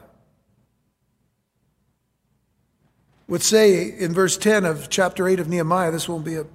would 3.28 3.43
say 3.43 3.97
in 3.97 4.12
verse 4.12 4.37
10 4.37 4.64
of 4.64 4.91
chapter 4.91 5.28
8 5.28 5.39
of 5.39 5.49
Nehemiah, 5.49 5.93
this 5.93 6.09
won't 6.09 6.24
be 6.24 6.35
a, 6.35 6.47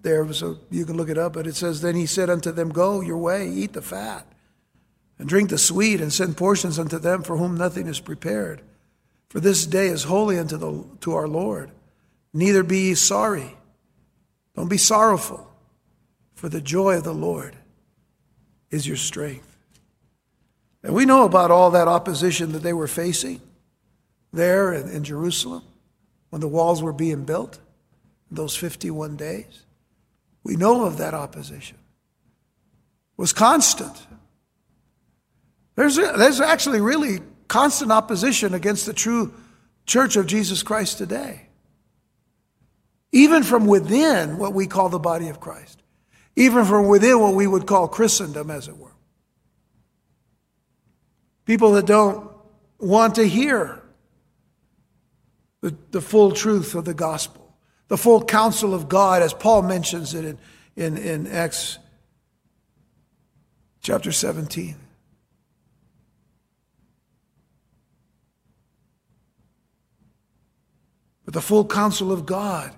there, 0.00 0.32
so 0.32 0.56
you 0.70 0.86
can 0.86 0.96
look 0.96 1.10
it 1.10 1.18
up, 1.18 1.34
but 1.34 1.46
it 1.46 1.54
says, 1.54 1.82
Then 1.82 1.94
he 1.94 2.06
said 2.06 2.30
unto 2.30 2.50
them, 2.50 2.70
Go 2.70 3.02
your 3.02 3.18
way, 3.18 3.46
eat 3.46 3.74
the 3.74 3.82
fat, 3.82 4.26
and 5.18 5.28
drink 5.28 5.50
the 5.50 5.58
sweet, 5.58 6.00
and 6.00 6.10
send 6.10 6.38
portions 6.38 6.78
unto 6.78 6.98
them 6.98 7.22
for 7.22 7.36
whom 7.36 7.58
nothing 7.58 7.86
is 7.86 8.00
prepared. 8.00 8.62
For 9.32 9.40
this 9.40 9.64
day 9.64 9.86
is 9.86 10.04
holy 10.04 10.38
unto 10.38 10.58
the, 10.58 10.84
to 11.00 11.14
our 11.14 11.26
Lord. 11.26 11.70
Neither 12.34 12.62
be 12.62 12.88
ye 12.88 12.94
sorry. 12.94 13.56
Don't 14.54 14.68
be 14.68 14.76
sorrowful, 14.76 15.50
for 16.34 16.50
the 16.50 16.60
joy 16.60 16.98
of 16.98 17.04
the 17.04 17.14
Lord 17.14 17.56
is 18.70 18.86
your 18.86 18.98
strength. 18.98 19.56
And 20.82 20.92
we 20.92 21.06
know 21.06 21.24
about 21.24 21.50
all 21.50 21.70
that 21.70 21.88
opposition 21.88 22.52
that 22.52 22.62
they 22.62 22.74
were 22.74 22.86
facing 22.86 23.40
there 24.34 24.70
in, 24.74 24.90
in 24.90 25.02
Jerusalem 25.02 25.62
when 26.28 26.42
the 26.42 26.48
walls 26.48 26.82
were 26.82 26.92
being 26.92 27.24
built, 27.24 27.58
those 28.30 28.54
51 28.54 29.16
days. 29.16 29.62
We 30.44 30.56
know 30.56 30.84
of 30.84 30.98
that 30.98 31.14
opposition. 31.14 31.78
It 31.78 33.18
was 33.22 33.32
constant. 33.32 33.96
There's, 35.74 35.96
there's 35.96 36.42
actually 36.42 36.82
really 36.82 37.20
constant 37.52 37.92
opposition 37.92 38.54
against 38.54 38.86
the 38.86 38.94
true 38.94 39.30
church 39.84 40.16
of 40.16 40.26
Jesus 40.26 40.62
Christ 40.62 40.96
today. 40.96 41.48
Even 43.12 43.42
from 43.42 43.66
within 43.66 44.38
what 44.38 44.54
we 44.54 44.66
call 44.66 44.88
the 44.88 44.98
body 44.98 45.28
of 45.28 45.38
Christ. 45.38 45.82
Even 46.34 46.64
from 46.64 46.88
within 46.88 47.20
what 47.20 47.34
we 47.34 47.46
would 47.46 47.66
call 47.66 47.88
Christendom, 47.88 48.50
as 48.50 48.68
it 48.68 48.78
were. 48.78 48.94
People 51.44 51.72
that 51.72 51.84
don't 51.84 52.26
want 52.78 53.16
to 53.16 53.28
hear 53.28 53.82
the, 55.60 55.76
the 55.90 56.00
full 56.00 56.32
truth 56.32 56.74
of 56.74 56.86
the 56.86 56.94
gospel, 56.94 57.54
the 57.88 57.98
full 57.98 58.24
counsel 58.24 58.72
of 58.72 58.88
God, 58.88 59.20
as 59.20 59.34
Paul 59.34 59.60
mentions 59.60 60.14
it 60.14 60.24
in, 60.24 60.38
in, 60.74 60.96
in 60.96 61.26
Acts 61.26 61.78
chapter 63.82 64.10
17. 64.10 64.76
But 71.32 71.40
the 71.40 71.46
full 71.46 71.64
counsel 71.64 72.12
of 72.12 72.26
God 72.26 72.74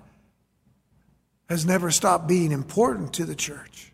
has 1.49 1.65
never 1.65 1.91
stopped 1.91 2.25
being 2.25 2.53
important 2.53 3.13
to 3.15 3.25
the 3.25 3.35
church. 3.35 3.91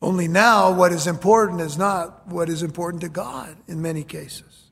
Only 0.00 0.28
now, 0.28 0.72
what 0.72 0.92
is 0.92 1.08
important 1.08 1.60
is 1.62 1.76
not 1.76 2.28
what 2.28 2.48
is 2.48 2.62
important 2.62 3.02
to 3.02 3.08
God 3.08 3.56
in 3.66 3.82
many 3.82 4.04
cases. 4.04 4.70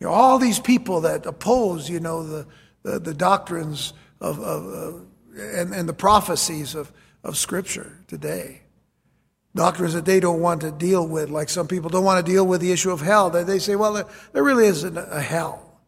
You 0.00 0.06
know, 0.06 0.12
all 0.14 0.38
these 0.38 0.58
people 0.58 1.02
that 1.02 1.26
oppose, 1.26 1.90
you 1.90 2.00
know, 2.00 2.26
the, 2.26 2.46
the, 2.82 2.98
the 2.98 3.14
doctrines 3.14 3.92
of, 4.22 4.40
of 4.40 4.66
uh, 4.66 4.98
and, 5.38 5.74
and 5.74 5.86
the 5.86 5.92
prophecies 5.92 6.74
of, 6.74 6.90
of 7.22 7.36
Scripture 7.36 7.98
today. 8.06 8.62
Doctrines 9.56 9.94
that 9.94 10.04
they 10.04 10.20
don't 10.20 10.40
want 10.40 10.60
to 10.60 10.70
deal 10.70 11.08
with, 11.08 11.30
like 11.30 11.48
some 11.48 11.66
people 11.66 11.88
don't 11.88 12.04
want 12.04 12.24
to 12.24 12.30
deal 12.30 12.46
with 12.46 12.60
the 12.60 12.72
issue 12.72 12.90
of 12.90 13.00
hell. 13.00 13.30
They, 13.30 13.42
they 13.42 13.58
say, 13.58 13.74
well, 13.74 13.94
there, 13.94 14.06
there 14.32 14.44
really 14.44 14.66
isn't 14.66 14.98
a 14.98 15.20
hell. 15.20 15.80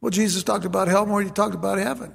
Well, 0.00 0.10
Jesus 0.10 0.42
talked 0.42 0.64
about 0.64 0.88
hell 0.88 1.04
more 1.04 1.20
than 1.20 1.28
he 1.28 1.34
talked 1.34 1.54
about 1.54 1.76
heaven. 1.76 2.14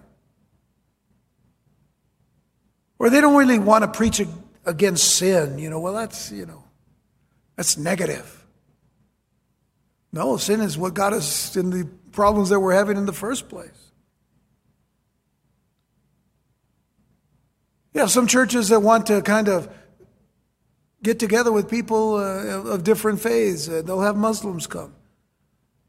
Or 2.97 3.11
they 3.11 3.21
don't 3.21 3.35
really 3.35 3.59
want 3.59 3.83
to 3.83 3.87
preach 3.87 4.19
against 4.65 5.15
sin. 5.15 5.59
You 5.59 5.69
know, 5.69 5.79
well, 5.79 5.93
that's, 5.93 6.31
you 6.31 6.47
know, 6.47 6.63
that's 7.55 7.77
negative. 7.77 8.43
No, 10.11 10.37
sin 10.37 10.61
is 10.61 10.75
what 10.75 10.95
got 10.95 11.13
us 11.13 11.55
in 11.55 11.69
the 11.69 11.87
problems 12.13 12.49
that 12.49 12.59
we're 12.59 12.73
having 12.73 12.97
in 12.97 13.05
the 13.05 13.13
first 13.13 13.47
place. 13.47 13.69
Have 17.93 18.09
some 18.09 18.25
churches 18.25 18.69
that 18.69 18.79
want 18.79 19.05
to 19.07 19.21
kind 19.21 19.47
of 19.47 19.71
get 21.03 21.19
together 21.19 21.51
with 21.51 21.69
people 21.69 22.15
uh, 22.15 22.73
of 22.73 22.83
different 22.83 23.21
faiths. 23.21 23.67
Uh, 23.67 23.81
they'll 23.81 24.01
have 24.01 24.15
Muslims 24.15 24.67
come. 24.67 24.93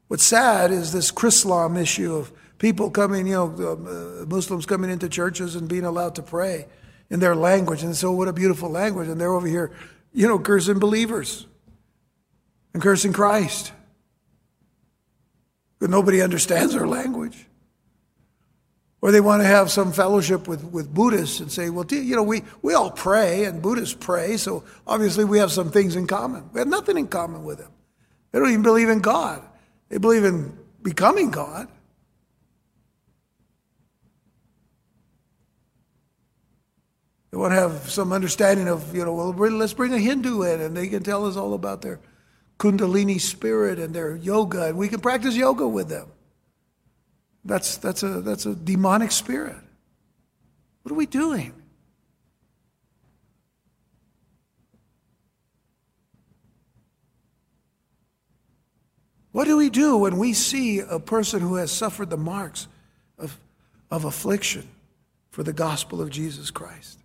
What's 0.07 0.25
sad 0.25 0.71
is 0.71 0.91
this 0.91 1.11
Chrislam 1.11 1.79
issue 1.79 2.15
of 2.15 2.31
people 2.57 2.89
coming, 2.89 3.27
you 3.27 3.33
know, 3.33 4.21
uh, 4.21 4.25
Muslims 4.25 4.65
coming 4.65 4.89
into 4.89 5.09
churches 5.09 5.55
and 5.55 5.67
being 5.67 5.85
allowed 5.85 6.15
to 6.15 6.21
pray 6.21 6.67
in 7.09 7.19
their 7.19 7.35
language. 7.35 7.83
And 7.83 7.95
so, 7.95 8.11
what 8.11 8.27
a 8.27 8.33
beautiful 8.33 8.69
language. 8.69 9.07
And 9.07 9.19
they're 9.19 9.33
over 9.33 9.47
here, 9.47 9.71
you 10.13 10.27
know, 10.27 10.39
cursing 10.39 10.79
believers 10.79 11.45
and 12.73 12.81
cursing 12.81 13.13
Christ. 13.13 13.71
But 15.79 15.89
nobody 15.89 16.21
understands 16.21 16.73
their 16.73 16.87
language. 16.87 17.47
Or 19.03 19.11
they 19.11 19.19
want 19.19 19.41
to 19.41 19.45
have 19.45 19.69
some 19.69 19.91
fellowship 19.91 20.47
with, 20.47 20.63
with 20.63 20.93
Buddhists 20.93 21.41
and 21.41 21.51
say, 21.51 21.69
well, 21.69 21.85
you 21.89 22.15
know, 22.15 22.23
we, 22.23 22.41
we 22.61 22.73
all 22.73 22.89
pray 22.89 23.43
and 23.43 23.61
Buddhists 23.61 23.97
pray, 23.99 24.37
so 24.37 24.63
obviously 24.87 25.25
we 25.25 25.39
have 25.39 25.51
some 25.51 25.71
things 25.71 25.97
in 25.97 26.07
common. 26.07 26.49
We 26.53 26.59
have 26.59 26.69
nothing 26.69 26.97
in 26.97 27.09
common 27.09 27.43
with 27.43 27.57
them. 27.57 27.69
They 28.31 28.39
don't 28.39 28.47
even 28.47 28.61
believe 28.61 28.87
in 28.87 29.01
God, 29.01 29.43
they 29.89 29.97
believe 29.97 30.23
in 30.23 30.57
becoming 30.81 31.31
God. 31.31 31.67
They 37.31 37.37
want 37.37 37.51
to 37.51 37.59
have 37.59 37.89
some 37.91 38.13
understanding 38.13 38.69
of, 38.69 38.95
you 38.95 39.03
know, 39.03 39.13
well, 39.13 39.31
let's 39.31 39.73
bring 39.73 39.93
a 39.93 39.99
Hindu 39.99 40.43
in 40.43 40.61
and 40.61 40.77
they 40.77 40.87
can 40.87 41.03
tell 41.03 41.25
us 41.25 41.35
all 41.35 41.55
about 41.55 41.81
their 41.81 41.99
Kundalini 42.57 43.19
spirit 43.19 43.79
and 43.79 43.93
their 43.93 44.15
yoga, 44.15 44.67
and 44.67 44.77
we 44.77 44.87
can 44.87 45.01
practice 45.01 45.35
yoga 45.35 45.67
with 45.67 45.89
them. 45.89 46.07
That's, 47.45 47.77
that's, 47.77 48.03
a, 48.03 48.21
that's 48.21 48.45
a 48.45 48.55
demonic 48.55 49.11
spirit. 49.11 49.57
What 50.83 50.91
are 50.91 50.95
we 50.95 51.05
doing? 51.05 51.53
What 59.31 59.45
do 59.45 59.57
we 59.57 59.69
do 59.69 59.97
when 59.97 60.17
we 60.17 60.33
see 60.33 60.79
a 60.79 60.99
person 60.99 61.41
who 61.41 61.55
has 61.55 61.71
suffered 61.71 62.11
the 62.11 62.17
marks 62.17 62.67
of, 63.17 63.37
of 63.89 64.05
affliction 64.05 64.67
for 65.31 65.41
the 65.41 65.53
gospel 65.53 66.01
of 66.01 66.11
Jesus 66.11 66.51
Christ? 66.51 66.99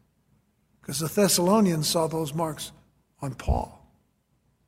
Because 0.80 1.01
the 1.01 1.09
Thessalonians 1.09 1.89
saw 1.89 2.07
those 2.07 2.34
marks 2.34 2.70
on 3.22 3.34
Paul 3.34 3.82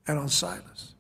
and 0.07 0.19
on 0.19 0.29
Silas. 0.29 0.95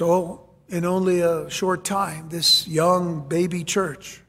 So, 0.00 0.48
in 0.66 0.86
only 0.86 1.20
a 1.20 1.50
short 1.50 1.84
time, 1.84 2.30
this 2.30 2.66
young 2.66 3.28
baby 3.28 3.64
church 3.64 4.22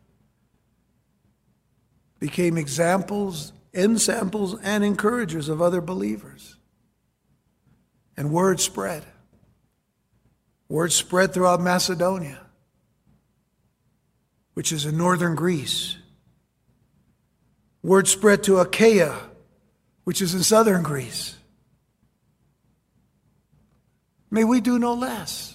became 2.19 2.57
examples, 2.57 3.53
ensamples, 3.73 4.59
and 4.63 4.83
encouragers 4.83 5.47
of 5.47 5.61
other 5.61 5.79
believers. 5.79 6.57
And 8.17 8.33
word 8.33 8.59
spread. 8.59 9.05
Word 10.67 10.91
spread 10.91 11.33
throughout 11.33 11.61
Macedonia 11.61 12.41
which 14.55 14.73
is 14.73 14.85
in 14.85 14.97
northern 14.97 15.35
Greece. 15.35 15.95
Word 17.81 18.09
spread 18.09 18.43
to 18.43 18.59
Achaia, 18.59 19.17
which 20.03 20.21
is 20.21 20.33
in 20.33 20.43
southern 20.43 20.83
Greece. 20.83 21.37
May 24.29 24.43
we 24.43 24.59
do 24.59 24.77
no 24.77 24.93
less. 24.93 25.50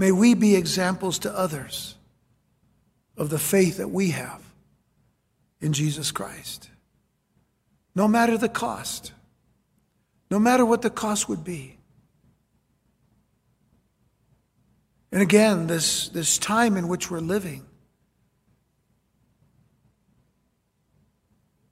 May 0.00 0.12
we 0.12 0.32
be 0.32 0.56
examples 0.56 1.18
to 1.18 1.38
others 1.38 1.94
of 3.18 3.28
the 3.28 3.38
faith 3.38 3.76
that 3.76 3.88
we 3.88 4.12
have 4.12 4.42
in 5.60 5.74
Jesus 5.74 6.10
Christ. 6.10 6.70
No 7.94 8.08
matter 8.08 8.38
the 8.38 8.48
cost, 8.48 9.12
no 10.30 10.38
matter 10.38 10.64
what 10.64 10.80
the 10.80 10.88
cost 10.88 11.28
would 11.28 11.44
be. 11.44 11.76
And 15.12 15.20
again, 15.20 15.66
this, 15.66 16.08
this 16.08 16.38
time 16.38 16.78
in 16.78 16.88
which 16.88 17.10
we're 17.10 17.20
living, 17.20 17.66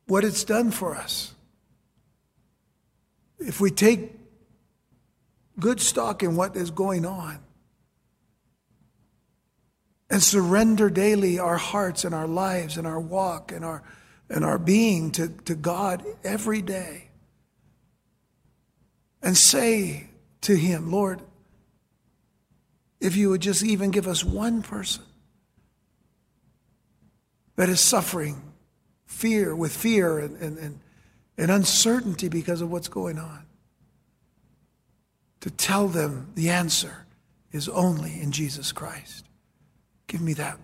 what 0.06 0.22
it's 0.22 0.44
done 0.44 0.70
for 0.70 0.94
us. 0.94 1.32
If 3.38 3.58
we 3.58 3.70
take 3.70 4.12
good 5.58 5.80
stock 5.80 6.22
in 6.22 6.36
what 6.36 6.56
is 6.56 6.70
going 6.70 7.06
on 7.06 7.38
and 10.10 10.22
surrender 10.22 10.88
daily 10.88 11.38
our 11.38 11.56
hearts 11.56 12.04
and 12.04 12.14
our 12.14 12.26
lives 12.26 12.76
and 12.76 12.86
our 12.86 13.00
walk 13.00 13.52
and 13.52 13.64
our, 13.64 13.82
and 14.30 14.44
our 14.44 14.58
being 14.58 15.10
to, 15.12 15.28
to 15.28 15.54
God 15.54 16.04
every 16.24 16.62
day 16.62 17.08
and 19.22 19.36
say 19.36 20.08
to 20.42 20.54
Him, 20.56 20.90
Lord, 20.90 21.20
if 23.00 23.16
you 23.16 23.30
would 23.30 23.42
just 23.42 23.62
even 23.62 23.90
give 23.90 24.08
us 24.08 24.24
one 24.24 24.62
person 24.62 25.04
that 27.56 27.68
is 27.68 27.80
suffering 27.80 28.42
fear 29.06 29.54
with 29.54 29.74
fear 29.74 30.18
and, 30.18 30.36
and, 30.38 30.58
and, 30.58 30.80
and 31.36 31.50
uncertainty 31.50 32.28
because 32.28 32.60
of 32.60 32.70
what's 32.70 32.88
going 32.88 33.18
on, 33.18 33.46
to 35.40 35.50
tell 35.50 35.88
them 35.88 36.30
the 36.34 36.50
answer 36.50 37.06
is 37.52 37.68
only 37.68 38.20
in 38.20 38.32
Jesus 38.32 38.72
Christ. 38.72 39.27
Give 40.08 40.20
me 40.20 40.32
that 40.34 40.58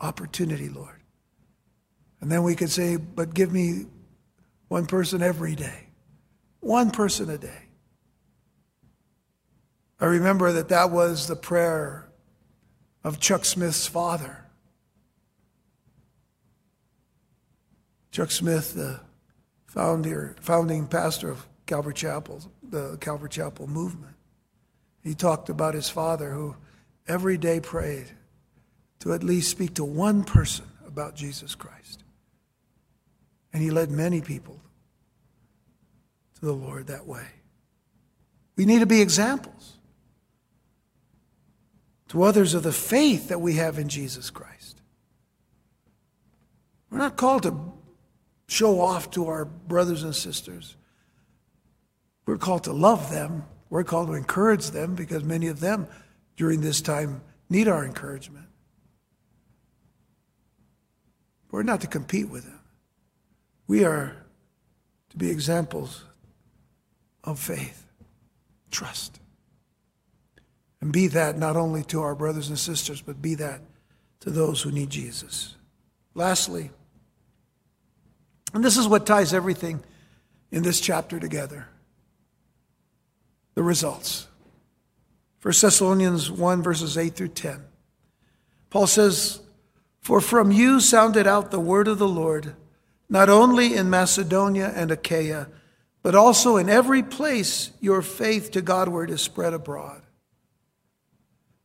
opportunity, 0.00 0.68
Lord. 0.68 1.00
And 2.20 2.30
then 2.30 2.44
we 2.44 2.54
could 2.54 2.70
say, 2.70 2.96
but 2.96 3.34
give 3.34 3.52
me 3.52 3.86
one 4.68 4.86
person 4.86 5.22
every 5.22 5.56
day, 5.56 5.88
one 6.60 6.92
person 6.92 7.28
a 7.28 7.38
day. 7.38 7.62
I 10.00 10.04
remember 10.06 10.52
that 10.52 10.68
that 10.68 10.90
was 10.90 11.26
the 11.26 11.36
prayer 11.36 12.08
of 13.02 13.18
Chuck 13.18 13.44
Smith's 13.44 13.86
father. 13.86 14.44
Chuck 18.10 18.30
Smith, 18.30 18.74
the 18.74 19.00
founder, 19.66 20.36
founding 20.40 20.86
pastor 20.86 21.30
of 21.30 21.46
Calvary 21.66 21.94
Chapel, 21.94 22.42
the 22.62 22.98
Calvary 23.00 23.30
Chapel 23.30 23.66
movement. 23.66 24.14
He 25.02 25.14
talked 25.14 25.48
about 25.48 25.74
his 25.74 25.88
father 25.88 26.30
who 26.30 26.56
every 27.08 27.38
day 27.38 27.58
prayed 27.58 28.12
to 29.02 29.12
at 29.12 29.24
least 29.24 29.50
speak 29.50 29.74
to 29.74 29.84
one 29.84 30.22
person 30.22 30.64
about 30.86 31.16
Jesus 31.16 31.56
Christ. 31.56 32.04
And 33.52 33.60
he 33.60 33.72
led 33.72 33.90
many 33.90 34.20
people 34.20 34.60
to 36.36 36.46
the 36.46 36.52
Lord 36.52 36.86
that 36.86 37.04
way. 37.04 37.26
We 38.54 38.64
need 38.64 38.78
to 38.78 38.86
be 38.86 39.00
examples 39.00 39.76
to 42.10 42.22
others 42.22 42.54
of 42.54 42.62
the 42.62 42.70
faith 42.70 43.26
that 43.26 43.40
we 43.40 43.54
have 43.54 43.76
in 43.76 43.88
Jesus 43.88 44.30
Christ. 44.30 44.80
We're 46.88 46.98
not 46.98 47.16
called 47.16 47.42
to 47.42 47.58
show 48.46 48.80
off 48.80 49.10
to 49.12 49.26
our 49.26 49.44
brothers 49.44 50.04
and 50.04 50.14
sisters. 50.14 50.76
We're 52.24 52.38
called 52.38 52.64
to 52.64 52.72
love 52.72 53.10
them. 53.10 53.46
We're 53.68 53.82
called 53.82 54.08
to 54.08 54.14
encourage 54.14 54.70
them 54.70 54.94
because 54.94 55.24
many 55.24 55.48
of 55.48 55.58
them 55.58 55.88
during 56.36 56.60
this 56.60 56.80
time 56.80 57.22
need 57.50 57.66
our 57.66 57.84
encouragement. 57.84 58.46
We're 61.52 61.62
not 61.62 61.82
to 61.82 61.86
compete 61.86 62.28
with 62.28 62.44
them. 62.44 62.58
We 63.68 63.84
are 63.84 64.16
to 65.10 65.16
be 65.16 65.30
examples 65.30 66.04
of 67.22 67.38
faith, 67.38 67.86
trust. 68.70 69.20
And 70.80 70.92
be 70.92 71.06
that 71.08 71.38
not 71.38 71.56
only 71.56 71.84
to 71.84 72.00
our 72.00 72.16
brothers 72.16 72.48
and 72.48 72.58
sisters, 72.58 73.00
but 73.02 73.22
be 73.22 73.36
that 73.36 73.60
to 74.20 74.30
those 74.30 74.62
who 74.62 74.72
need 74.72 74.90
Jesus. 74.90 75.54
Lastly, 76.14 76.70
and 78.54 78.64
this 78.64 78.76
is 78.76 78.88
what 78.88 79.06
ties 79.06 79.34
everything 79.34 79.82
in 80.50 80.62
this 80.62 80.80
chapter 80.80 81.20
together. 81.20 81.68
The 83.54 83.62
results. 83.62 84.26
1 85.42 85.52
Thessalonians 85.60 86.30
1, 86.30 86.62
verses 86.62 86.96
8 86.96 87.14
through 87.14 87.28
10. 87.28 87.62
Paul 88.70 88.86
says, 88.86 89.41
For 90.02 90.20
from 90.20 90.50
you 90.50 90.80
sounded 90.80 91.28
out 91.28 91.52
the 91.52 91.60
word 91.60 91.86
of 91.86 91.98
the 91.98 92.08
Lord, 92.08 92.56
not 93.08 93.28
only 93.28 93.74
in 93.74 93.88
Macedonia 93.88 94.72
and 94.74 94.90
Achaia, 94.90 95.48
but 96.02 96.16
also 96.16 96.56
in 96.56 96.68
every 96.68 97.04
place 97.04 97.70
your 97.80 98.02
faith 98.02 98.50
to 98.50 98.62
Godward 98.62 99.10
is 99.10 99.22
spread 99.22 99.54
abroad, 99.54 100.02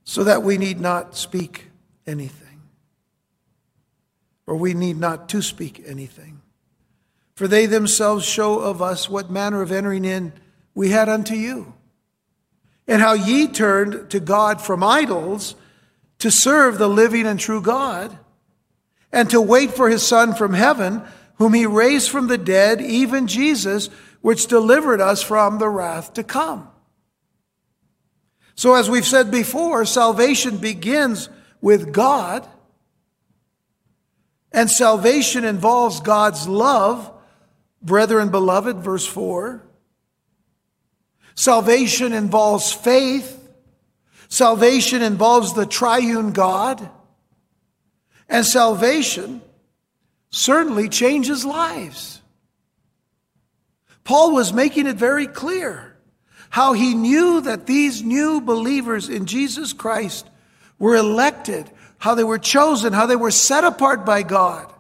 so 0.03 0.23
that 0.23 0.43
we 0.43 0.59
need 0.59 0.79
not 0.79 1.17
speak 1.17 1.65
anything, 2.05 2.61
or 4.45 4.55
we 4.55 4.75
need 4.75 4.97
not 4.97 5.27
to 5.29 5.41
speak 5.41 5.83
anything. 5.87 6.41
For 7.35 7.47
they 7.47 7.65
themselves 7.65 8.23
show 8.23 8.59
of 8.59 8.83
us 8.83 9.09
what 9.09 9.31
manner 9.31 9.63
of 9.63 9.71
entering 9.71 10.05
in 10.05 10.31
we 10.75 10.89
had 10.89 11.09
unto 11.09 11.33
you, 11.33 11.73
and 12.87 13.01
how 13.01 13.13
ye 13.13 13.47
turned 13.47 14.11
to 14.11 14.19
God 14.19 14.61
from 14.61 14.83
idols 14.83 15.55
to 16.19 16.29
serve 16.29 16.77
the 16.77 16.87
living 16.87 17.25
and 17.25 17.39
true 17.39 17.61
God, 17.61 18.15
and 19.11 19.29
to 19.29 19.41
wait 19.41 19.71
for 19.71 19.89
his 19.89 20.05
Son 20.05 20.33
from 20.33 20.53
heaven, 20.53 21.01
whom 21.35 21.53
he 21.53 21.65
raised 21.65 22.09
from 22.09 22.27
the 22.27 22.37
dead, 22.37 22.81
even 22.81 23.27
Jesus 23.27 23.89
which 24.21 24.47
delivered 24.47 24.99
us 24.99 25.21
from 25.21 25.57
the 25.57 25.69
wrath 25.69 26.13
to 26.13 26.23
come. 26.23 26.67
So, 28.55 28.73
as 28.73 28.89
we've 28.89 29.05
said 29.05 29.29
before, 29.29 29.85
salvation 29.85 30.57
begins 30.57 31.29
with 31.61 31.93
God, 31.93 32.47
and 34.51 34.69
salvation 34.69 35.45
involves 35.45 36.01
God's 36.01 36.47
love, 36.47 37.11
brethren 37.81 38.29
beloved, 38.29 38.77
verse 38.77 39.05
4. 39.05 39.63
Salvation 41.35 42.13
involves 42.13 42.73
faith. 42.73 43.47
Salvation 44.27 45.03
involves 45.03 45.53
the 45.53 45.67
triune 45.67 46.31
God. 46.31 46.89
And 48.29 48.45
salvation 48.45 49.41
certainly 50.29 50.89
changes 50.89 51.45
lives. 51.45 52.21
Paul 54.03 54.33
was 54.33 54.53
making 54.53 54.87
it 54.87 54.95
very 54.95 55.27
clear 55.27 55.95
how 56.49 56.73
he 56.73 56.93
knew 56.93 57.41
that 57.41 57.65
these 57.65 58.03
new 58.03 58.39
believers 58.41 59.09
in 59.09 59.25
Jesus 59.25 59.73
Christ 59.73 60.29
were 60.79 60.95
elected, 60.95 61.69
how 61.97 62.15
they 62.15 62.23
were 62.23 62.39
chosen, 62.39 62.93
how 62.93 63.05
they 63.05 63.15
were 63.15 63.31
set 63.31 63.63
apart 63.63 64.05
by 64.05 64.23
God. 64.23 64.71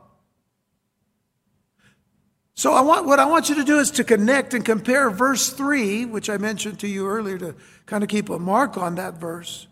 So 2.53 2.73
I 2.73 2.81
want, 2.81 3.05
what 3.05 3.19
I 3.19 3.25
want 3.25 3.49
you 3.49 3.55
to 3.55 3.63
do 3.63 3.79
is 3.79 3.91
to 3.91 4.03
connect 4.03 4.53
and 4.53 4.65
compare 4.65 5.09
verse 5.11 5.51
3, 5.51 6.05
which 6.05 6.29
I 6.29 6.37
mentioned 6.37 6.79
to 6.79 6.87
you 6.87 7.07
earlier 7.07 7.37
to 7.37 7.55
kind 7.85 8.03
of 8.03 8.09
keep 8.09 8.29
a 8.29 8.39
mark 8.39 8.77
on 8.77 8.95
that 8.95 9.15
verse. 9.15 9.67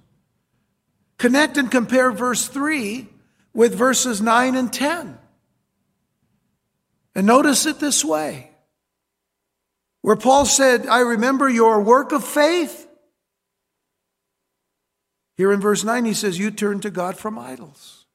Connect 1.17 1.57
and 1.57 1.71
compare 1.71 2.11
verse 2.11 2.47
3 2.47 3.07
with 3.55 3.73
verses 3.73 4.21
9 4.21 4.55
and 4.55 4.71
10. 4.71 5.17
And 7.15 7.25
notice 7.25 7.65
it 7.65 7.79
this 7.79 8.05
way. 8.05 8.51
Where 10.01 10.17
Paul 10.17 10.45
said, 10.45 10.85
I 10.85 10.99
remember 10.99 11.49
your 11.49 11.81
work 11.81 12.11
of 12.11 12.23
faith. 12.23 12.87
Here 15.37 15.51
in 15.51 15.61
verse 15.61 15.83
9, 15.83 16.05
he 16.05 16.13
says, 16.13 16.37
You 16.37 16.51
turned 16.51 16.83
to 16.83 16.91
God 16.91 17.17
from 17.17 17.39
idols. 17.39 18.05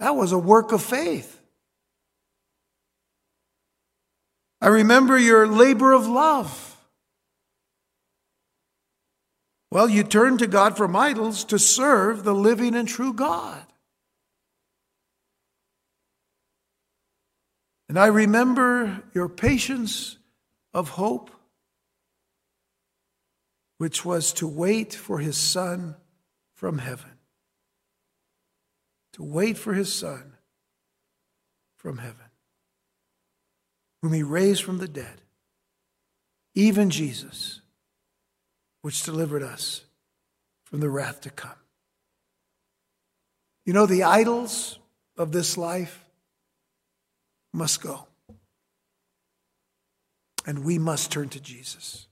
That 0.00 0.16
was 0.16 0.32
a 0.32 0.38
work 0.38 0.72
of 0.72 0.82
faith. 0.82 1.38
I 4.60 4.68
remember 4.68 5.18
your 5.18 5.46
labor 5.46 5.92
of 5.92 6.06
love. 6.08 6.76
Well, 9.70 9.88
you 9.90 10.02
turned 10.02 10.38
to 10.38 10.46
God 10.46 10.76
from 10.76 10.96
idols 10.96 11.44
to 11.44 11.58
serve 11.58 12.24
the 12.24 12.34
living 12.34 12.74
and 12.74 12.88
true 12.88 13.12
God. 13.12 13.62
And 17.88 17.98
I 17.98 18.06
remember 18.06 19.02
your 19.14 19.28
patience 19.28 20.18
of 20.74 20.90
hope, 20.90 21.30
which 23.78 24.04
was 24.04 24.32
to 24.34 24.46
wait 24.48 24.94
for 24.94 25.18
his 25.18 25.36
Son 25.36 25.94
from 26.54 26.78
heaven. 26.78 27.12
To 29.12 29.22
wait 29.22 29.56
for 29.56 29.72
his 29.72 29.94
Son 29.94 30.34
from 31.76 31.98
heaven, 31.98 32.26
whom 34.02 34.12
he 34.12 34.22
raised 34.22 34.62
from 34.62 34.78
the 34.78 34.88
dead, 34.88 35.22
even 36.54 36.90
Jesus, 36.90 37.60
which 38.82 39.02
delivered 39.02 39.42
us 39.42 39.84
from 40.64 40.80
the 40.80 40.90
wrath 40.90 41.20
to 41.22 41.30
come. 41.30 41.52
You 43.64 43.72
know, 43.72 43.86
the 43.86 44.02
idols 44.02 44.78
of 45.16 45.32
this 45.32 45.56
life 45.56 46.05
must 47.56 47.80
go 47.80 48.06
and 50.46 50.64
we 50.64 50.78
must 50.78 51.10
turn 51.10 51.28
to 51.30 51.40
Jesus. 51.40 52.06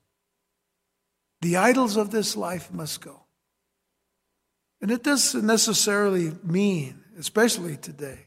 The 1.40 1.56
idols 1.56 1.96
of 1.96 2.10
this 2.10 2.36
life 2.36 2.72
must 2.72 3.00
go. 3.00 3.20
And 4.80 4.90
it 4.90 5.02
doesn't 5.02 5.46
necessarily 5.46 6.32
mean, 6.42 7.04
especially 7.18 7.76
today, 7.76 8.26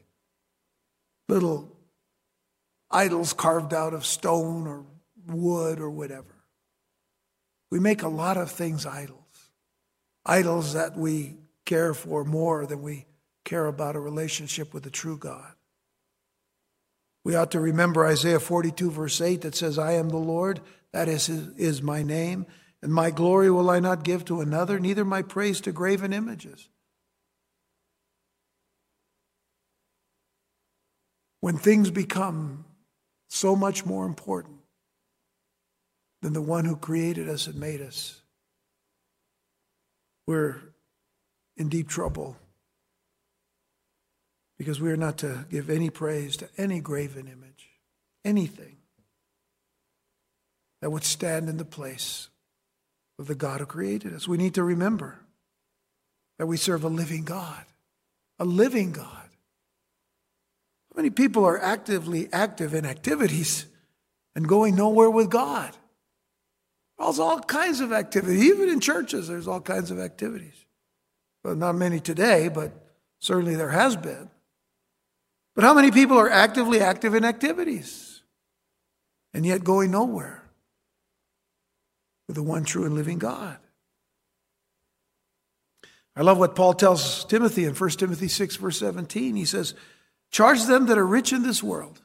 little 1.28 1.76
idols 2.90 3.32
carved 3.32 3.74
out 3.74 3.92
of 3.92 4.06
stone 4.06 4.66
or 4.66 4.84
wood 5.26 5.78
or 5.78 5.90
whatever. 5.90 6.24
We 7.70 7.80
make 7.80 8.02
a 8.02 8.08
lot 8.08 8.38
of 8.38 8.50
things 8.50 8.86
idols, 8.86 9.50
idols 10.24 10.72
that 10.72 10.96
we 10.96 11.36
care 11.66 11.92
for 11.92 12.24
more 12.24 12.64
than 12.64 12.82
we 12.82 13.06
care 13.44 13.66
about 13.66 13.94
a 13.94 14.00
relationship 14.00 14.72
with 14.72 14.84
the 14.84 14.90
true 14.90 15.18
God. 15.18 15.52
We 17.28 17.34
ought 17.34 17.50
to 17.50 17.60
remember 17.60 18.06
Isaiah 18.06 18.40
42, 18.40 18.90
verse 18.90 19.20
8, 19.20 19.42
that 19.42 19.54
says, 19.54 19.78
I 19.78 19.92
am 19.92 20.08
the 20.08 20.16
Lord, 20.16 20.62
that 20.94 21.10
is, 21.10 21.28
is 21.28 21.82
my 21.82 22.02
name, 22.02 22.46
and 22.80 22.90
my 22.90 23.10
glory 23.10 23.50
will 23.50 23.68
I 23.68 23.80
not 23.80 24.02
give 24.02 24.24
to 24.24 24.40
another, 24.40 24.80
neither 24.80 25.04
my 25.04 25.20
praise 25.20 25.60
to 25.60 25.72
graven 25.72 26.14
images. 26.14 26.70
When 31.40 31.58
things 31.58 31.90
become 31.90 32.64
so 33.28 33.54
much 33.54 33.84
more 33.84 34.06
important 34.06 34.60
than 36.22 36.32
the 36.32 36.40
one 36.40 36.64
who 36.64 36.76
created 36.76 37.28
us 37.28 37.46
and 37.46 37.56
made 37.56 37.82
us, 37.82 38.22
we're 40.26 40.56
in 41.58 41.68
deep 41.68 41.88
trouble 41.88 42.38
because 44.58 44.80
we 44.80 44.90
are 44.90 44.96
not 44.96 45.18
to 45.18 45.46
give 45.48 45.70
any 45.70 45.88
praise 45.88 46.36
to 46.38 46.48
any 46.58 46.80
graven 46.80 47.28
image, 47.28 47.70
anything 48.24 48.76
that 50.82 50.90
would 50.90 51.04
stand 51.04 51.48
in 51.48 51.56
the 51.56 51.64
place 51.64 52.28
of 53.18 53.26
the 53.26 53.34
God 53.34 53.60
who 53.60 53.66
created 53.66 54.12
us. 54.12 54.28
We 54.28 54.36
need 54.36 54.54
to 54.54 54.64
remember 54.64 55.20
that 56.38 56.46
we 56.46 56.56
serve 56.56 56.84
a 56.84 56.88
living 56.88 57.24
God, 57.24 57.64
a 58.38 58.44
living 58.44 58.92
God. 58.92 59.06
How 60.90 60.96
many 60.96 61.10
people 61.10 61.44
are 61.44 61.60
actively 61.60 62.28
active 62.32 62.74
in 62.74 62.84
activities 62.84 63.66
and 64.34 64.48
going 64.48 64.76
nowhere 64.76 65.10
with 65.10 65.30
God? 65.30 65.76
There's 66.98 67.20
all 67.20 67.40
kinds 67.40 67.80
of 67.80 67.92
activity. 67.92 68.40
Even 68.40 68.68
in 68.68 68.80
churches, 68.80 69.28
there's 69.28 69.46
all 69.46 69.60
kinds 69.60 69.92
of 69.92 70.00
activities. 70.00 70.64
Well, 71.44 71.54
not 71.54 71.76
many 71.76 72.00
today, 72.00 72.48
but 72.48 72.72
certainly 73.20 73.54
there 73.54 73.70
has 73.70 73.96
been. 73.96 74.28
But 75.58 75.64
how 75.64 75.74
many 75.74 75.90
people 75.90 76.16
are 76.16 76.30
actively 76.30 76.80
active 76.80 77.16
in 77.16 77.24
activities 77.24 78.22
and 79.34 79.44
yet 79.44 79.64
going 79.64 79.90
nowhere 79.90 80.44
with 82.28 82.36
the 82.36 82.44
one 82.44 82.62
true 82.62 82.84
and 82.84 82.94
living 82.94 83.18
God? 83.18 83.58
I 86.14 86.22
love 86.22 86.38
what 86.38 86.54
Paul 86.54 86.74
tells 86.74 87.24
Timothy 87.24 87.64
in 87.64 87.74
1 87.74 87.90
Timothy 87.90 88.28
6, 88.28 88.54
verse 88.54 88.78
17. 88.78 89.34
He 89.34 89.44
says, 89.44 89.74
Charge 90.30 90.64
them 90.66 90.86
that 90.86 90.96
are 90.96 91.04
rich 91.04 91.32
in 91.32 91.42
this 91.42 91.60
world, 91.60 92.02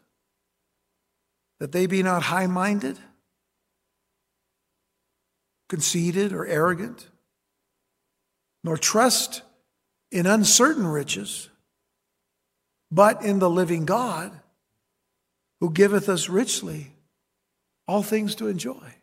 that 1.60 1.74
they 1.74 1.86
be 1.86 2.02
not 2.02 2.24
high 2.24 2.48
minded, 2.48 2.98
conceited, 5.70 6.34
or 6.34 6.48
arrogant, 6.48 7.08
nor 8.64 8.78
trust 8.78 9.44
in 10.12 10.26
uncertain 10.26 10.88
riches 10.88 11.50
but 12.94 13.24
in 13.24 13.40
the 13.40 13.50
living 13.50 13.86
God 13.86 14.32
who 15.60 15.72
giveth 15.72 16.08
us 16.10 16.30
richly 16.30 16.94
all 17.88 18.04
things 18.04 18.36
to 18.36 18.48
enjoy. 18.48 18.96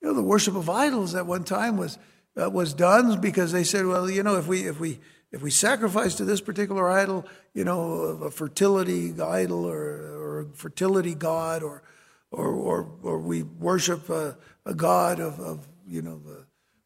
You 0.00 0.08
know, 0.08 0.14
the 0.14 0.22
worship 0.22 0.54
of 0.54 0.70
idols 0.70 1.14
at 1.14 1.26
one 1.26 1.44
time 1.44 1.76
was 1.76 1.98
uh, 2.40 2.48
was 2.48 2.72
done 2.72 3.20
because 3.20 3.50
they 3.50 3.64
said, 3.64 3.84
well, 3.84 4.08
you 4.08 4.22
know, 4.22 4.36
if 4.36 4.46
we 4.46 4.68
if 4.68 4.78
we 4.78 5.00
if 5.32 5.42
we 5.42 5.50
sacrifice 5.50 6.14
to 6.14 6.24
this 6.24 6.40
particular 6.40 6.88
idol, 6.88 7.26
you 7.54 7.64
know, 7.64 7.90
a 8.22 8.30
fertility 8.30 9.12
idol 9.20 9.66
or, 9.66 9.76
or 9.76 10.40
a 10.40 10.56
fertility 10.56 11.14
god, 11.14 11.62
or, 11.62 11.82
or, 12.30 12.46
or, 12.46 12.90
or 13.02 13.18
we 13.18 13.42
worship 13.42 14.08
a, 14.08 14.38
a 14.64 14.74
god 14.74 15.20
of, 15.20 15.38
of, 15.40 15.66
you 15.86 16.00
know, 16.00 16.22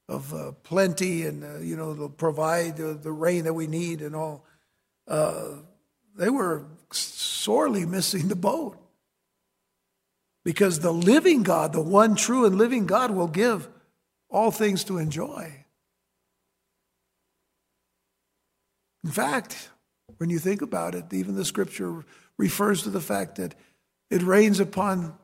of 0.09 0.34
uh, 0.34 0.53
plenty 0.64 1.24
and, 1.24 1.44
uh, 1.44 1.59
you 1.59 1.76
know, 1.76 1.94
they'll 1.94 2.09
provide 2.09 2.76
the, 2.76 2.94
the, 2.94 3.12
rain 3.12 3.44
that 3.44 3.55
we 3.55 3.66
need 3.66 4.03
and 4.03 4.16
all. 4.16 4.44
Uh, 5.07 5.57
they 6.16 6.30
were 6.30 6.66
sorely 6.92 7.86
missing 7.86 8.28
the 8.28 8.36
boat. 8.36 8.78
Because 10.44 10.80
the 10.80 10.92
living 10.92 11.42
God, 11.42 11.72
the 11.72 11.80
one 11.80 12.16
true 12.16 12.44
and 12.44 12.59
living 12.59 12.86
God, 12.86 13.12
will 13.12 13.28
give 13.28 13.68
all 14.28 14.50
things 14.50 14.84
to 14.84 14.98
enjoy. 14.98 15.64
In 19.05 19.11
fact, 19.11 19.70
when 20.18 20.30
you 20.30 20.38
think 20.38 20.62
about 20.62 20.94
it, 20.94 21.12
even 21.12 21.34
the 21.34 21.44
scripture 21.44 22.05
refers 22.38 22.82
to 22.82 22.90
the 22.90 23.00
fact 23.00 23.36
that 23.36 23.55
it 24.11 24.22
rains 24.22 24.61
upon 24.61 25.16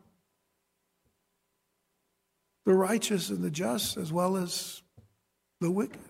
the 2.65 2.75
righteous 2.75 3.31
and 3.31 3.43
the 3.43 3.51
just 3.51 3.97
as 3.97 4.13
well 4.13 4.37
as 4.37 4.83
the 5.61 5.71
wicked. 5.71 6.01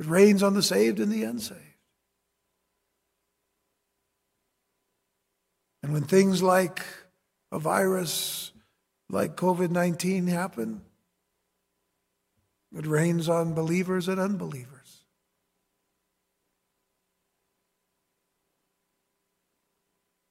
It 0.00 0.06
rains 0.06 0.42
on 0.42 0.54
the 0.54 0.62
saved 0.62 0.98
and 0.98 1.12
the 1.12 1.24
unsaved. 1.24 1.60
And 5.82 5.92
when 5.92 6.04
things 6.04 6.42
like 6.42 6.82
a 7.52 7.58
virus 7.58 8.52
like 9.10 9.36
COVID 9.36 9.70
19 9.70 10.26
happen, 10.26 10.80
it 12.74 12.86
rains 12.86 13.28
on 13.28 13.54
believers 13.54 14.08
and 14.08 14.18
unbelievers. 14.18 15.04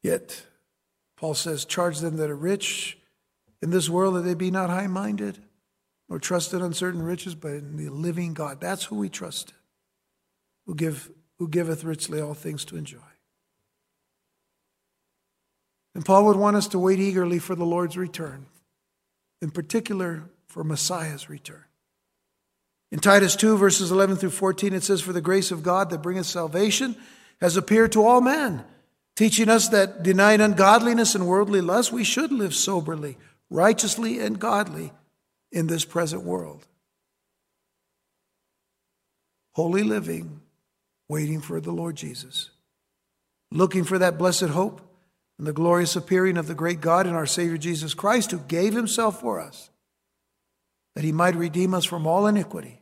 Yet, 0.01 0.45
Paul 1.17 1.33
says, 1.33 1.65
charge 1.65 1.99
them 1.99 2.17
that 2.17 2.29
are 2.29 2.35
rich 2.35 2.97
in 3.61 3.69
this 3.69 3.89
world 3.89 4.15
that 4.15 4.21
they 4.21 4.33
be 4.33 4.49
not 4.49 4.69
high 4.69 4.87
minded, 4.87 5.39
nor 6.07 6.19
trust 6.19 6.53
in 6.53 6.61
uncertain 6.61 7.01
riches, 7.03 7.35
but 7.35 7.51
in 7.51 7.75
the 7.75 7.89
living 7.89 8.33
God. 8.33 8.61
That's 8.61 8.85
who 8.85 8.95
we 8.95 9.09
trust 9.09 9.49
in, 9.49 9.55
who, 10.69 10.75
give, 10.75 11.09
who 11.39 11.47
giveth 11.47 11.83
richly 11.83 12.21
all 12.21 12.35
things 12.35 12.63
to 12.63 12.77
enjoy. 12.77 12.99
And 15.95 16.05
Paul 16.05 16.25
would 16.25 16.35
want 16.35 16.57
us 16.57 16.67
to 16.67 16.77
wait 16.77 16.99
eagerly 16.99 17.39
for 17.39 17.55
the 17.55 17.65
Lord's 17.65 17.97
return, 17.97 18.45
in 19.41 19.49
particular 19.49 20.25
for 20.45 20.63
Messiah's 20.63 21.27
return. 21.27 21.63
In 22.91 22.99
Titus 22.99 23.35
2, 23.35 23.57
verses 23.57 23.89
11 23.89 24.17
through 24.17 24.29
14, 24.29 24.73
it 24.73 24.83
says, 24.83 25.01
For 25.01 25.11
the 25.11 25.21
grace 25.21 25.49
of 25.49 25.63
God 25.63 25.89
that 25.89 26.03
bringeth 26.03 26.27
salvation 26.27 26.95
has 27.41 27.57
appeared 27.57 27.91
to 27.93 28.05
all 28.05 28.21
men 28.21 28.63
teaching 29.15 29.49
us 29.49 29.69
that 29.69 30.03
denying 30.03 30.39
ungodliness 30.39 31.15
and 31.15 31.25
worldly 31.25 31.61
lust, 31.61 31.91
we 31.91 32.03
should 32.03 32.31
live 32.31 32.53
soberly, 32.53 33.17
righteously, 33.49 34.19
and 34.19 34.37
godly 34.37 34.91
in 35.51 35.65
this 35.65 35.83
present 35.83 36.21
world. 36.21 36.67
Holy 39.53 39.81
living, 39.81 40.41
waiting 41.09 41.41
for 41.41 41.59
the 41.59 41.71
Lord 41.71 41.97
Jesus, 41.97 42.51
looking 43.51 43.83
for 43.83 43.97
that 43.97 44.17
blessed 44.17 44.49
hope 44.49 44.81
and 45.37 45.47
the 45.47 45.53
glorious 45.53 45.95
appearing 45.95 46.37
of 46.37 46.47
the 46.47 46.55
great 46.55 46.79
God 46.79 47.07
and 47.07 47.15
our 47.15 47.25
Savior 47.25 47.57
Jesus 47.57 47.93
Christ, 47.93 48.31
who 48.31 48.39
gave 48.39 48.73
himself 48.73 49.19
for 49.19 49.41
us, 49.41 49.69
that 50.95 51.03
he 51.03 51.11
might 51.11 51.35
redeem 51.35 51.73
us 51.73 51.85
from 51.85 52.05
all 52.05 52.27
iniquity 52.27 52.81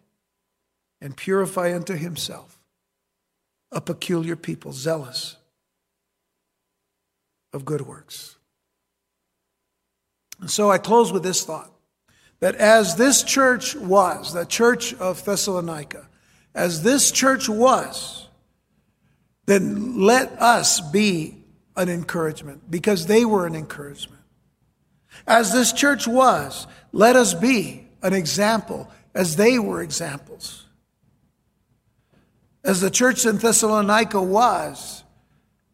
and 1.00 1.16
purify 1.16 1.74
unto 1.74 1.96
himself 1.96 2.60
a 3.72 3.80
peculiar 3.80 4.36
people, 4.36 4.72
zealous 4.72 5.38
of 7.54 7.66
good 7.66 7.82
works. 7.82 8.38
And 10.40 10.50
so 10.50 10.70
I 10.70 10.78
close 10.78 11.12
with 11.12 11.24
this 11.24 11.44
thought 11.44 11.72
that 12.40 12.56
as 12.56 12.96
this 12.96 13.24
church 13.24 13.76
was, 13.76 14.34
the 14.34 14.46
church 14.46 14.94
of 14.96 15.24
Thessalonica, 15.24 16.08
as 16.58 16.84
this 16.84 17.12
church 17.12 17.48
was, 17.48 18.28
then 19.46 20.02
let 20.02 20.32
us 20.42 20.82
be 20.82 21.38
an 21.76 21.88
encouragement 21.88 22.70
because 22.70 23.06
they 23.06 23.24
were 23.24 23.46
an 23.46 23.56
encouragement. 23.56 24.22
As 25.26 25.54
this 25.54 25.72
church 25.72 26.08
was, 26.08 26.68
let 26.92 27.16
us 27.16 27.34
be 27.34 27.88
an 28.02 28.14
example 28.14 28.90
as 29.14 29.36
they 29.36 29.60
were 29.60 29.82
examples. 29.82 30.66
As 32.64 32.82
the 32.82 32.92
church 32.92 33.26
in 33.26 33.38
Thessalonica 33.38 34.22
was, 34.22 35.04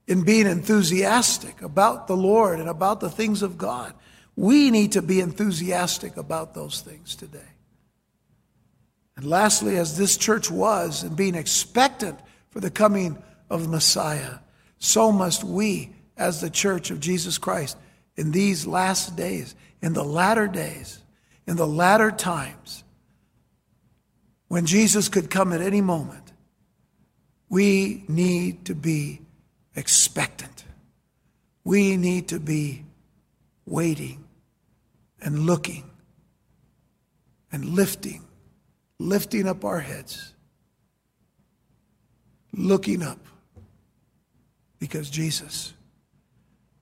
in 0.08 0.24
being 0.24 0.48
enthusiastic 0.48 1.62
about 1.62 2.08
the 2.08 2.18
Lord 2.18 2.60
and 2.60 2.70
about 2.70 3.00
the 3.00 3.10
things 3.10 3.42
of 3.42 3.58
God. 3.58 3.94
We 4.36 4.72
need 4.72 4.94
to 4.94 5.02
be 5.02 5.22
enthusiastic 5.22 6.18
about 6.18 6.54
those 6.54 6.82
things 6.82 7.16
today. 7.16 7.53
And 9.16 9.26
lastly, 9.26 9.78
as 9.78 9.97
this 9.97 10.18
church 10.18 10.49
was 10.49 11.03
in 11.03 11.16
being 11.16 11.36
expectant 11.36 12.20
for 12.49 12.59
the 12.59 12.72
coming 12.72 13.22
of 13.49 13.64
the 13.64 13.70
Messiah, 13.70 14.39
so 14.78 15.11
must 15.11 15.43
we, 15.43 15.93
as 16.18 16.41
the 16.41 16.49
church 16.49 16.91
of 16.91 16.99
Jesus 16.99 17.38
Christ, 17.38 17.78
in 18.16 18.32
these 18.32 18.68
last 18.68 19.16
days, 19.16 19.55
in 19.82 19.93
the 19.93 20.03
latter 20.03 20.47
days, 20.47 21.01
in 21.47 21.55
the 21.55 21.68
latter 21.68 22.11
times, 22.11 22.84
when 24.47 24.66
Jesus 24.66 25.09
could 25.09 25.30
come 25.30 25.51
at 25.51 25.61
any 25.61 25.82
moment, 25.82 26.32
we 27.49 28.03
need 28.07 28.66
to 28.66 28.76
be 28.76 29.22
expectant. 29.76 30.64
We 31.64 31.97
need 31.97 32.28
to 32.30 32.39
be 32.39 32.86
waiting 33.66 34.24
and 35.22 35.39
looking 35.39 35.89
and 37.51 37.66
lifting, 37.66 38.24
lifting 39.00 39.48
up 39.48 39.66
our 39.66 39.80
heads, 39.80 40.34
looking 42.52 43.02
up, 43.02 43.20
because 44.80 45.10
Jesus 45.10 45.74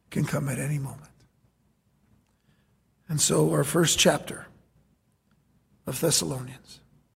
can 0.10 0.26
come 0.26 0.50
at 0.50 0.60
any 0.60 0.78
moment. 0.78 1.12
And 3.08 3.20
so, 3.20 3.52
our 3.52 3.64
first 3.64 3.98
chapter 3.98 4.48
of 5.88 6.00
Thessalonians 6.00 6.81